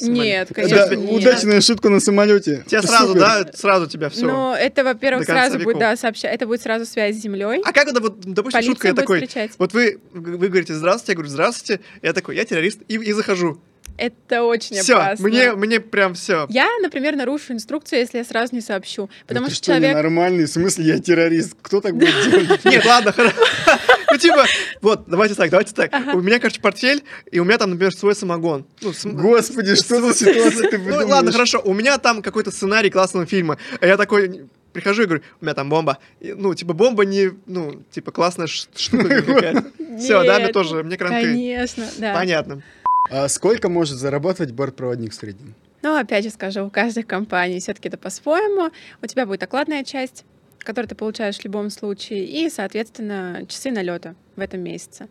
Нет, 0.00 0.50
конечно, 0.54 0.86
Да, 0.86 0.94
нет. 0.94 1.10
удачная 1.12 1.60
шутка 1.60 1.88
на 1.88 2.00
самолете. 2.00 2.64
Тебя 2.66 2.82
сразу, 2.82 3.08
Супер. 3.08 3.20
да, 3.20 3.50
сразу 3.54 3.86
тебя 3.86 4.08
все. 4.08 4.26
Ну, 4.26 4.54
это, 4.54 4.84
во-первых, 4.84 5.24
сразу 5.26 5.58
будет, 5.58 5.78
да, 5.78 5.96
сообща... 5.96 6.28
это 6.28 6.46
будет 6.46 6.62
сразу 6.62 6.86
связь 6.86 7.16
с 7.16 7.20
землей. 7.20 7.60
А 7.64 7.72
как 7.72 7.88
это 7.88 8.00
вот, 8.00 8.20
допустим, 8.20 8.62
шутка, 8.62 8.88
Полиция 8.88 8.88
я 8.88 8.94
будет 8.94 9.02
такой, 9.02 9.20
встречать. 9.20 9.50
вот 9.58 9.72
вы, 9.72 10.00
вы 10.12 10.48
говорите 10.48 10.74
здравствуйте, 10.74 11.12
я 11.12 11.14
говорю 11.16 11.30
здравствуйте, 11.30 11.80
я 12.02 12.12
такой, 12.12 12.36
я 12.36 12.44
террорист, 12.44 12.80
и, 12.88 12.94
и 12.94 13.12
захожу. 13.12 13.60
Это 13.98 14.44
очень 14.44 14.76
Все, 14.76 14.94
опасно. 14.94 15.26
мне, 15.26 15.52
мне 15.52 15.80
прям 15.80 16.14
все. 16.14 16.46
Я, 16.50 16.68
например, 16.80 17.16
нарушу 17.16 17.52
инструкцию, 17.52 17.98
если 17.98 18.18
я 18.18 18.24
сразу 18.24 18.54
не 18.54 18.60
сообщу. 18.60 19.10
Потому 19.26 19.46
Это 19.46 19.54
что 19.56 19.64
что, 19.64 19.72
человек... 19.72 19.90
ненормальный? 19.90 20.44
В 20.44 20.48
смысле, 20.48 20.84
я 20.84 20.98
террорист? 21.00 21.56
Кто 21.60 21.80
так 21.80 21.96
будет 21.96 22.14
делать? 22.30 22.64
Нет, 22.64 22.84
ладно, 22.86 23.12
хорошо. 23.12 23.36
Ну, 24.10 24.16
типа, 24.16 24.46
вот, 24.80 25.04
давайте 25.06 25.34
так, 25.34 25.50
давайте 25.50 25.74
так. 25.74 25.92
У 26.14 26.22
меня, 26.22 26.38
короче, 26.38 26.62
портфель, 26.62 27.04
и 27.30 27.40
у 27.40 27.44
меня 27.44 27.58
там, 27.58 27.70
например, 27.70 27.94
свой 27.94 28.14
самогон. 28.14 28.64
Ну, 28.80 28.94
см- 28.94 29.20
Господи, 29.20 29.74
что 29.74 30.00
за 30.00 30.14
ситуация 30.14 30.70
ты 30.70 30.78
Ну, 30.78 31.06
ладно, 31.06 31.30
хорошо, 31.30 31.60
у 31.62 31.74
меня 31.74 31.98
там 31.98 32.22
какой-то 32.22 32.50
сценарий 32.50 32.88
классного 32.88 33.26
фильма, 33.26 33.58
а 33.80 33.86
я 33.86 33.98
такой 33.98 34.48
прихожу 34.72 35.02
и 35.02 35.06
говорю, 35.06 35.22
у 35.40 35.44
меня 35.44 35.54
там 35.54 35.68
бомба. 35.68 35.98
И, 36.20 36.32
ну, 36.32 36.54
типа, 36.54 36.72
бомба 36.72 37.04
не, 37.04 37.32
ну, 37.46 37.82
типа, 37.90 38.10
классная 38.10 38.46
штука. 38.46 39.64
Все, 39.98 40.24
да, 40.24 40.38
мне 40.38 40.52
тоже, 40.52 40.82
мне 40.82 40.96
кранты. 40.96 41.22
Конечно, 41.22 41.86
да. 41.98 42.14
Понятно. 42.14 42.62
А 43.10 43.28
сколько 43.28 43.68
может 43.68 43.96
зарабатывать 43.96 44.52
бортпроводник 44.52 45.12
в 45.12 45.14
среднем? 45.14 45.54
Но 45.82 45.96
опять 45.96 46.24
же 46.24 46.30
скажу, 46.30 46.66
у 46.66 46.70
каждой 46.70 47.04
компании 47.04 47.60
все-таки 47.60 47.88
это 47.88 47.96
по-своему. 47.96 48.70
У 49.00 49.06
тебя 49.06 49.26
будет 49.26 49.42
окладная 49.42 49.84
часть, 49.84 50.24
которую 50.58 50.88
ты 50.88 50.94
получаешь 50.94 51.38
в 51.38 51.44
любом 51.44 51.70
случае, 51.70 52.24
и, 52.24 52.50
соответственно, 52.50 53.44
часы 53.48 53.70
налета 53.70 54.14
в 54.36 54.40
этом 54.40 54.60
месяце. 54.60 55.08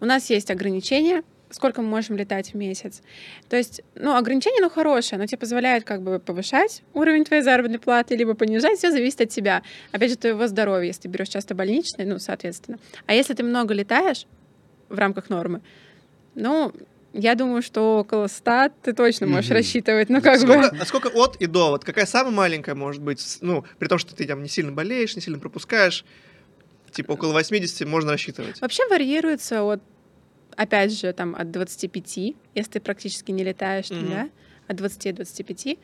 У 0.00 0.04
нас 0.04 0.28
есть 0.28 0.50
ограничения, 0.50 1.22
сколько 1.50 1.82
мы 1.82 1.88
можем 1.88 2.16
летать 2.16 2.52
в 2.52 2.56
месяц. 2.56 3.00
То 3.48 3.56
есть, 3.56 3.80
ну, 3.94 4.16
ограничение, 4.16 4.60
ну, 4.60 4.68
хорошее, 4.68 5.18
оно 5.18 5.26
тебе 5.26 5.38
позволяет 5.38 5.84
как 5.84 6.02
бы 6.02 6.18
повышать 6.18 6.82
уровень 6.92 7.24
твоей 7.24 7.42
заработной 7.42 7.78
платы, 7.78 8.16
либо 8.16 8.34
понижать, 8.34 8.78
все 8.78 8.90
зависит 8.90 9.20
от 9.22 9.30
тебя. 9.30 9.62
Опять 9.92 10.10
же, 10.10 10.16
твоего 10.16 10.46
здоровья, 10.46 10.88
если 10.88 11.02
ты 11.02 11.08
берешь 11.08 11.28
часто 11.28 11.54
больничный, 11.54 12.04
ну, 12.04 12.18
соответственно. 12.18 12.78
А 13.06 13.14
если 13.14 13.34
ты 13.34 13.42
много 13.44 13.72
летаешь 13.72 14.26
в 14.88 14.98
рамках 14.98 15.30
нормы, 15.30 15.62
ну, 16.34 16.72
я 17.12 17.34
думаю, 17.34 17.62
что 17.62 17.98
около 18.00 18.26
100 18.26 18.70
ты 18.82 18.92
точно 18.92 19.26
можешь 19.26 19.46
Мгм. 19.50 19.56
рассчитывать. 19.56 20.08
Ну, 20.08 20.20
как 20.20 20.40
бы... 20.40 20.52
Сколько, 20.52 20.76
а 20.80 20.84
сколько 20.84 21.06
от 21.08 21.36
и 21.36 21.46
до? 21.46 21.70
Вот 21.70 21.84
какая 21.84 22.06
самая 22.06 22.32
маленькая 22.32 22.74
может 22.74 23.02
быть? 23.02 23.38
Ну, 23.40 23.64
при 23.78 23.88
том, 23.88 23.98
что 23.98 24.14
ты 24.14 24.26
там 24.26 24.42
не 24.42 24.48
сильно 24.48 24.72
болеешь, 24.72 25.16
не 25.16 25.22
сильно 25.22 25.38
пропускаешь. 25.38 26.04
Типа 26.90 27.12
около 27.12 27.32
80 27.32 27.86
можно 27.86 28.12
рассчитывать. 28.12 28.60
Вообще 28.60 28.86
варьируется 28.88 29.62
от, 29.62 29.80
опять 30.56 30.98
же, 30.98 31.12
там, 31.12 31.34
от 31.36 31.50
25, 31.50 32.16
если 32.54 32.70
ты 32.72 32.80
практически 32.80 33.30
не 33.30 33.44
летаешь, 33.44 33.90
Мгм. 33.90 34.10
да, 34.10 34.28
от 34.66 34.76
20-25 34.76 35.78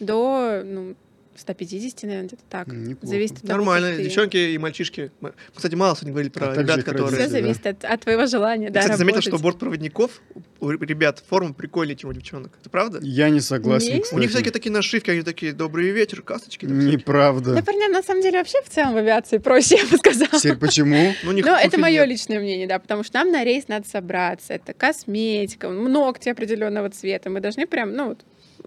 до, 0.00 0.62
ну, 0.64 0.96
150, 1.36 2.02
наверное, 2.02 2.26
где-то 2.26 2.42
так. 2.50 2.66
Неплохо. 2.68 3.06
Зависит 3.06 3.36
от 3.36 3.42
того, 3.42 3.52
Нормально. 3.58 3.96
ты- 3.96 4.02
Девчонки 4.04 4.36
и 4.36 4.58
мальчишки. 4.58 5.10
Мы, 5.20 5.32
кстати, 5.54 5.74
мало 5.74 5.94
сегодня 5.94 6.12
говорили 6.12 6.30
про 6.30 6.50
А 6.50 6.54
ребят, 6.56 6.82
которые... 6.82 7.06
Все 7.06 7.16
родители, 7.16 7.22
да. 7.24 7.28
зависит 7.40 7.66
от, 7.66 7.84
от 7.84 8.00
твоего 8.02 8.26
желания, 8.26 8.64
Я, 8.66 8.70
да, 8.70 8.80
кстати, 8.80 8.98
заметил, 8.98 9.20
что 9.22 9.38
бортпроводников 9.38 10.20
у 10.60 10.70
ребят 10.70 11.22
форма 11.26 11.54
прикольнее, 11.54 11.96
чем 11.96 12.10
у 12.10 12.12
девчонок. 12.12 12.52
Это 12.60 12.68
правда? 12.68 12.98
Я 13.02 13.30
не 13.30 13.40
согласен? 13.40 14.02
У 14.12 14.18
них 14.18 14.30
всякие 14.30 14.52
такие 14.52 14.70
нашивки, 14.70 15.10
они 15.10 15.22
такие 15.22 15.52
«Добрый 15.52 15.90
вечер», 15.90 16.22
касточки. 16.22 16.66
там 16.66 16.78
Неправда. 16.78 17.54
Да, 17.54 17.62
парням, 17.62 17.92
на 17.92 18.02
самом 18.02 18.22
деле, 18.22 18.38
вообще 18.38 18.60
в 18.62 18.68
целом 18.68 18.94
в 18.94 18.96
авиации 18.98 19.38
проще, 19.38 19.76
я 19.76 19.86
бы 19.86 19.96
сказала. 19.96 20.38
Серь, 20.40 20.56
почему? 20.56 21.14
Ну, 21.22 21.32
Но 21.32 21.56
это 21.56 21.78
мое 21.78 22.00
нет. 22.00 22.08
личное 22.08 22.40
мнение, 22.40 22.66
да, 22.66 22.78
потому 22.78 23.02
что 23.04 23.18
нам 23.18 23.30
на 23.30 23.44
рейс 23.44 23.68
надо 23.68 23.88
собраться. 23.88 24.52
Это 24.52 24.74
косметика, 24.74 25.68
ногти 25.68 26.28
определенного 26.28 26.90
цвета. 26.90 27.30
Мы 27.30 27.40
должны 27.40 27.66
прям, 27.66 27.94
ну, 27.94 28.16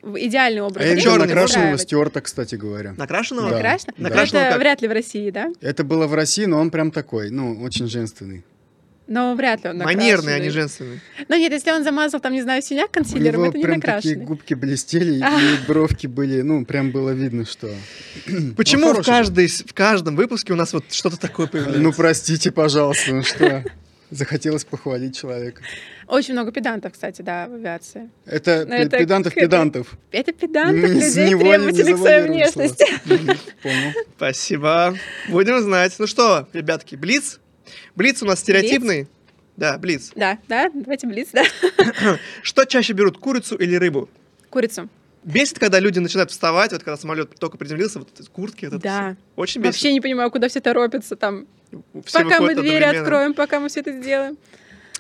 идеальный 0.04 0.62
образ. 0.62 0.84
А 0.86 0.88
я 0.88 0.96
видел 0.96 1.16
накрашенного. 1.18 1.78
Стюарта, 1.78 2.22
кстати 2.22 2.56
говоря. 2.56 2.94
Накрашенного? 2.98 3.50
Да. 3.50 3.56
Накрашено? 3.56 3.94
Да. 3.98 4.04
Накрашенного 4.04 4.44
Это 4.44 4.54
как? 4.54 4.62
вряд 4.62 4.82
ли 4.82 4.88
в 4.88 4.92
России, 4.92 5.30
да? 5.32 5.48
Это 5.62 5.84
было 5.84 6.08
в 6.08 6.14
России, 6.14 6.46
но 6.46 6.60
он 6.60 6.72
прям 6.72 6.92
такой, 6.92 7.30
ну, 7.30 7.62
очень 7.62 7.88
женственный. 7.88 8.44
Но 9.06 9.36
вряд 9.36 9.64
ли 9.66 9.70
он 9.72 9.80
Манерный, 9.80 10.36
а 10.36 10.40
не 10.40 10.46
накрашенный. 10.48 10.50
женственный. 10.50 11.00
Ну 11.28 11.36
нет, 11.38 11.52
если 11.52 11.72
он 11.72 11.84
замазал, 11.84 12.22
там, 12.22 12.32
не 12.32 12.42
знаю, 12.42 12.62
синяк 12.62 12.90
У 12.90 12.94
консилером, 12.94 13.34
него 13.42 13.46
это 13.48 13.58
не 13.58 13.64
прям 13.66 13.82
такие 13.82 13.94
накрашенный. 13.96 14.26
губки 14.26 14.54
блестели, 14.54 15.22
А. 15.22 15.40
и 15.42 15.68
бровки 15.68 16.08
были, 16.08 16.42
ну, 16.42 16.66
прям 16.66 16.92
было 16.92 17.10
видно, 17.10 17.46
что... 17.46 17.70
Почему 18.56 18.88
в, 18.88 18.92
хороший 18.92 19.06
каждой, 19.10 19.48
в 19.48 19.74
каждом 19.74 20.16
выпуске 20.16 20.54
у 20.54 20.56
нас 20.56 20.72
вот 20.72 20.86
что-то 20.90 21.20
такое 21.20 21.48
появляется? 21.48 21.82
Ну, 21.82 21.92
простите, 21.92 22.52
пожалуйста, 22.52 23.14
ну 23.14 23.24
что... 23.24 23.66
Захотелось 24.14 24.64
похвалить 24.64 25.18
человека. 25.18 25.64
Очень 26.08 26.34
много 26.34 26.52
педантов, 26.52 26.94
кстати, 26.94 27.24
да, 27.24 27.48
в 27.48 27.56
авиации. 27.56 28.12
Это, 28.26 28.64
Ну, 28.68 28.76
это 28.76 28.98
педантов-педантов. 29.00 29.98
Это 30.12 30.32
педантов, 30.34 30.90
Не- 30.92 31.02
людей, 31.02 31.30
невольно 31.30 31.72
не 31.72 31.84
требовательных 31.84 31.96
к 31.96 32.00
своей 32.00 32.28
внешности. 32.28 32.86
Понял. 33.64 33.92
Спасибо. 34.16 34.96
Будем 35.30 35.60
знать. 35.62 35.96
Ну 35.98 36.06
что, 36.06 36.48
ребятки, 36.54 36.96
Блиц? 36.96 37.40
Блиц 37.96 38.22
у 38.22 38.28
нас 38.28 38.40
стереотипный. 38.40 39.08
Да, 39.58 39.80
Блиц. 39.80 40.12
Да, 40.16 40.38
да, 40.48 40.70
давайте 40.74 41.08
блиц, 41.08 41.30
да. 41.34 41.44
Что 42.44 42.66
чаще 42.66 42.94
берут, 42.94 43.18
курицу 43.18 43.56
или 43.56 43.76
рыбу? 43.76 44.10
Курицу. 44.52 44.90
Бесит, 45.24 45.60
когда 45.60 45.80
люди 45.80 46.00
начинают 46.00 46.32
вставать, 46.32 46.72
вот 46.74 46.84
когда 46.84 46.98
самолет 46.98 47.36
только 47.40 47.58
приземлился, 47.58 48.00
вот 48.00 48.10
куртки, 48.32 48.66
вот 48.66 48.74
это 48.76 48.84
Да. 48.84 49.10
всё. 49.12 49.18
Очень 49.36 49.62
бесит. 49.62 49.76
Вообще 49.76 49.94
не 49.94 50.02
понимаю, 50.02 50.30
куда 50.32 50.48
все 50.50 50.60
торопятся 50.60 51.16
там. 51.16 51.48
Все 52.06 52.24
Пока 52.24 52.42
мы 52.42 52.56
двери 52.56 52.84
откроем, 52.84 53.34
пока 53.34 53.60
мы 53.60 53.70
все 53.70 53.80
это 53.80 53.92
сделаем. 53.94 54.38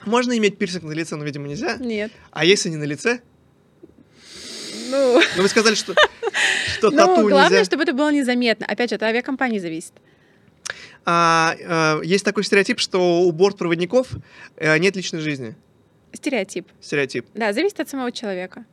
Можно 0.06 0.38
иметь 0.38 0.58
пирсинг 0.58 0.84
на 0.84 0.92
лице, 0.92 1.16
но, 1.16 1.24
видимо, 1.24 1.48
нельзя. 1.48 1.78
Нет. 1.78 2.12
А 2.32 2.46
если 2.46 2.70
не 2.70 2.78
на 2.78 2.84
лице? 2.84 3.22
Ну, 4.90 5.22
Ну, 5.36 5.42
вы 5.42 5.48
сказали, 5.48 5.76
что... 5.76 5.94
Что 6.78 6.90
Ну, 6.92 6.98
тату 6.98 7.22
главное, 7.28 7.50
нельзя. 7.50 7.64
чтобы 7.66 7.84
это 7.84 7.94
было 7.94 8.12
незаметно. 8.12 8.66
Опять 8.66 8.90
же, 8.90 8.96
от 8.96 9.04
авиакомпании 9.04 9.60
зависит. 9.60 9.94
А, 11.06 11.56
а, 11.66 12.02
есть 12.02 12.26
такой 12.26 12.44
стереотип, 12.44 12.80
что 12.80 13.22
у 13.22 13.32
бортпроводников 13.32 14.10
э, 14.58 14.78
нет 14.80 14.96
личной 14.96 15.20
жизни. 15.20 15.56
Стереотип. 16.14 16.68
Стереотип. 16.82 17.26
Да, 17.34 17.54
зависит 17.54 17.80
от 17.80 17.90
самого 17.90 18.12
человека. 18.12 18.66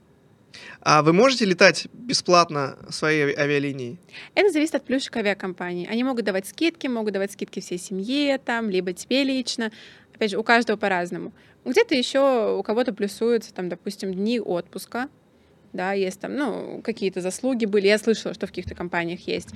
А 0.80 1.02
вы 1.02 1.12
можете 1.12 1.44
летать 1.44 1.88
бесплатно 1.92 2.76
своей 2.90 3.24
ави- 3.24 3.38
авиалинией? 3.38 3.98
Это 4.34 4.50
зависит 4.50 4.74
от 4.74 4.84
плюшек 4.84 5.16
авиакомпании. 5.16 5.88
Они 5.88 6.04
могут 6.04 6.24
давать 6.24 6.46
скидки, 6.46 6.86
могут 6.86 7.12
давать 7.12 7.32
скидки 7.32 7.60
всей 7.60 7.78
семье, 7.78 8.38
там, 8.38 8.70
либо 8.70 8.92
тебе 8.92 9.24
лично. 9.24 9.70
Опять 10.14 10.30
же, 10.32 10.38
у 10.38 10.42
каждого 10.42 10.76
по-разному. 10.76 11.32
Где-то 11.64 11.94
еще 11.94 12.56
у 12.58 12.62
кого-то 12.62 12.92
плюсуются, 12.92 13.52
там, 13.52 13.68
допустим, 13.68 14.14
дни 14.14 14.40
отпуска, 14.40 15.08
да, 15.72 15.92
есть 15.92 16.20
там, 16.20 16.34
ну, 16.34 16.80
какие-то 16.82 17.20
заслуги 17.20 17.64
были. 17.64 17.86
Я 17.86 17.98
слышала, 17.98 18.34
что 18.34 18.46
в 18.46 18.50
каких-то 18.50 18.74
компаниях 18.74 19.20
есть. 19.28 19.50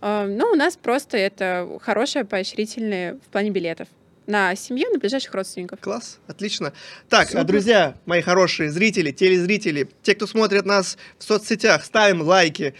А, 0.00 0.26
Но 0.26 0.50
у 0.50 0.54
нас 0.54 0.76
просто 0.76 1.16
это 1.16 1.78
хорошее 1.80 2.24
поощрительное 2.24 3.14
в 3.14 3.30
плане 3.32 3.50
билетов 3.50 3.88
на 4.26 4.54
семью, 4.56 4.90
на 4.90 4.98
ближайших 4.98 5.34
родственников. 5.34 5.80
Класс, 5.80 6.18
отлично. 6.26 6.72
Так, 7.08 7.28
а, 7.28 7.30
Супер. 7.30 7.44
друзья, 7.44 7.94
мои 8.06 8.20
хорошие 8.22 8.70
зрители, 8.70 9.10
телезрители, 9.10 9.88
те, 10.02 10.14
кто 10.14 10.26
смотрит 10.26 10.64
нас 10.64 10.98
в 11.18 11.24
соцсетях, 11.24 11.84
ставим 11.84 12.22
лайки, 12.22 12.74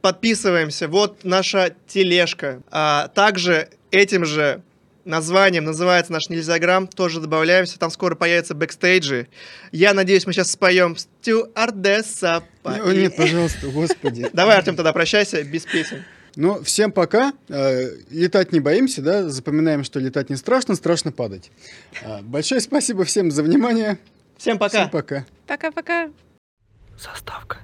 подписываемся. 0.00 0.88
Вот 0.88 1.24
наша 1.24 1.74
тележка. 1.86 2.62
А, 2.70 3.08
также 3.08 3.68
этим 3.90 4.24
же 4.24 4.62
названием 5.04 5.64
называется 5.64 6.12
наш 6.12 6.28
нельзяграмм, 6.28 6.86
тоже 6.86 7.20
добавляемся, 7.20 7.78
там 7.78 7.90
скоро 7.90 8.14
появятся 8.14 8.54
бэкстейджи. 8.54 9.28
Я 9.72 9.94
надеюсь, 9.94 10.26
мы 10.26 10.32
сейчас 10.32 10.50
споем 10.52 10.96
«Стюардесса». 10.96 12.44
О, 12.64 12.92
нет, 12.92 13.16
пожалуйста, 13.16 13.68
господи. 13.68 14.28
Давай, 14.32 14.58
Артем, 14.58 14.76
тогда 14.76 14.92
прощайся, 14.92 15.42
без 15.42 15.64
песен. 15.64 16.04
Ну, 16.36 16.62
всем 16.62 16.92
пока. 16.92 17.32
Э, 17.48 17.88
Летать 18.10 18.52
не 18.52 18.60
боимся, 18.60 19.02
да? 19.02 19.28
Запоминаем, 19.28 19.84
что 19.84 19.98
летать 20.00 20.30
не 20.30 20.36
страшно, 20.36 20.74
страшно 20.74 21.12
падать. 21.12 21.50
А, 22.04 22.20
Большое 22.22 22.60
спасибо 22.60 23.04
всем 23.04 23.30
за 23.30 23.42
внимание. 23.42 23.98
Всем 24.38 24.58
пока. 24.58 24.78
Всем 24.78 24.90
пока. 24.90 25.26
Пока-пока. 25.46 26.10
Заставка. 26.98 27.58